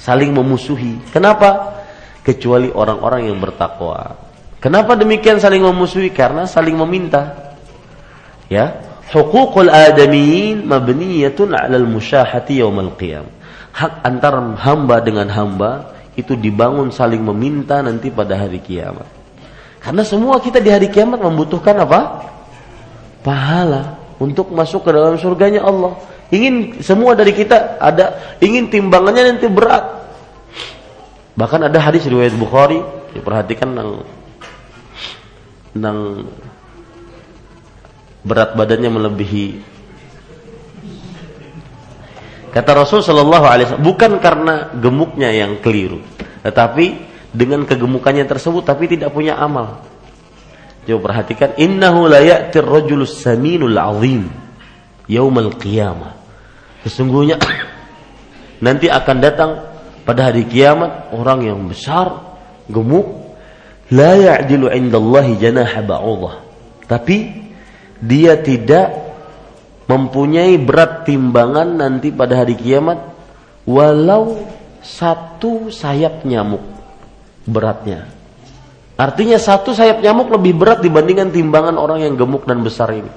Saling 0.00 0.32
memusuhi. 0.32 0.96
Kenapa? 1.12 1.76
Kecuali 2.24 2.72
orang-orang 2.72 3.28
yang 3.28 3.36
bertakwa. 3.36 4.16
Kenapa 4.60 4.96
demikian 4.96 5.36
saling 5.36 5.60
memusuhi? 5.60 6.08
Karena 6.12 6.48
saling 6.48 6.76
meminta. 6.76 7.52
Ya, 8.48 8.80
hukukul 9.12 9.68
adamiyin 9.68 10.64
mabniyatun 10.64 11.52
'alal 11.54 11.86
musyahati 11.86 12.58
yaumal 12.58 12.96
qiyamah 12.96 13.40
hak 13.72 14.02
antara 14.02 14.42
hamba 14.60 14.98
dengan 15.00 15.30
hamba 15.30 15.94
itu 16.18 16.34
dibangun 16.34 16.90
saling 16.90 17.22
meminta 17.22 17.80
nanti 17.80 18.10
pada 18.10 18.36
hari 18.36 18.58
kiamat. 18.60 19.06
Karena 19.80 20.04
semua 20.04 20.36
kita 20.42 20.60
di 20.60 20.68
hari 20.68 20.92
kiamat 20.92 21.22
membutuhkan 21.22 21.72
apa? 21.80 22.28
Pahala 23.24 23.96
untuk 24.20 24.52
masuk 24.52 24.84
ke 24.84 24.90
dalam 24.92 25.16
surganya 25.16 25.64
Allah. 25.64 25.96
Ingin 26.30 26.78
semua 26.82 27.18
dari 27.18 27.34
kita 27.34 27.78
ada 27.82 28.38
ingin 28.38 28.70
timbangannya 28.70 29.34
nanti 29.34 29.50
berat. 29.50 29.82
Bahkan 31.34 31.66
ada 31.66 31.78
hadis 31.82 32.06
riwayat 32.06 32.34
Bukhari 32.38 32.78
diperhatikan 33.14 33.74
tentang 33.74 33.90
tentang 35.74 35.98
berat 38.22 38.54
badannya 38.54 38.90
melebihi 38.90 39.46
Kata 42.50 42.74
Rasul 42.74 43.00
Shallallahu 43.06 43.46
Alaihi 43.46 43.66
Wasallam 43.70 43.86
bukan 43.86 44.12
karena 44.18 44.54
gemuknya 44.74 45.30
yang 45.30 45.62
keliru, 45.62 46.02
tetapi 46.42 46.98
dengan 47.30 47.62
kegemukannya 47.62 48.26
tersebut 48.26 48.66
tapi 48.66 48.90
tidak 48.90 49.14
punya 49.14 49.38
amal. 49.38 49.86
Coba 50.82 51.14
perhatikan, 51.14 51.54
innahu 51.54 52.10
la 52.10 52.18
ya'tir 52.18 52.66
rajulus 52.66 53.22
saminul 53.22 53.78
azim 53.78 54.26
yaumal 55.06 55.54
qiyamah. 55.54 56.18
Sesungguhnya 56.86 57.36
nanti 58.64 58.88
akan 58.88 59.16
datang 59.20 59.50
pada 60.04 60.32
hari 60.32 60.48
kiamat 60.48 61.12
orang 61.12 61.44
yang 61.44 61.60
besar, 61.68 62.38
gemuk, 62.66 63.36
la 63.92 64.16
ya'dilu 64.16 64.72
indallahi 64.72 65.36
janaha 65.36 65.80
ba'udah. 65.84 66.34
Tapi 66.88 67.30
dia 68.00 68.40
tidak 68.40 68.90
mempunyai 69.90 70.56
berat 70.56 71.04
timbangan 71.04 71.76
nanti 71.76 72.14
pada 72.14 72.46
hari 72.46 72.56
kiamat 72.56 72.98
walau 73.68 74.40
satu 74.80 75.68
sayap 75.68 76.24
nyamuk 76.24 76.64
beratnya. 77.44 78.08
Artinya 78.96 79.36
satu 79.40 79.72
sayap 79.72 80.00
nyamuk 80.00 80.32
lebih 80.32 80.56
berat 80.56 80.80
dibandingkan 80.84 81.32
timbangan 81.32 81.76
orang 81.76 82.04
yang 82.04 82.14
gemuk 82.16 82.44
dan 82.44 82.60
besar 82.64 82.92
ini. 82.92 83.08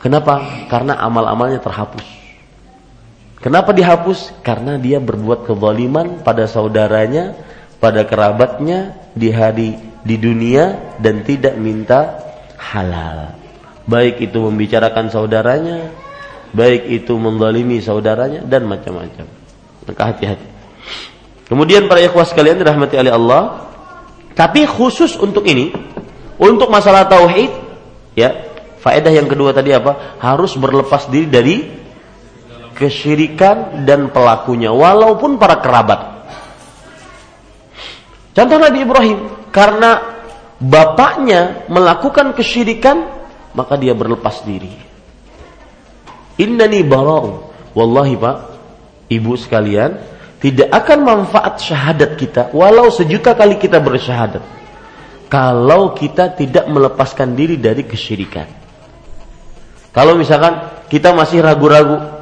Kenapa? 0.00 0.66
Karena 0.68 0.98
amal-amalnya 1.00 1.62
terhapus. 1.62 2.21
Kenapa 3.42 3.74
dihapus? 3.74 4.38
Karena 4.46 4.78
dia 4.78 5.02
berbuat 5.02 5.50
kezaliman 5.50 6.22
pada 6.22 6.46
saudaranya, 6.46 7.34
pada 7.82 8.06
kerabatnya 8.06 8.94
di 9.18 9.34
hari 9.34 9.74
di 10.06 10.16
dunia 10.18 10.94
dan 11.02 11.26
tidak 11.26 11.58
minta 11.58 12.22
halal 12.58 13.42
baik 13.86 14.22
itu 14.22 14.38
membicarakan 14.38 15.10
saudaranya, 15.10 15.90
baik 16.54 16.86
itu 16.90 17.14
menzalimi 17.18 17.82
saudaranya 17.82 18.44
dan 18.46 18.66
macam-macam. 18.66 19.26
Maka 19.88 20.02
hati-hati. 20.14 20.46
Kemudian 21.50 21.90
para 21.90 22.00
ikhwas 22.00 22.32
sekalian 22.32 22.62
dirahmati 22.62 22.96
oleh 22.98 23.12
Allah, 23.12 23.42
Tapi 24.32 24.64
khusus 24.64 25.12
untuk 25.20 25.44
ini, 25.44 25.76
untuk 26.40 26.72
masalah 26.72 27.04
tauhid, 27.04 27.52
ya, 28.16 28.48
faedah 28.80 29.12
yang 29.12 29.28
kedua 29.28 29.52
tadi 29.52 29.76
apa? 29.76 30.16
Harus 30.24 30.56
berlepas 30.56 31.04
diri 31.12 31.28
dari 31.28 31.56
kesyirikan 32.74 33.84
dan 33.86 34.10
pelakunya, 34.10 34.72
walaupun 34.72 35.36
para 35.36 35.60
kerabat. 35.60 36.00
Contoh 38.32 38.58
Nabi 38.58 38.78
Ibrahim, 38.82 39.18
karena 39.52 40.00
bapaknya 40.56 41.68
melakukan 41.68 42.32
kesyirikan, 42.32 43.04
maka 43.52 43.76
dia 43.76 43.92
berlepas 43.92 44.40
diri. 44.42 44.72
Innani 46.40 46.80
barau. 46.80 47.52
Wallahi 47.72 48.14
Pak, 48.16 48.36
Ibu 49.08 49.32
sekalian, 49.36 49.96
tidak 50.42 50.68
akan 50.72 50.98
manfaat 51.06 51.62
syahadat 51.62 52.18
kita 52.18 52.50
walau 52.50 52.90
sejuta 52.90 53.38
kali 53.38 53.62
kita 53.62 53.78
bersyahadat 53.78 54.42
kalau 55.30 55.94
kita 55.96 56.34
tidak 56.36 56.68
melepaskan 56.68 57.32
diri 57.32 57.56
dari 57.56 57.88
kesyirikan. 57.88 58.44
Kalau 59.94 60.18
misalkan 60.18 60.84
kita 60.92 61.16
masih 61.16 61.40
ragu-ragu, 61.40 62.20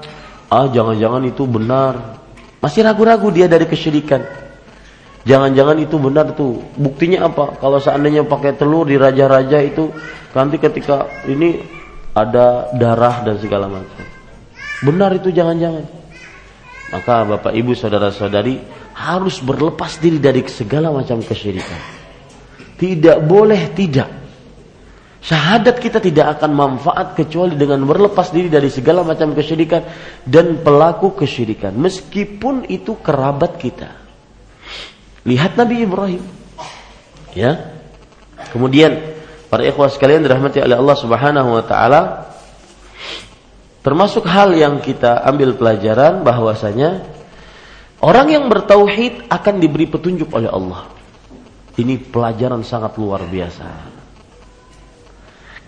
ah 0.50 0.66
jangan-jangan 0.66 1.22
itu 1.30 1.46
benar, 1.46 2.20
masih 2.60 2.84
ragu-ragu 2.84 3.30
dia 3.30 3.46
dari 3.46 3.64
kesyirikan. 3.64 4.20
Jangan-jangan 5.24 5.76
itu 5.80 5.96
benar 6.00 6.32
tuh. 6.32 6.60
Buktinya 6.76 7.28
apa? 7.28 7.56
Kalau 7.60 7.78
seandainya 7.78 8.24
pakai 8.24 8.56
telur 8.56 8.88
di 8.88 8.96
raja-raja 8.96 9.60
itu 9.60 9.92
nanti 10.32 10.56
ketika 10.56 11.06
ini 11.28 11.60
ada 12.16 12.72
darah 12.74 13.22
dan 13.24 13.36
segala 13.38 13.68
macam. 13.68 14.04
Benar 14.80 15.16
itu 15.16 15.28
jangan-jangan. 15.28 15.84
Maka 16.90 17.22
Bapak 17.22 17.52
Ibu 17.54 17.76
saudara-saudari 17.76 18.58
harus 18.96 19.38
berlepas 19.38 20.00
diri 20.02 20.18
dari 20.18 20.42
segala 20.50 20.90
macam 20.90 21.22
kesyirikan. 21.22 21.80
Tidak 22.80 23.20
boleh 23.24 23.70
tidak. 23.76 24.19
Syahadat 25.20 25.76
kita 25.84 26.00
tidak 26.00 26.40
akan 26.40 26.50
manfaat 26.56 27.12
kecuali 27.12 27.52
dengan 27.52 27.84
berlepas 27.84 28.32
diri 28.32 28.48
dari 28.48 28.72
segala 28.72 29.04
macam 29.04 29.36
kesyirikan 29.36 29.84
dan 30.24 30.64
pelaku 30.64 31.12
kesyirikan. 31.12 31.76
Meskipun 31.76 32.64
itu 32.72 32.96
kerabat 33.04 33.60
kita. 33.60 34.00
Lihat 35.28 35.60
Nabi 35.60 35.84
Ibrahim. 35.84 36.24
Ya. 37.36 37.76
Kemudian 38.48 38.96
para 39.52 39.60
ikhwah 39.68 39.92
sekalian 39.92 40.24
dirahmati 40.24 40.64
oleh 40.64 40.80
Allah 40.80 40.96
Subhanahu 40.96 41.60
wa 41.60 41.64
taala 41.68 42.30
Termasuk 43.80 44.28
hal 44.28 44.52
yang 44.52 44.84
kita 44.84 45.24
ambil 45.24 45.56
pelajaran 45.56 46.20
bahwasanya 46.20 47.00
orang 48.04 48.28
yang 48.28 48.44
bertauhid 48.52 49.24
akan 49.32 49.56
diberi 49.56 49.88
petunjuk 49.88 50.28
oleh 50.36 50.52
Allah. 50.52 50.84
Ini 51.80 51.96
pelajaran 52.12 52.60
sangat 52.60 53.00
luar 53.00 53.24
biasa. 53.24 53.99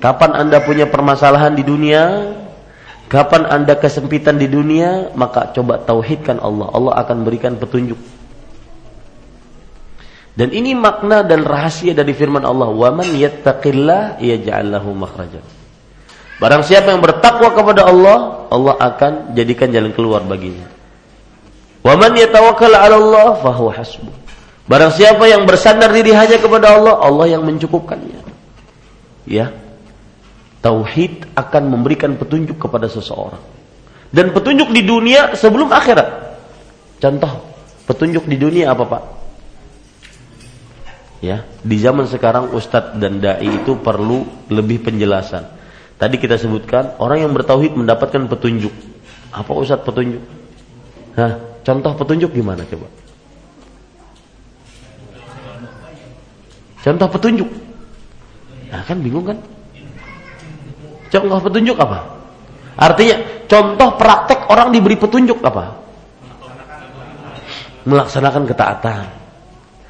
Kapan 0.03 0.35
Anda 0.35 0.59
punya 0.59 0.91
permasalahan 0.91 1.55
di 1.55 1.63
dunia, 1.63 2.35
kapan 3.07 3.47
Anda 3.47 3.79
kesempitan 3.79 4.35
di 4.35 4.51
dunia, 4.51 5.15
maka 5.15 5.55
coba 5.55 5.79
tauhidkan 5.79 6.43
Allah. 6.43 6.67
Allah 6.75 6.93
akan 7.07 7.23
berikan 7.23 7.55
petunjuk. 7.55 8.03
Dan 10.35 10.51
ini 10.51 10.75
makna 10.75 11.23
dan 11.23 11.47
rahasia 11.47 11.95
dari 11.95 12.11
firman 12.19 12.43
Allah, 12.43 12.67
"Wa 12.75 12.91
man 12.91 13.15
yattaqillah 13.15 14.19
yaj'al 14.19 14.75
lahu 14.75 14.91
makhrajan." 14.91 15.45
Barang 16.43 16.67
siapa 16.67 16.91
yang 16.91 16.99
bertakwa 16.99 17.55
kepada 17.55 17.87
Allah, 17.87 18.51
Allah 18.51 18.75
akan 18.83 19.39
jadikan 19.39 19.71
jalan 19.71 19.95
keluar 19.95 20.27
baginya. 20.27 20.67
Wa 21.87 21.95
man 21.95 22.19
yatawakkal 22.19 22.75
'ala 22.75 22.99
Allah 22.99 23.39
fahuwa 23.39 23.71
hasbuh. 23.71 24.11
Barang 24.67 24.91
siapa 24.91 25.31
yang 25.31 25.47
bersandar 25.47 25.95
diri 25.95 26.11
hanya 26.11 26.43
kepada 26.43 26.75
Allah, 26.75 26.99
Allah 26.99 27.39
yang 27.39 27.47
mencukupkannya. 27.47 28.19
Ya. 29.31 29.62
Tauhid 30.63 31.35
akan 31.35 31.63
memberikan 31.69 32.15
petunjuk 32.15 32.57
kepada 32.63 32.87
seseorang. 32.87 33.43
Dan 34.15 34.31
petunjuk 34.31 34.71
di 34.71 34.87
dunia 34.87 35.35
sebelum 35.35 35.75
akhirat. 35.75 36.39
Contoh, 37.03 37.33
petunjuk 37.91 38.31
di 38.31 38.39
dunia 38.39 38.71
apa, 38.71 38.85
Pak? 38.87 39.03
Ya, 41.19 41.47
di 41.63 41.79
zaman 41.79 42.07
sekarang 42.07 42.55
ustadz 42.55 42.99
dan 42.99 43.19
dai 43.23 43.47
itu 43.47 43.79
perlu 43.79 44.27
lebih 44.51 44.83
penjelasan 44.83 45.63
Tadi 46.03 46.19
kita 46.19 46.35
sebutkan 46.35 46.99
orang 46.99 47.23
yang 47.23 47.31
bertauhid 47.31 47.79
mendapatkan 47.79 48.27
petunjuk. 48.27 48.75
Apa 49.31 49.55
Ustaz 49.55 49.87
petunjuk? 49.87 50.19
Nah, 51.15 51.39
contoh 51.63 51.95
petunjuk 51.95 52.35
gimana 52.35 52.67
coba? 52.67 52.91
Contoh 56.83 57.07
petunjuk. 57.07 57.47
Nah, 58.75 58.83
kan 58.83 58.99
bingung 58.99 59.31
kan? 59.31 59.39
Contoh 61.13 61.41
petunjuk 61.45 61.77
apa? 61.77 62.09
Artinya 62.73 63.45
contoh 63.45 64.01
praktek 64.01 64.49
orang 64.49 64.73
diberi 64.73 64.97
petunjuk 64.97 65.45
apa? 65.45 65.77
Melaksanakan 67.85 68.49
ketaatan. 68.49 69.05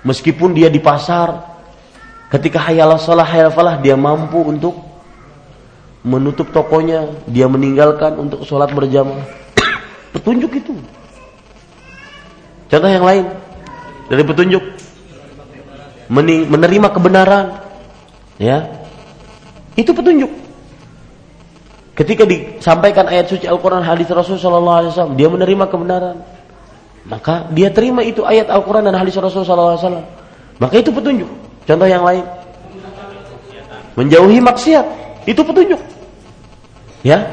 Meskipun 0.03 0.51
dia 0.51 0.67
di 0.67 0.83
pasar, 0.83 1.47
ketika 2.27 2.59
hayalah 2.59 2.99
salah 2.99 3.23
hayal 3.23 3.55
falah 3.55 3.79
dia 3.79 3.95
mampu 3.95 4.43
untuk 4.43 4.83
menutup 6.03 6.51
tokonya, 6.51 7.07
dia 7.31 7.47
meninggalkan 7.47 8.19
untuk 8.19 8.43
sholat 8.43 8.75
berjamaah. 8.75 9.23
petunjuk 10.19 10.51
itu. 10.59 10.75
Contoh 12.67 12.91
yang 12.91 13.07
lain 13.07 13.31
dari 14.11 14.27
petunjuk 14.27 14.65
menerima 16.51 16.89
kebenaran, 16.91 17.63
ya 18.43 18.67
itu 19.79 19.95
petunjuk. 19.95 20.52
Ketika 21.93 22.25
disampaikan 22.25 23.05
ayat 23.05 23.29
suci 23.29 23.45
Al-Quran 23.45 23.85
hadis 23.85 24.09
Rasul 24.09 24.41
Sallallahu 24.41 24.79
Alaihi 24.81 24.91
Wasallam, 24.97 25.17
dia 25.21 25.29
menerima 25.29 25.65
kebenaran, 25.69 26.17
maka 27.05 27.45
dia 27.53 27.69
terima 27.69 28.01
itu 28.01 28.25
ayat 28.25 28.49
Al-Quran 28.49 28.89
dan 28.89 28.97
hadis 28.97 29.13
Rasul 29.21 29.45
Sallallahu 29.45 29.77
Alaihi 29.77 29.85
Wasallam. 29.85 30.07
Maka 30.57 30.75
itu 30.81 30.89
petunjuk. 30.89 31.29
Contoh 31.69 31.89
yang 31.89 32.01
lain, 32.01 32.25
menjauhi 33.93 34.41
maksiat, 34.41 34.87
itu 35.29 35.41
petunjuk. 35.45 35.81
Ya. 37.05 37.29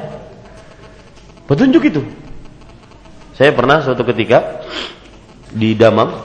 Petunjuk 1.47 1.84
itu. 1.88 2.01
Saya 3.39 3.55
pernah 3.55 3.80
suatu 3.80 4.03
ketika 4.03 4.60
di 5.55 5.72
Damam 5.72 6.20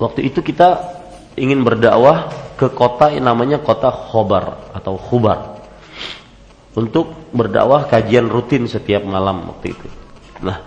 waktu 0.00 0.32
itu 0.32 0.40
kita 0.40 0.96
ingin 1.36 1.60
berdakwah 1.60 2.32
ke 2.56 2.72
kota 2.72 3.12
yang 3.12 3.28
namanya 3.28 3.60
kota 3.60 3.92
Khobar 3.92 4.72
atau 4.72 4.96
Khubar 4.96 5.54
untuk 6.74 7.30
berdakwah 7.30 7.86
kajian 7.86 8.26
rutin 8.26 8.66
setiap 8.66 9.06
malam 9.06 9.46
waktu 9.50 9.74
itu. 9.74 9.88
Nah, 10.42 10.58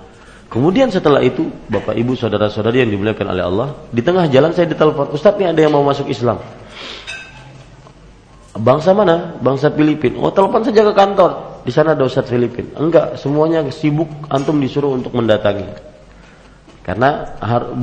kemudian 0.48 0.88
setelah 0.88 1.20
itu 1.20 1.52
Bapak 1.68 1.96
Ibu 1.96 2.16
saudara-saudari 2.16 2.84
yang 2.88 2.92
dimuliakan 2.96 3.28
oleh 3.36 3.44
Allah, 3.44 3.68
di 3.92 4.00
tengah 4.00 4.32
jalan 4.32 4.56
saya 4.56 4.72
ditelepon, 4.72 5.12
"Ustaz, 5.12 5.36
ini 5.36 5.52
ada 5.52 5.60
yang 5.60 5.76
mau 5.76 5.84
masuk 5.84 6.08
Islam." 6.08 6.40
Bangsa 8.58 8.90
mana? 8.90 9.38
Bangsa 9.38 9.70
Filipin. 9.70 10.18
Oh, 10.18 10.34
telepon 10.34 10.66
saja 10.66 10.82
ke 10.82 10.94
kantor 10.98 11.62
di 11.68 11.70
sana 11.76 11.94
ada 11.94 12.08
Ustadz 12.08 12.32
Filipin. 12.32 12.72
Enggak, 12.80 13.20
semuanya 13.20 13.60
sibuk 13.76 14.08
antum 14.32 14.56
disuruh 14.58 14.96
untuk 14.96 15.12
mendatangi. 15.12 15.68
Karena 16.80 17.28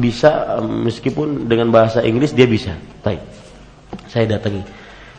bisa 0.00 0.56
meskipun 0.64 1.44
dengan 1.44 1.68
bahasa 1.68 2.00
Inggris 2.00 2.32
dia 2.32 2.48
bisa. 2.48 2.72
Baik. 3.04 3.20
Saya 4.08 4.24
datangi. 4.24 4.64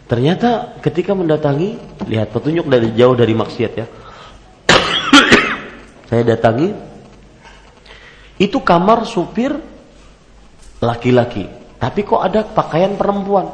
Ternyata 0.05 0.77
ketika 0.85 1.17
mendatangi, 1.17 2.01
lihat 2.05 2.29
petunjuk 2.29 2.69
dari 2.69 2.93
jauh 2.93 3.17
dari 3.17 3.33
maksiat 3.33 3.71
ya. 3.73 3.85
Saya 6.09 6.21
datangi 6.21 6.69
itu 8.37 8.61
kamar 8.61 9.09
supir 9.09 9.49
laki-laki, 10.77 11.49
tapi 11.81 12.05
kok 12.05 12.21
ada 12.21 12.45
pakaian 12.45 12.93
perempuan. 12.93 13.49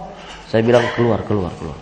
Saya 0.51 0.67
bilang 0.67 0.83
keluar, 0.91 1.23
keluar, 1.23 1.55
keluar. 1.55 1.79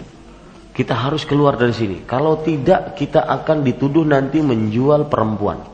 Kita 0.70 0.94
harus 0.94 1.26
keluar 1.26 1.58
dari 1.58 1.74
sini. 1.74 2.06
Kalau 2.06 2.40
tidak, 2.46 2.94
kita 2.94 3.26
akan 3.26 3.66
dituduh 3.66 4.06
nanti 4.06 4.40
menjual 4.40 5.10
perempuan. 5.10 5.66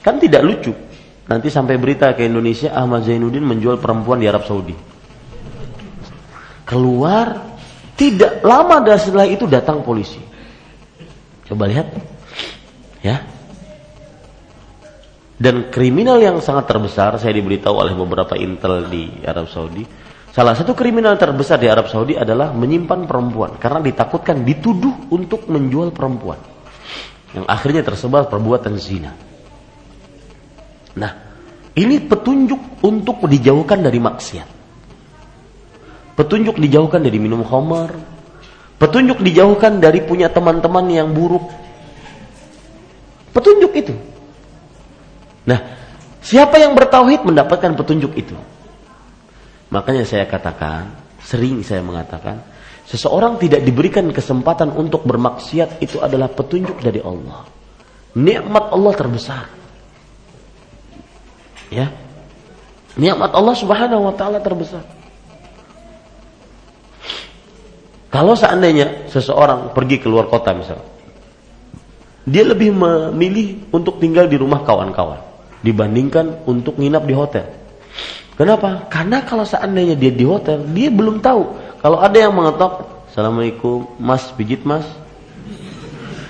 Kan 0.00 0.16
tidak 0.16 0.42
lucu. 0.42 0.72
Nanti 1.24 1.48
sampai 1.52 1.76
berita 1.76 2.12
ke 2.16 2.24
Indonesia, 2.24 2.72
Ahmad 2.72 3.04
Zainuddin 3.04 3.44
menjual 3.44 3.80
perempuan 3.80 4.20
di 4.20 4.26
Arab 4.28 4.44
Saudi. 4.44 4.76
Keluar, 6.64 7.53
tidak 7.94 8.42
lama 8.42 8.82
dan 8.82 8.98
setelah 8.98 9.26
itu 9.26 9.46
datang 9.46 9.82
polisi. 9.86 10.18
Coba 11.46 11.70
lihat. 11.70 11.90
Ya. 13.04 13.22
Dan 15.34 15.68
kriminal 15.68 16.22
yang 16.22 16.38
sangat 16.40 16.70
terbesar, 16.70 17.18
saya 17.18 17.34
diberitahu 17.34 17.74
oleh 17.74 17.92
beberapa 17.92 18.38
intel 18.38 18.86
di 18.86 19.10
Arab 19.26 19.50
Saudi, 19.50 19.84
Salah 20.34 20.58
satu 20.58 20.74
kriminal 20.74 21.14
terbesar 21.14 21.62
di 21.62 21.70
Arab 21.70 21.86
Saudi 21.86 22.18
adalah 22.18 22.50
menyimpan 22.50 23.06
perempuan 23.06 23.54
karena 23.54 23.78
ditakutkan 23.78 24.42
dituduh 24.42 25.14
untuk 25.14 25.46
menjual 25.46 25.94
perempuan. 25.94 26.42
Yang 27.30 27.46
akhirnya 27.46 27.82
tersebar 27.86 28.26
perbuatan 28.26 28.74
zina. 28.74 29.14
Nah, 30.98 31.12
ini 31.78 32.02
petunjuk 32.02 32.82
untuk 32.82 33.30
dijauhkan 33.30 33.78
dari 33.78 34.02
maksiat. 34.02 34.48
Petunjuk 36.14 36.62
dijauhkan 36.62 37.02
dari 37.02 37.18
minum 37.18 37.42
khamar. 37.42 37.90
Petunjuk 38.78 39.18
dijauhkan 39.18 39.82
dari 39.82 40.02
punya 40.02 40.30
teman-teman 40.30 40.86
yang 40.90 41.10
buruk. 41.10 41.42
Petunjuk 43.34 43.72
itu. 43.74 43.94
Nah, 45.44 45.58
siapa 46.22 46.62
yang 46.62 46.78
bertauhid 46.78 47.26
mendapatkan 47.26 47.74
petunjuk 47.74 48.14
itu. 48.14 48.38
Makanya 49.74 50.06
saya 50.06 50.22
katakan, 50.30 50.94
sering 51.18 51.66
saya 51.66 51.82
mengatakan, 51.82 52.46
seseorang 52.86 53.42
tidak 53.42 53.66
diberikan 53.66 54.06
kesempatan 54.14 54.70
untuk 54.70 55.02
bermaksiat 55.02 55.82
itu 55.82 55.98
adalah 55.98 56.30
petunjuk 56.30 56.78
dari 56.78 57.02
Allah. 57.02 57.42
Nikmat 58.14 58.70
Allah 58.70 58.92
terbesar. 58.94 59.44
Ya. 61.74 61.90
Nikmat 62.94 63.34
Allah 63.34 63.54
Subhanahu 63.58 64.06
wa 64.06 64.14
taala 64.14 64.38
terbesar. 64.38 64.93
Kalau 68.14 68.38
seandainya 68.38 69.10
seseorang 69.10 69.74
pergi 69.74 69.98
keluar 69.98 70.30
kota 70.30 70.54
misalnya, 70.54 70.86
dia 72.22 72.46
lebih 72.46 72.70
memilih 72.70 73.74
untuk 73.74 73.98
tinggal 73.98 74.30
di 74.30 74.38
rumah 74.38 74.62
kawan-kawan 74.62 75.18
dibandingkan 75.66 76.46
untuk 76.46 76.78
nginap 76.78 77.02
di 77.10 77.14
hotel. 77.18 77.42
Kenapa? 78.38 78.86
Karena 78.86 79.26
kalau 79.26 79.42
seandainya 79.42 79.98
dia 79.98 80.14
di 80.14 80.22
hotel, 80.22 80.62
dia 80.70 80.94
belum 80.94 81.18
tahu. 81.18 81.42
Kalau 81.82 81.98
ada 81.98 82.14
yang 82.14 82.30
mengetok, 82.30 83.06
Assalamualaikum, 83.10 83.98
Mas, 83.98 84.30
pijit 84.34 84.62
Mas. 84.62 84.86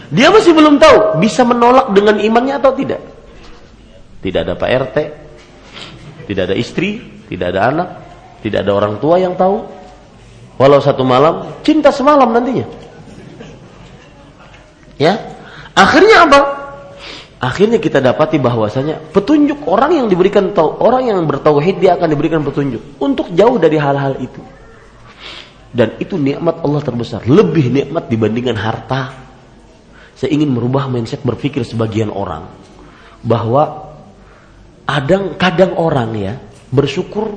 Dia 0.08 0.32
masih 0.32 0.56
belum 0.56 0.80
tahu 0.80 1.20
bisa 1.20 1.44
menolak 1.44 1.92
dengan 1.92 2.16
imannya 2.16 2.60
atau 2.60 2.72
tidak. 2.72 3.00
Tidak 4.24 4.40
ada 4.40 4.56
Pak 4.56 4.70
RT, 4.72 4.96
tidak 6.32 6.42
ada 6.48 6.56
istri, 6.56 7.00
tidak 7.28 7.52
ada 7.52 7.60
anak, 7.68 7.88
tidak 8.40 8.64
ada 8.64 8.72
orang 8.72 8.96
tua 9.00 9.20
yang 9.20 9.36
tahu. 9.36 9.83
Walau 10.54 10.78
satu 10.78 11.02
malam, 11.02 11.50
cinta 11.66 11.90
semalam 11.90 12.30
nantinya. 12.30 12.66
Ya, 14.94 15.18
akhirnya 15.74 16.30
apa? 16.30 16.40
Akhirnya 17.42 17.76
kita 17.82 18.00
dapati 18.00 18.40
bahwasanya 18.40 19.12
petunjuk 19.12 19.66
orang 19.68 20.00
yang 20.00 20.06
diberikan 20.08 20.54
tahu 20.56 20.80
orang 20.80 21.10
yang 21.12 21.18
bertauhid 21.26 21.82
dia 21.82 21.98
akan 21.98 22.08
diberikan 22.08 22.40
petunjuk 22.40 22.80
untuk 23.02 23.28
jauh 23.34 23.58
dari 23.60 23.76
hal-hal 23.76 24.16
itu. 24.22 24.40
Dan 25.74 25.98
itu 25.98 26.14
nikmat 26.14 26.62
Allah 26.62 26.80
terbesar, 26.86 27.26
lebih 27.26 27.68
nikmat 27.74 28.06
dibandingkan 28.06 28.54
harta. 28.54 29.26
Saya 30.14 30.30
ingin 30.30 30.54
merubah 30.54 30.86
mindset 30.86 31.26
berpikir 31.26 31.66
sebagian 31.66 32.14
orang 32.14 32.46
bahwa 33.26 33.92
ada 34.86 35.34
kadang 35.34 35.74
orang 35.74 36.14
ya 36.14 36.38
bersyukur 36.70 37.34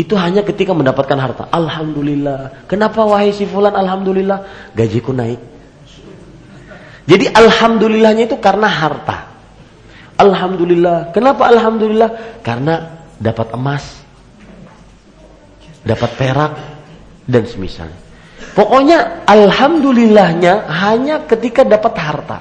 itu 0.00 0.16
hanya 0.16 0.40
ketika 0.40 0.72
mendapatkan 0.72 1.18
harta. 1.20 1.44
Alhamdulillah. 1.52 2.64
Kenapa 2.64 3.04
wahai 3.04 3.36
si 3.36 3.44
fulan 3.44 3.76
alhamdulillah 3.76 4.72
gajiku 4.72 5.12
naik. 5.12 5.36
Jadi 7.04 7.28
alhamdulillahnya 7.28 8.24
itu 8.32 8.40
karena 8.40 8.64
harta. 8.64 9.28
Alhamdulillah. 10.16 11.12
Kenapa 11.12 11.52
alhamdulillah? 11.52 12.40
Karena 12.40 13.04
dapat 13.20 13.52
emas. 13.52 13.84
Dapat 15.84 16.10
perak 16.16 16.52
dan 17.28 17.44
semisalnya. 17.44 18.00
Pokoknya 18.56 19.28
alhamdulillahnya 19.28 20.64
hanya 20.80 21.28
ketika 21.28 21.60
dapat 21.60 21.92
harta. 22.00 22.38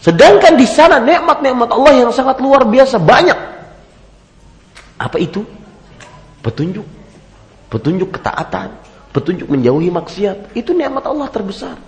Sedangkan 0.00 0.56
di 0.56 0.64
sana 0.64 0.98
nikmat-nikmat 1.04 1.68
Allah 1.68 1.92
yang 2.00 2.10
sangat 2.16 2.40
luar 2.40 2.64
biasa 2.64 2.96
banyak. 2.96 3.38
Apa 4.96 5.20
itu? 5.20 5.44
Petunjuk. 6.42 6.84
Petunjuk 7.70 8.10
ketaatan. 8.12 8.76
Petunjuk 9.14 9.48
menjauhi 9.48 9.88
maksiat. 9.88 10.52
Itu 10.58 10.74
nikmat 10.74 11.06
Allah 11.06 11.30
terbesar. 11.30 11.78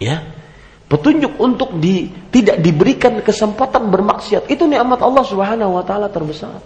Ya. 0.00 0.24
Petunjuk 0.88 1.36
untuk 1.36 1.76
di, 1.76 2.08
tidak 2.32 2.64
diberikan 2.64 3.20
kesempatan 3.20 3.92
bermaksiat. 3.92 4.48
Itu 4.48 4.64
nikmat 4.64 5.04
Allah 5.04 5.24
subhanahu 5.28 5.76
wa 5.76 5.84
ta'ala 5.84 6.08
terbesar. 6.08 6.58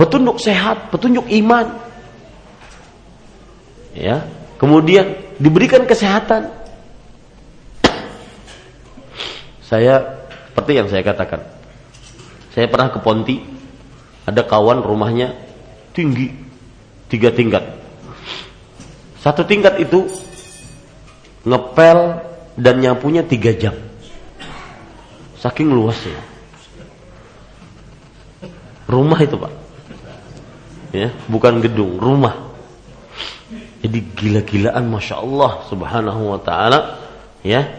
Petunjuk 0.00 0.40
sehat. 0.40 0.88
Petunjuk 0.88 1.28
iman. 1.44 1.78
Ya. 3.92 4.24
Kemudian 4.56 5.36
diberikan 5.36 5.84
kesehatan. 5.84 6.48
Saya 9.60 10.24
seperti 10.54 10.72
yang 10.80 10.88
saya 10.88 11.02
katakan. 11.04 11.44
Saya 12.54 12.70
pernah 12.70 12.88
ke 12.88 13.02
Ponti, 13.02 13.42
ada 14.24 14.42
kawan 14.44 14.80
rumahnya 14.80 15.36
tinggi, 15.92 16.32
tiga 17.12 17.28
tingkat. 17.30 17.62
Satu 19.20 19.44
tingkat 19.44 19.80
itu 19.80 20.04
ngepel 21.44 22.20
dan 22.56 22.80
nyapunya 22.80 23.24
tiga 23.24 23.52
jam. 23.56 23.76
Saking 25.40 25.72
luasnya. 25.72 26.20
Rumah 28.88 29.20
itu 29.20 29.36
pak. 29.36 29.52
Ya, 30.94 31.10
bukan 31.26 31.58
gedung, 31.60 31.98
rumah. 31.98 32.54
Jadi 33.84 34.00
gila-gilaan 34.16 34.88
Masya 34.88 35.20
Allah 35.20 35.60
subhanahu 35.68 36.32
wa 36.32 36.40
ta'ala. 36.40 37.02
Ya, 37.44 37.76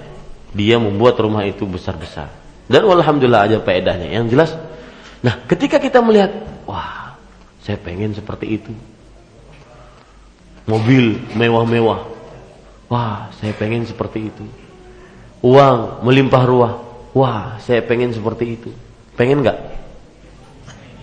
dia 0.53 0.77
membuat 0.77 1.17
rumah 1.17 1.41
itu 1.47 1.65
besar-besar. 1.65 2.29
Dan 2.69 2.85
alhamdulillah 2.85 3.49
aja 3.49 3.57
faedahnya. 3.61 4.13
Yang 4.13 4.25
jelas 4.33 4.51
Nah, 5.23 5.45
ketika 5.47 5.79
kita 5.79 6.03
melihat, 6.03 6.31
wah, 6.65 7.15
saya 7.63 7.79
pengen 7.79 8.11
seperti 8.11 8.59
itu. 8.59 8.73
Mobil 10.65 11.21
mewah-mewah. 11.37 12.09
Wah, 12.89 13.29
saya 13.37 13.53
pengen 13.53 13.85
seperti 13.85 14.29
itu. 14.29 14.45
Uang 15.45 16.01
melimpah 16.05 16.43
ruah. 16.45 16.73
Wah, 17.13 17.57
saya 17.61 17.81
pengen 17.85 18.13
seperti 18.13 18.57
itu. 18.57 18.69
Pengen 19.13 19.45
nggak? 19.45 19.57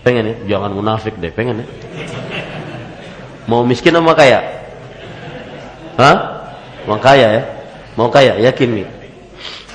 Pengen 0.02 0.24
ya? 0.28 0.36
Jangan 0.58 0.70
munafik 0.74 1.14
deh, 1.18 1.30
pengen 1.30 1.62
ya? 1.62 1.66
Mau 3.46 3.66
miskin 3.66 3.94
sama 3.94 4.14
kaya? 4.14 4.38
Hah? 5.98 6.16
Mau 6.86 6.98
kaya 6.98 7.28
ya? 7.38 7.42
Mau 7.98 8.10
kaya, 8.10 8.38
yakin 8.38 8.70
nih. 8.82 8.88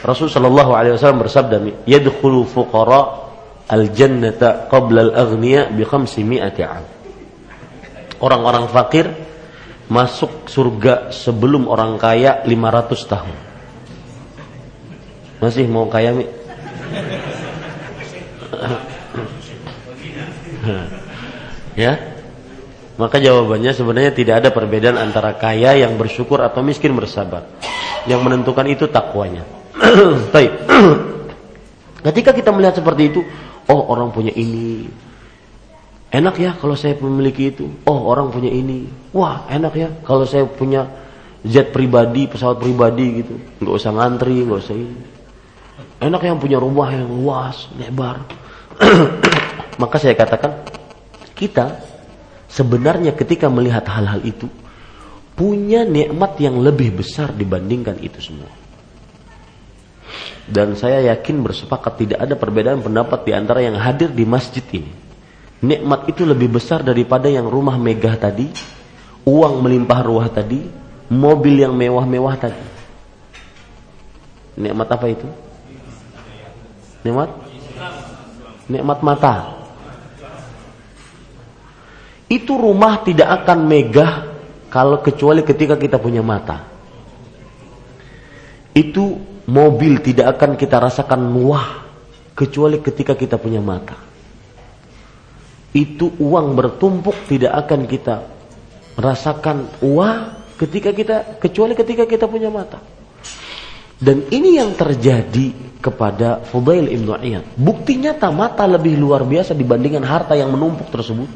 Rasul 0.04 0.32
sallallahu 0.32 0.72
alaihi 0.72 0.96
wasallam 0.96 1.20
bersabda, 1.26 1.58
"Yadkhulu 1.84 2.48
fuqara 2.48 3.27
al-jannata 3.68 4.72
qabla 4.72 5.12
al-aghniya 5.12 5.68
bi 5.72 5.84
500 5.84 6.64
am. 6.64 6.84
Orang-orang 8.18 8.66
fakir 8.72 9.06
masuk 9.88 10.50
surga 10.50 11.14
sebelum 11.14 11.68
orang 11.68 11.98
kaya 12.00 12.42
500 12.44 13.12
tahun. 13.12 13.36
Masih 15.38 15.70
mau 15.70 15.86
kaya 15.86 16.18
mi? 16.18 16.26
ya? 21.78 21.94
Maka 22.98 23.22
jawabannya 23.22 23.78
sebenarnya 23.78 24.18
tidak 24.18 24.42
ada 24.42 24.50
perbedaan 24.50 24.98
antara 24.98 25.38
kaya 25.38 25.78
yang 25.78 25.94
bersyukur 26.02 26.42
atau 26.42 26.66
miskin 26.66 26.98
bersabar. 26.98 27.46
Yang 28.10 28.26
menentukan 28.26 28.66
itu 28.66 28.90
takwanya. 28.90 29.46
Baik. 30.34 30.66
Ketika 32.10 32.34
kita 32.34 32.50
melihat 32.50 32.82
seperti 32.82 33.14
itu, 33.14 33.22
Oh 33.68 33.82
orang 33.92 34.16
punya 34.16 34.32
ini. 34.32 34.88
Enak 36.08 36.36
ya 36.40 36.56
kalau 36.56 36.76
saya 36.80 36.96
memiliki 36.98 37.52
itu. 37.52 37.68
Oh 37.84 38.08
orang 38.08 38.32
punya 38.32 38.48
ini. 38.48 38.88
Wah 39.12 39.44
enak 39.52 39.74
ya 39.76 39.90
kalau 40.08 40.24
saya 40.24 40.48
punya 40.48 40.88
jet 41.44 41.76
pribadi, 41.76 42.28
pesawat 42.32 42.64
pribadi 42.64 43.24
gitu. 43.24 43.36
Nggak 43.60 43.76
usah 43.76 43.92
ngantri, 43.92 44.44
nggak 44.48 44.60
usah 44.64 44.76
ini. 44.76 45.00
Enak 45.98 46.22
yang 46.24 46.38
punya 46.38 46.58
rumah 46.62 46.94
yang 46.94 47.10
luas, 47.10 47.68
lebar. 47.76 48.22
Maka 49.82 49.96
saya 49.98 50.14
katakan, 50.14 50.62
kita 51.34 51.74
sebenarnya 52.50 53.14
ketika 53.18 53.50
melihat 53.50 53.86
hal-hal 53.90 54.22
itu, 54.22 54.46
punya 55.38 55.86
nikmat 55.86 56.38
yang 56.42 56.62
lebih 56.62 57.02
besar 57.02 57.34
dibandingkan 57.34 57.98
itu 58.02 58.18
semua. 58.22 58.50
Dan 60.48 60.80
saya 60.80 61.04
yakin 61.12 61.44
bersepakat 61.44 62.08
tidak 62.08 62.20
ada 62.24 62.40
perbedaan 62.40 62.80
pendapat 62.80 63.28
di 63.28 63.32
antara 63.36 63.60
yang 63.60 63.76
hadir 63.76 64.08
di 64.08 64.24
masjid 64.24 64.64
ini. 64.72 64.88
Nikmat 65.60 66.08
itu 66.08 66.24
lebih 66.24 66.56
besar 66.56 66.88
daripada 66.88 67.28
yang 67.28 67.52
rumah 67.52 67.76
megah 67.76 68.16
tadi, 68.16 68.48
uang 69.28 69.60
melimpah 69.60 70.00
ruah 70.08 70.32
tadi, 70.32 70.64
mobil 71.12 71.68
yang 71.68 71.76
mewah-mewah 71.76 72.36
tadi. 72.40 72.64
Nikmat 74.56 74.88
apa 74.88 75.06
itu? 75.12 75.28
Nikmat? 77.04 77.30
Nikmat 78.72 79.00
mata. 79.04 79.36
Itu 82.32 82.56
rumah 82.56 83.04
tidak 83.04 83.44
akan 83.44 83.68
megah 83.68 84.12
kalau 84.68 85.00
kecuali 85.00 85.44
ketika 85.44 85.76
kita 85.80 86.00
punya 86.00 86.20
mata. 86.20 86.68
Itu 88.76 89.37
mobil 89.48 90.04
tidak 90.04 90.38
akan 90.38 90.60
kita 90.60 90.78
rasakan 90.78 91.22
wah 91.42 91.88
kecuali 92.38 92.84
ketika 92.84 93.18
kita 93.18 93.40
punya 93.40 93.64
mata. 93.64 93.98
itu 95.78 96.10
uang 96.18 96.58
bertumpuk 96.58 97.30
tidak 97.30 97.54
akan 97.54 97.86
kita 97.86 98.26
merasakan 98.98 99.70
uang 99.86 100.20
ketika 100.58 100.90
kita 100.90 101.38
kecuali 101.38 101.78
ketika 101.78 102.10
kita 102.10 102.26
punya 102.26 102.50
mata. 102.50 102.82
Dan 103.98 104.26
ini 104.30 104.58
yang 104.58 104.74
terjadi 104.74 105.78
kepada 105.82 106.42
Fudail 106.46 106.90
ibnu 106.90 107.18
Iyad. 107.18 107.58
Bukti 107.58 107.98
nyata 107.98 108.30
mata 108.34 108.66
lebih 108.66 108.98
luar 108.98 109.26
biasa 109.26 109.54
dibandingkan 109.54 110.06
harta 110.06 110.34
yang 110.34 110.50
menumpuk 110.54 110.90
tersebut. 110.90 111.30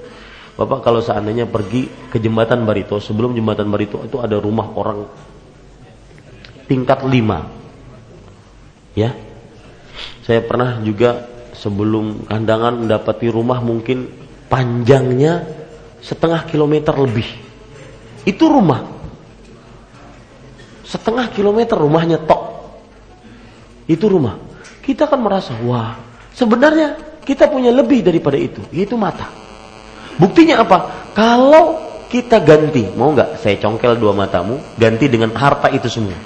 Bapak 0.58 0.86
kalau 0.86 1.02
seandainya 1.02 1.50
pergi 1.50 1.90
ke 2.10 2.22
jembatan 2.22 2.66
Barito, 2.66 3.02
sebelum 3.02 3.34
jembatan 3.34 3.66
Barito 3.70 4.02
itu 4.06 4.22
ada 4.22 4.38
rumah 4.38 4.68
orang 4.78 5.06
tingkat 6.70 7.02
lima. 7.06 7.61
Ya, 8.92 9.16
saya 10.28 10.44
pernah 10.44 10.84
juga 10.84 11.32
sebelum 11.56 12.28
kandangan 12.28 12.84
mendapati 12.84 13.32
rumah 13.32 13.64
mungkin 13.64 14.10
panjangnya 14.52 15.48
setengah 16.04 16.44
kilometer 16.50 16.92
lebih. 16.98 17.28
Itu 18.28 18.52
rumah. 18.52 18.84
Setengah 20.84 21.32
kilometer 21.32 21.80
rumahnya 21.80 22.20
tok. 22.20 22.42
Itu 23.88 24.12
rumah. 24.12 24.36
Kita 24.82 25.08
akan 25.08 25.20
merasa, 25.24 25.56
wah, 25.64 25.96
sebenarnya 26.36 27.22
kita 27.24 27.48
punya 27.48 27.72
lebih 27.72 28.04
daripada 28.04 28.36
itu, 28.36 28.60
yaitu 28.74 28.98
mata. 28.98 29.30
Buktinya 30.20 30.66
apa? 30.66 31.10
Kalau 31.16 31.80
kita 32.12 32.44
ganti, 32.44 32.92
mau 32.92 33.16
nggak 33.16 33.40
saya 33.40 33.56
congkel 33.62 33.96
dua 33.96 34.12
matamu, 34.12 34.60
ganti 34.76 35.08
dengan 35.08 35.32
harta 35.32 35.72
itu 35.72 35.88
semua? 35.88 36.18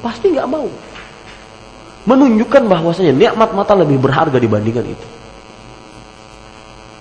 Pasti 0.00 0.32
nggak 0.32 0.48
mau. 0.48 0.66
Menunjukkan 2.08 2.64
bahwasanya 2.64 3.12
nikmat 3.12 3.52
mata 3.52 3.76
lebih 3.76 4.00
berharga 4.00 4.40
dibandingkan 4.40 4.84
itu. 4.88 5.06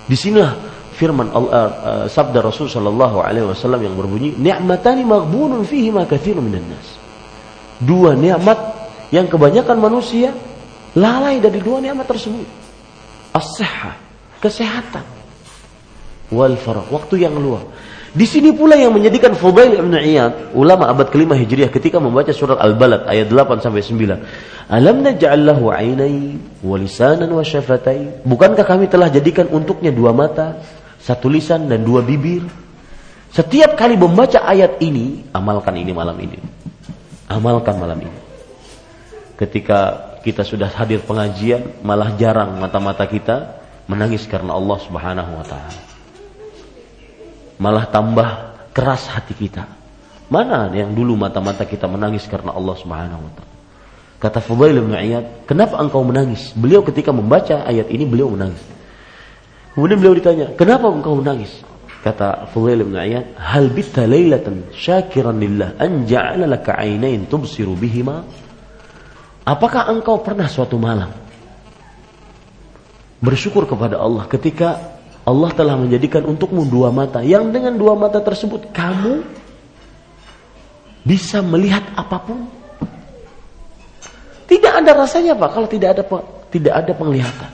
Di 0.07 0.15
sinilah 0.19 0.51
firman 0.99 1.31
Allah, 1.31 1.51
uh, 1.55 2.05
sabda 2.11 2.43
Rasul 2.43 2.67
Shallallahu 2.67 3.23
Alaihi 3.23 3.47
Wasallam 3.47 3.87
yang 3.87 3.95
berbunyi, 3.95 4.35
"Ni'matani 4.35 5.07
maghbunun 5.07 5.63
fihi 5.63 5.95
ma 5.95 6.03
katsirun 6.03 6.43
minan 6.43 6.67
nas." 6.67 6.99
Dua 7.79 8.19
nikmat 8.19 8.59
yang 9.15 9.31
kebanyakan 9.31 9.79
manusia 9.79 10.35
lalai 10.97 11.39
dari 11.39 11.63
dua 11.63 11.79
nikmat 11.79 12.03
tersebut. 12.03 12.67
as 13.37 13.61
kesehatan. 14.41 15.05
Wal 16.33 16.57
farah, 16.59 16.83
waktu 16.91 17.23
yang 17.23 17.37
luang. 17.37 17.69
Di 18.15 18.23
sini 18.23 18.55
pula 18.55 18.79
yang 18.79 18.95
menjadikan 18.95 19.35
Fudail 19.35 19.75
bin 19.79 19.91
Iyad, 19.91 20.55
ulama 20.55 20.87
abad 20.87 21.11
kelima 21.11 21.35
Hijriah 21.35 21.67
ketika 21.67 21.99
membaca 21.99 22.31
surat 22.31 22.59
Al-Balad 22.59 23.07
ayat 23.07 23.27
8 23.27 23.59
sampai 23.59 23.83
9. 23.83 24.71
Alam 24.71 25.03
naj'al 25.03 25.41
lahu 25.43 25.71
'ainain 25.71 26.39
wa 26.63 26.75
lisanan 26.79 27.27
wa 27.31 27.43
syafatain? 27.43 28.23
Bukankah 28.23 28.63
kami 28.63 28.87
telah 28.87 29.11
jadikan 29.11 29.51
untuknya 29.51 29.91
dua 29.91 30.15
mata, 30.15 30.59
satu 31.03 31.27
lisan 31.27 31.67
dan 31.67 31.83
dua 31.83 32.03
bibir? 32.03 32.43
Setiap 33.31 33.75
kali 33.75 33.99
membaca 33.99 34.43
ayat 34.43 34.79
ini, 34.79 35.27
amalkan 35.35 35.75
ini 35.75 35.91
malam 35.91 36.15
ini. 36.19 36.39
Amalkan 37.27 37.75
malam 37.75 37.99
ini 37.99 38.27
ketika 39.37 40.09
kita 40.25 40.41
sudah 40.41 40.67
hadir 40.67 40.99
pengajian 41.05 41.79
malah 41.85 42.17
jarang 42.17 42.57
mata-mata 42.57 43.05
kita 43.05 43.61
menangis 43.85 44.25
karena 44.25 44.57
Allah 44.57 44.77
Subhanahu 44.81 45.31
wa 45.37 45.45
taala. 45.45 45.86
Malah 47.57 47.89
tambah 47.89 48.29
keras 48.73 49.09
hati 49.09 49.33
kita. 49.33 49.65
Mana 50.29 50.69
yang 50.75 50.93
dulu 50.93 51.17
mata-mata 51.17 51.63
kita 51.63 51.87
menangis 51.89 52.27
karena 52.27 52.53
Allah 52.53 52.75
Subhanahu 52.77 53.21
wa 53.23 53.31
taala? 53.33 53.55
Kata 54.17 54.39
Fudail 54.41 54.81
bin 54.81 54.93
Iyad, 54.97 55.45
"Kenapa 55.45 55.77
engkau 55.77 56.01
menangis?" 56.01 56.51
Beliau 56.57 56.81
ketika 56.81 57.13
membaca 57.13 57.63
ayat 57.63 57.87
ini 57.93 58.03
beliau 58.03 58.33
menangis. 58.33 58.61
Kemudian 59.77 59.97
beliau 60.01 60.17
ditanya, 60.17 60.57
"Kenapa 60.57 60.89
engkau 60.89 61.17
menangis?" 61.21 61.53
Kata 62.01 62.49
Fudail 62.49 62.81
bin 62.81 62.97
Iyad, 62.97 63.37
"Hal 63.37 63.69
bitta 63.69 64.09
lailatan 64.09 64.73
syakiran 64.73 65.37
lillah 65.37 65.77
an 65.77 66.09
ja'ala 66.09 66.49
laka 66.49 66.75
'ainain 66.75 67.29
tubsiru 67.29 67.77
bihima?" 67.77 68.25
Apakah 69.47 69.87
engkau 69.93 70.19
pernah 70.19 70.49
suatu 70.51 70.75
malam 70.75 71.07
bersyukur 73.23 73.65
kepada 73.65 73.97
Allah 73.97 74.27
ketika 74.29 74.96
Allah 75.27 75.51
telah 75.51 75.75
menjadikan 75.75 76.23
untukmu 76.23 76.63
dua 76.63 76.87
mata 76.87 77.19
yang 77.19 77.51
dengan 77.51 77.75
dua 77.75 77.99
mata 77.99 78.23
tersebut 78.23 78.71
kamu 78.71 79.27
bisa 81.03 81.43
melihat 81.43 81.83
apa 81.99 82.15
pun? 82.23 82.47
Tidak 84.47 84.71
ada 84.71 84.95
rasanya 84.95 85.35
Pak 85.35 85.49
kalau 85.51 85.67
tidak 85.67 85.99
ada 85.99 86.03
tidak 86.47 86.73
ada 86.79 86.91
penglihatan. 86.95 87.51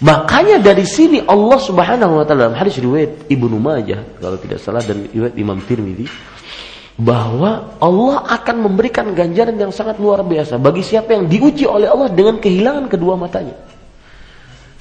Makanya 0.00 0.62
dari 0.64 0.88
sini 0.88 1.20
Allah 1.28 1.58
Subhanahu 1.60 2.22
wa 2.22 2.24
taala 2.24 2.48
dalam 2.48 2.56
hadis 2.56 2.80
riwayat 2.80 3.28
Ibnu 3.28 3.56
Majah 3.60 4.00
kalau 4.16 4.40
tidak 4.40 4.62
salah 4.64 4.80
dan 4.80 5.04
riwayat 5.12 5.36
Imam 5.36 5.60
Tirmidzi 5.60 6.08
bahwa 6.96 7.78
Allah 7.78 8.26
akan 8.32 8.56
memberikan 8.64 9.12
ganjaran 9.12 9.60
yang 9.60 9.70
sangat 9.70 10.00
luar 10.00 10.24
biasa 10.24 10.56
bagi 10.56 10.80
siapa 10.80 11.12
yang 11.12 11.28
diuji 11.28 11.68
oleh 11.68 11.90
Allah 11.90 12.08
dengan 12.08 12.40
kehilangan 12.40 12.88
kedua 12.88 13.14
matanya. 13.20 13.54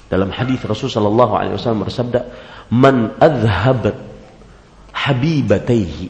Dalam 0.07 0.31
hadis 0.31 0.63
Rasulullah 0.63 1.03
sallallahu 1.03 1.33
alaihi 1.35 1.55
wasallam 1.59 1.83
bersabda, 1.83 2.19
"Man 2.71 3.11
adhabat 3.19 3.99
habibataihi 4.95 6.07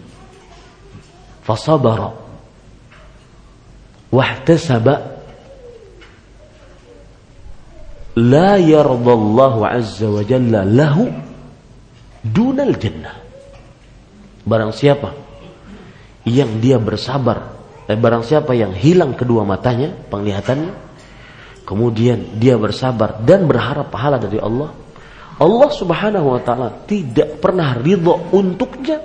fasabara 1.42 2.14
wahtasaba 4.14 5.18
la 8.18 8.62
yardallahu 8.62 9.66
azza 9.66 10.06
wa 10.06 10.22
jalla 10.22 10.62
lahu 10.62 11.10
dunal 12.22 12.78
jannah." 12.78 13.18
Barang 14.46 14.78
siapa 14.78 15.12
yang 16.22 16.62
dia 16.62 16.78
bersabar 16.78 17.58
eh, 17.90 17.98
barang 17.98 18.22
siapa 18.22 18.54
yang 18.54 18.78
hilang 18.78 19.18
kedua 19.18 19.42
matanya 19.42 19.90
penglihatannya 20.14 20.87
kemudian 21.68 22.40
dia 22.40 22.56
bersabar 22.56 23.20
dan 23.28 23.44
berharap 23.44 23.92
pahala 23.92 24.16
dari 24.16 24.40
Allah. 24.40 24.72
Allah 25.38 25.70
subhanahu 25.70 26.34
wa 26.34 26.42
ta'ala 26.42 26.88
tidak 26.88 27.44
pernah 27.44 27.76
ridho 27.76 28.32
untuknya 28.32 29.04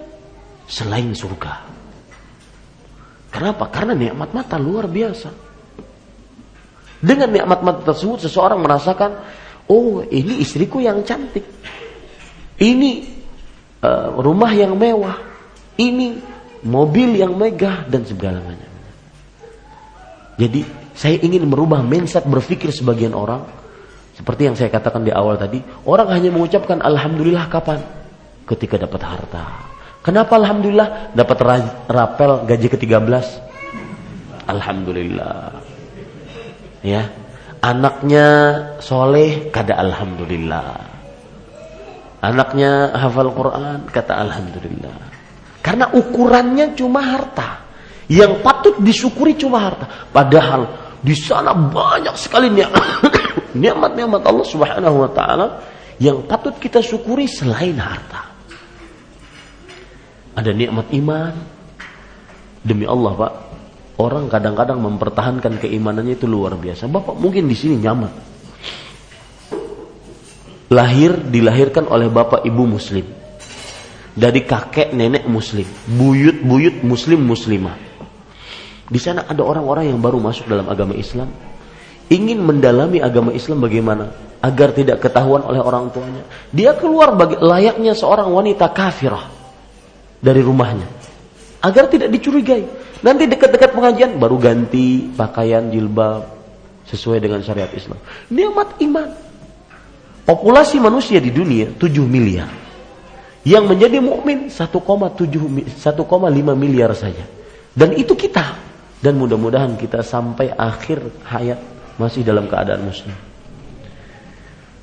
selain 0.71 1.11
surga. 1.13 1.75
Kenapa? 3.33 3.67
karena 3.73 3.99
nikmat 3.99 4.31
mata 4.31 4.57
luar 4.57 4.87
biasa. 4.87 5.29
Dengan 7.03 7.29
nikmat 7.35 7.61
mata 7.67 7.81
tersebut 7.93 8.31
seseorang 8.31 8.63
merasakan 8.63 9.27
oh 9.67 10.07
ini 10.07 10.39
istriku 10.39 10.79
yang 10.79 11.03
cantik. 11.03 11.43
Ini 12.63 12.91
uh, 13.83 14.23
rumah 14.23 14.53
yang 14.55 14.79
mewah. 14.79 15.19
Ini 15.75 16.21
mobil 16.63 17.19
yang 17.19 17.35
megah 17.35 17.91
dan 17.91 18.07
segalanya. 18.07 18.71
Jadi 20.39 20.82
saya 20.93 21.17
ingin 21.21 21.49
merubah 21.49 21.81
mindset 21.81 22.29
berpikir 22.29 22.69
sebagian 22.73 23.17
orang 23.17 23.63
seperti 24.13 24.45
yang 24.45 24.57
saya 24.57 24.69
katakan 24.69 25.03
di 25.03 25.13
awal 25.13 25.41
tadi, 25.41 25.59
orang 25.89 26.13
hanya 26.13 26.29
mengucapkan 26.29 26.85
alhamdulillah 26.85 27.49
kapan? 27.49 27.81
Ketika 28.45 28.77
dapat 28.77 29.01
harta. 29.01 29.45
Kenapa 30.05 30.37
alhamdulillah 30.37 31.15
dapat 31.17 31.39
rapel 31.89 32.45
gaji 32.45 32.69
ke-13? 32.77 33.27
Alhamdulillah. 34.51 35.57
Ya. 36.85 37.09
Anaknya 37.63 38.27
soleh 38.83 39.49
kada 39.55 39.79
alhamdulillah. 39.79 40.91
Anaknya 42.19 42.93
hafal 42.99 43.31
Quran 43.33 43.87
kata 43.89 44.13
alhamdulillah. 44.19 44.99
Karena 45.63 45.87
ukurannya 45.95 46.75
cuma 46.75 47.01
harta. 47.01 47.63
Yang 48.11 48.43
patut 48.43 48.75
disyukuri 48.83 49.39
cuma 49.39 49.63
harta. 49.71 49.87
Padahal 50.11 50.82
di 51.03 51.19
sana 51.19 51.51
banyak 51.51 52.15
sekali 52.15 52.47
nikmat-nikmat 53.63 54.23
Allah 54.23 54.47
Subhanahu 54.47 54.97
wa 55.03 55.11
taala 55.11 55.47
yang 55.99 56.23
patut 56.25 56.55
kita 56.57 56.79
syukuri 56.79 57.27
selain 57.27 57.75
harta. 57.77 58.31
Ada 60.39 60.55
nikmat 60.55 60.89
iman. 60.95 61.35
Demi 62.63 62.87
Allah, 62.87 63.13
Pak. 63.19 63.33
Orang 63.99 64.31
kadang-kadang 64.31 64.79
mempertahankan 64.81 65.59
keimanannya 65.59 66.17
itu 66.17 66.31
luar 66.31 66.57
biasa. 66.57 66.89
Bapak 66.89 67.19
mungkin 67.19 67.51
di 67.51 67.55
sini 67.59 67.77
nyaman. 67.83 68.13
Lahir 70.73 71.21
dilahirkan 71.29 71.85
oleh 71.85 72.09
bapak 72.09 72.49
ibu 72.49 72.65
muslim 72.65 73.05
dari 74.17 74.45
kakek 74.45 74.97
nenek 74.97 75.29
muslim, 75.29 75.69
buyut-buyut 76.01 76.81
muslim 76.81 77.21
muslimah. 77.29 77.92
Di 78.89 78.99
sana 78.99 79.27
ada 79.27 79.43
orang-orang 79.45 79.91
yang 79.91 79.99
baru 80.03 80.19
masuk 80.19 80.51
dalam 80.51 80.67
agama 80.67 80.97
Islam, 80.97 81.31
ingin 82.11 82.43
mendalami 82.43 82.99
agama 82.99 83.31
Islam 83.31 83.63
bagaimana 83.63 84.11
agar 84.43 84.75
tidak 84.75 84.99
ketahuan 84.99 85.47
oleh 85.47 85.63
orang 85.63 85.87
tuanya. 85.95 86.27
Dia 86.51 86.75
keluar 86.75 87.15
bagi, 87.15 87.39
layaknya 87.39 87.95
seorang 87.95 88.27
wanita 88.27 88.75
kafirah 88.75 89.31
dari 90.19 90.43
rumahnya 90.43 90.87
agar 91.63 91.87
tidak 91.87 92.11
dicurigai. 92.11 92.67
Nanti 93.03 93.27
dekat-dekat 93.27 93.75
pengajian 93.75 94.19
baru 94.19 94.39
ganti 94.39 95.11
pakaian 95.15 95.71
jilbab 95.71 96.27
sesuai 96.87 97.23
dengan 97.23 97.43
syariat 97.43 97.71
Islam. 97.71 97.99
Nikmat 98.31 98.79
iman. 98.83 99.09
Populasi 100.23 100.79
manusia 100.79 101.19
di 101.19 101.35
dunia 101.35 101.75
7 101.75 101.83
miliar. 102.07 102.47
Yang 103.43 103.75
menjadi 103.75 103.99
mukmin 103.99 104.47
1,7 104.47 104.55
1,5 104.55 106.55
miliar 106.55 106.95
saja. 106.95 107.27
Dan 107.75 107.99
itu 107.99 108.15
kita. 108.15 108.55
Dan 109.03 109.19
mudah-mudahan 109.19 109.75
kita 109.75 110.07
sampai 110.07 110.55
akhir 110.55 111.03
hayat 111.27 111.59
masih 111.99 112.23
dalam 112.23 112.47
keadaan 112.47 112.87
muslim. 112.87 113.15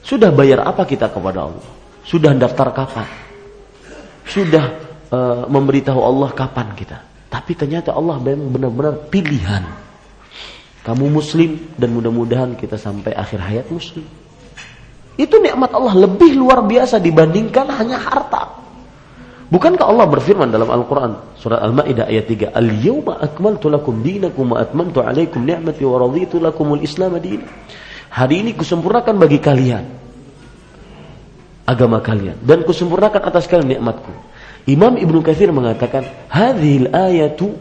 Sudah 0.03 0.27
bayar 0.35 0.67
apa 0.67 0.83
kita 0.83 1.07
kepada 1.07 1.47
Allah? 1.47 1.67
Sudah 2.03 2.35
daftar 2.35 2.75
kapan? 2.75 3.07
Sudah 4.27 4.65
uh, 5.07 5.43
memberitahu 5.47 6.03
Allah 6.03 6.29
kapan 6.35 6.75
kita? 6.75 6.99
Tapi 7.31 7.55
ternyata 7.55 7.95
Allah 7.95 8.19
benar-benar 8.19 9.07
pilihan. 9.07 9.63
Kamu 10.83 11.05
muslim 11.13 11.75
dan 11.77 11.93
mudah-mudahan 11.93 12.57
kita 12.59 12.75
sampai 12.75 13.13
akhir 13.13 13.39
hayat 13.39 13.67
muslim. 13.71 14.03
Itu 15.19 15.37
nikmat 15.37 15.75
Allah 15.75 16.07
lebih 16.07 16.35
luar 16.39 16.63
biasa 16.63 16.97
dibandingkan 16.97 17.67
hanya 17.75 17.99
harta. 17.99 18.68
Bukankah 19.49 19.81
Allah 19.81 20.05
berfirman 20.05 20.53
dalam 20.53 20.69
Al-Quran 20.69 21.33
surat 21.33 21.57
Al-Ma'idah 21.65 22.05
ayat 22.05 22.29
3 22.29 22.53
Al-yawma 22.53 23.17
akmaltu 23.17 23.65
lakum 23.65 24.05
dinakum 24.05 24.53
wa 24.53 24.61
atmamtu 24.61 25.01
alaikum 25.01 25.41
ni'mati 25.41 25.81
wa 25.81 26.05
raditu 26.05 26.37
lakumul 26.37 26.85
islam 26.85 27.17
din 27.17 27.41
Hari 28.13 28.45
ini 28.45 28.51
kusempurnakan 28.53 29.17
bagi 29.17 29.41
kalian 29.41 29.85
agama 31.69 32.01
kalian 32.01 32.41
dan 32.41 32.65
kusempurnakan 32.65 33.21
atas 33.29 33.45
kalian 33.45 33.77
nikmatku. 33.77 34.09
Imam 34.65 34.97
Ibnu 34.97 35.21
Katsir 35.21 35.53
mengatakan 35.53 36.05
hadhil 36.29 36.89
ayatu 36.89 37.53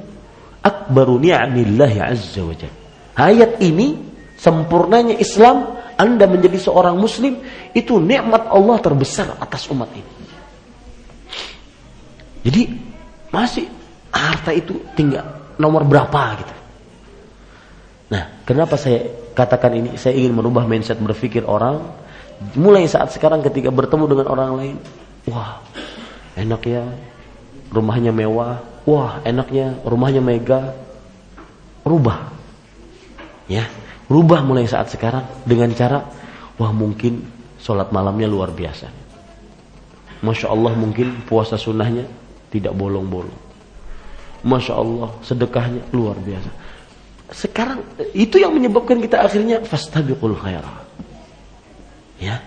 akbaru 0.64 1.20
ni'amillahi 1.20 2.00
azza 2.00 2.40
wa 2.40 2.56
jalla. 2.56 2.76
Ayat 3.16 3.60
ini 3.60 3.96
sempurnanya 4.40 5.16
Islam 5.20 5.76
anda 6.00 6.24
menjadi 6.24 6.56
seorang 6.56 6.96
muslim 6.96 7.36
itu 7.76 8.00
nikmat 8.00 8.48
Allah 8.48 8.76
terbesar 8.80 9.36
atas 9.36 9.68
umat 9.68 9.92
ini. 9.92 10.17
Jadi 12.48 12.64
masih 13.28 13.68
harta 14.08 14.56
itu 14.56 14.80
tinggal 14.96 15.52
nomor 15.60 15.84
berapa 15.84 16.40
gitu. 16.40 16.54
Nah, 18.08 18.40
kenapa 18.48 18.80
saya 18.80 19.04
katakan 19.36 19.76
ini? 19.76 20.00
Saya 20.00 20.16
ingin 20.16 20.32
merubah 20.32 20.64
mindset 20.64 20.96
berpikir 20.96 21.44
orang 21.44 21.84
mulai 22.56 22.88
saat 22.88 23.12
sekarang 23.12 23.44
ketika 23.44 23.68
bertemu 23.68 24.04
dengan 24.08 24.26
orang 24.32 24.50
lain, 24.56 24.76
wah, 25.28 25.60
enak 26.40 26.62
ya 26.64 26.88
rumahnya 27.68 28.16
mewah, 28.16 28.64
wah, 28.88 29.20
enaknya 29.28 29.76
rumahnya 29.84 30.24
mega. 30.24 30.72
Rubah. 31.84 32.32
Ya, 33.44 33.68
Rubah 34.08 34.40
mulai 34.40 34.64
saat 34.64 34.88
sekarang 34.88 35.28
dengan 35.44 35.68
cara 35.76 36.00
wah 36.56 36.72
mungkin 36.72 37.28
sholat 37.60 37.92
malamnya 37.92 38.24
luar 38.24 38.56
biasa. 38.56 38.88
Masya 40.24 40.48
Allah 40.48 40.72
mungkin 40.72 41.28
puasa 41.28 41.60
sunnahnya 41.60 42.08
tidak 42.48 42.72
bolong-bolong. 42.74 43.48
Masya 44.44 44.74
Allah 44.74 45.10
sedekahnya 45.26 45.82
luar 45.90 46.16
biasa. 46.18 46.50
Sekarang 47.28 47.84
itu 48.16 48.40
yang 48.40 48.56
menyebabkan 48.56 49.02
kita 49.02 49.20
akhirnya 49.20 49.60
fastabiqul 49.60 50.38
khairah. 50.38 50.86
Ya. 52.22 52.40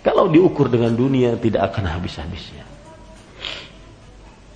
Kalau 0.00 0.30
diukur 0.30 0.70
dengan 0.70 0.94
dunia 0.94 1.34
tidak 1.36 1.74
akan 1.74 1.98
habis-habisnya. 1.98 2.64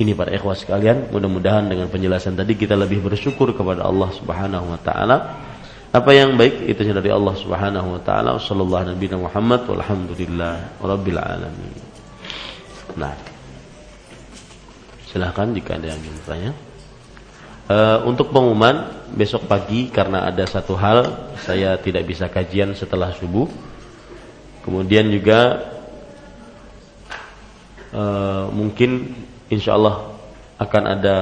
Ini 0.01 0.17
para 0.17 0.33
ikhwas 0.33 0.65
sekalian, 0.65 1.13
mudah-mudahan 1.13 1.69
dengan 1.69 1.93
penjelasan 1.93 2.33
tadi 2.33 2.57
kita 2.57 2.73
lebih 2.73 3.05
bersyukur 3.05 3.53
kepada 3.53 3.85
Allah 3.85 4.09
Subhanahu 4.17 4.73
wa 4.73 4.81
taala 4.81 5.17
apa 5.91 6.11
yang 6.15 6.39
baik 6.39 6.71
itu 6.71 6.87
dari 6.87 7.11
Allah 7.11 7.35
Subhanahu 7.37 7.99
wa 7.99 8.01
taala. 8.01 8.39
Sallallahu 8.39 8.95
nabi 8.95 9.11
Muhammad 9.11 9.67
walhamdulillah 9.67 10.81
rabbil 10.81 11.19
alamin. 11.21 11.75
Nah. 12.97 13.30
Silahkan 15.11 15.51
jika 15.51 15.75
ada 15.75 15.91
yang 15.91 15.99
ingin 15.99 16.15
bertanya. 16.23 16.53
Uh, 17.71 18.03
untuk 18.07 18.35
pengumuman 18.35 19.07
besok 19.15 19.47
pagi 19.47 19.87
karena 19.95 20.27
ada 20.27 20.43
satu 20.43 20.75
hal 20.75 21.31
saya 21.39 21.79
tidak 21.79 22.07
bisa 22.07 22.27
kajian 22.27 22.75
setelah 22.75 23.15
subuh. 23.15 23.47
Kemudian 24.63 25.11
juga 25.11 25.71
uh, 27.95 28.51
mungkin 28.51 29.15
insya 29.51 29.75
Allah 29.75 30.15
akan 30.59 30.85
ada 30.87 31.17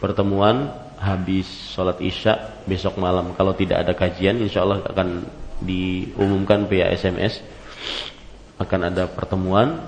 pertemuan 0.00 0.72
habis 1.00 1.46
sholat 1.72 2.00
isya 2.00 2.64
besok 2.64 2.96
malam 2.96 3.36
kalau 3.36 3.52
tidak 3.52 3.84
ada 3.84 3.92
kajian 3.92 4.40
insya 4.40 4.64
Allah 4.64 4.80
akan 4.84 5.24
diumumkan 5.60 6.64
via 6.68 6.88
SMS 6.92 7.44
akan 8.56 8.80
ada 8.92 9.04
pertemuan 9.08 9.84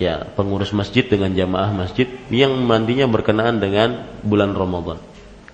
ya 0.00 0.24
pengurus 0.32 0.72
masjid 0.72 1.04
dengan 1.04 1.36
jamaah 1.36 1.76
masjid 1.76 2.08
yang 2.32 2.56
mandinya 2.64 3.04
berkenaan 3.04 3.60
dengan 3.60 4.08
bulan 4.24 4.56
Ramadan. 4.56 4.96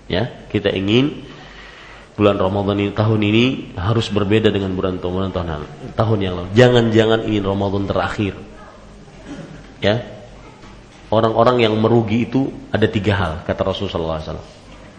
Ya 0.07 0.31
kita 0.47 0.71
ingin 0.71 1.27
bulan 2.15 2.39
Ramadan 2.39 2.79
ini 2.79 2.91
tahun 2.95 3.21
ini 3.27 3.45
harus 3.75 4.07
berbeda 4.07 4.47
dengan 4.49 4.71
bulan 4.71 5.03
bulan 5.03 5.35
tahun 5.35 5.67
tahun 5.99 6.17
yang 6.23 6.33
lalu. 6.39 6.49
Jangan-jangan 6.55 7.19
ingin 7.27 7.43
Ramadan 7.43 7.83
terakhir. 7.91 8.33
Ya 9.83 10.07
orang-orang 11.11 11.67
yang 11.67 11.75
merugi 11.75 12.23
itu 12.23 12.47
ada 12.71 12.87
tiga 12.87 13.13
hal 13.19 13.33
kata 13.43 13.61
Rasulullah 13.67 14.23
SAW 14.23 14.43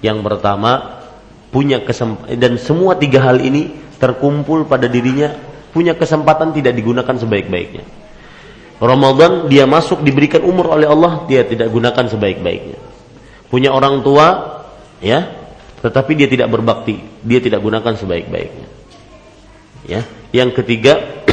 yang 0.04 0.22
pertama 0.22 1.02
punya 1.48 1.82
kesempatan 1.82 2.36
dan 2.36 2.52
semua 2.60 2.94
tiga 2.96 3.24
hal 3.24 3.40
ini 3.40 3.72
terkumpul 3.98 4.68
pada 4.68 4.86
dirinya 4.86 5.34
punya 5.72 5.96
kesempatan 5.96 6.54
tidak 6.56 6.76
digunakan 6.76 7.12
sebaik-baiknya. 7.12 7.84
Ramadan 8.78 9.50
dia 9.50 9.66
masuk 9.66 10.06
diberikan 10.06 10.46
umur 10.46 10.78
oleh 10.78 10.86
Allah 10.86 11.26
dia 11.26 11.42
tidak 11.42 11.66
gunakan 11.74 12.06
sebaik-baiknya. 12.06 12.78
Punya 13.50 13.74
orang 13.74 14.06
tua 14.06 14.26
ya, 15.02 15.26
tetapi 15.82 16.14
dia 16.14 16.30
tidak 16.30 16.46
berbakti, 16.46 17.02
dia 17.26 17.42
tidak 17.42 17.58
gunakan 17.58 17.94
sebaik-baiknya. 17.98 18.66
Ya, 19.88 20.06
yang 20.30 20.54
ketiga 20.54 21.24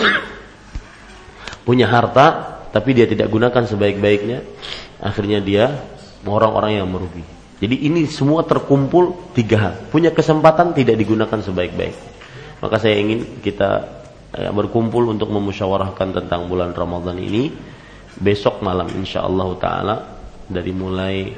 punya 1.68 1.86
harta 1.86 2.58
tapi 2.74 2.98
dia 2.98 3.06
tidak 3.06 3.30
gunakan 3.30 3.64
sebaik-baiknya, 3.64 4.42
akhirnya 5.00 5.40
dia 5.40 5.86
orang-orang 6.26 6.82
yang 6.82 6.90
merugi. 6.90 7.24
Jadi 7.62 7.88
ini 7.88 8.04
semua 8.10 8.44
terkumpul 8.44 9.32
tiga 9.32 9.58
hal. 9.70 9.74
Punya 9.88 10.12
kesempatan 10.12 10.76
tidak 10.76 11.00
digunakan 11.00 11.40
sebaik-baik. 11.40 11.96
Maka 12.60 12.76
saya 12.82 13.00
ingin 13.00 13.40
kita 13.40 13.95
berkumpul 14.36 15.08
untuk 15.08 15.32
memusyawarahkan 15.32 16.24
tentang 16.24 16.52
bulan 16.52 16.76
Ramadan 16.76 17.16
ini 17.16 17.52
besok 18.20 18.64
malam 18.64 18.88
insya 18.96 19.24
Allah 19.24 19.50
taala 19.60 19.96
dari 20.48 20.72
mulai 20.76 21.32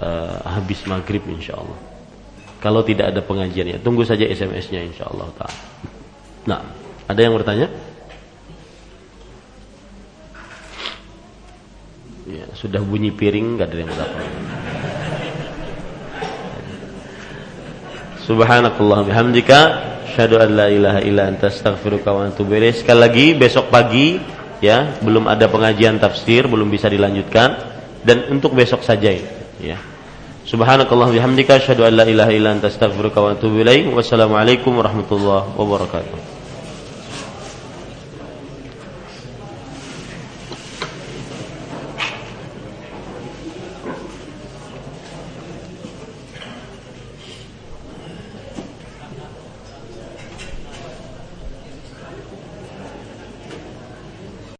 uh, 0.00 0.38
habis 0.48 0.84
maghrib 0.88 1.24
insya 1.28 1.56
Allah. 1.60 1.78
Kalau 2.60 2.84
tidak 2.84 3.16
ada 3.16 3.24
pengajiannya, 3.24 3.80
tunggu 3.80 4.04
saja 4.04 4.28
SMS-nya 4.28 4.84
insya 4.84 5.08
Allah 5.08 5.28
taala. 5.36 5.60
Nah, 6.44 6.60
ada 7.08 7.20
yang 7.20 7.36
bertanya? 7.36 7.68
Ya, 12.30 12.46
sudah 12.54 12.78
bunyi 12.84 13.10
piring, 13.10 13.58
gak 13.58 13.74
ada 13.74 13.76
yang 13.80 13.90
bertanya. 13.90 14.32
Subhanakallah 18.28 19.10
bihamdika 19.10 19.60
asyhadu 20.10 20.42
an 20.42 20.50
la 20.58 20.66
ilaha 20.66 21.00
illa 21.06 21.30
anta 21.30 21.46
astaghfiruka 21.46 22.10
wa 22.10 22.26
atubu. 22.26 22.58
Sekali 22.74 22.98
lagi 22.98 23.26
besok 23.38 23.70
pagi 23.70 24.18
ya, 24.58 24.98
belum 24.98 25.30
ada 25.30 25.46
pengajian 25.46 26.02
tafsir, 26.02 26.50
belum 26.50 26.66
bisa 26.66 26.90
dilanjutkan 26.90 27.48
dan 28.02 28.26
untuk 28.34 28.58
besok 28.58 28.82
saja 28.82 29.14
ya. 29.62 29.78
Subhanakallah 30.50 31.14
bihamdika 31.14 31.62
asyhadu 31.62 31.86
an 31.86 31.94
la 31.94 32.04
ilaha 32.10 32.34
illa 32.34 32.50
anta 32.58 32.66
astaghfiruka 32.66 33.22
wa 33.22 33.38
atubu 33.38 33.62
ilaik. 33.62 33.86
Wassalamualaikum 33.94 34.74
warahmatullahi 34.74 35.54
wabarakatuh. 35.54 36.39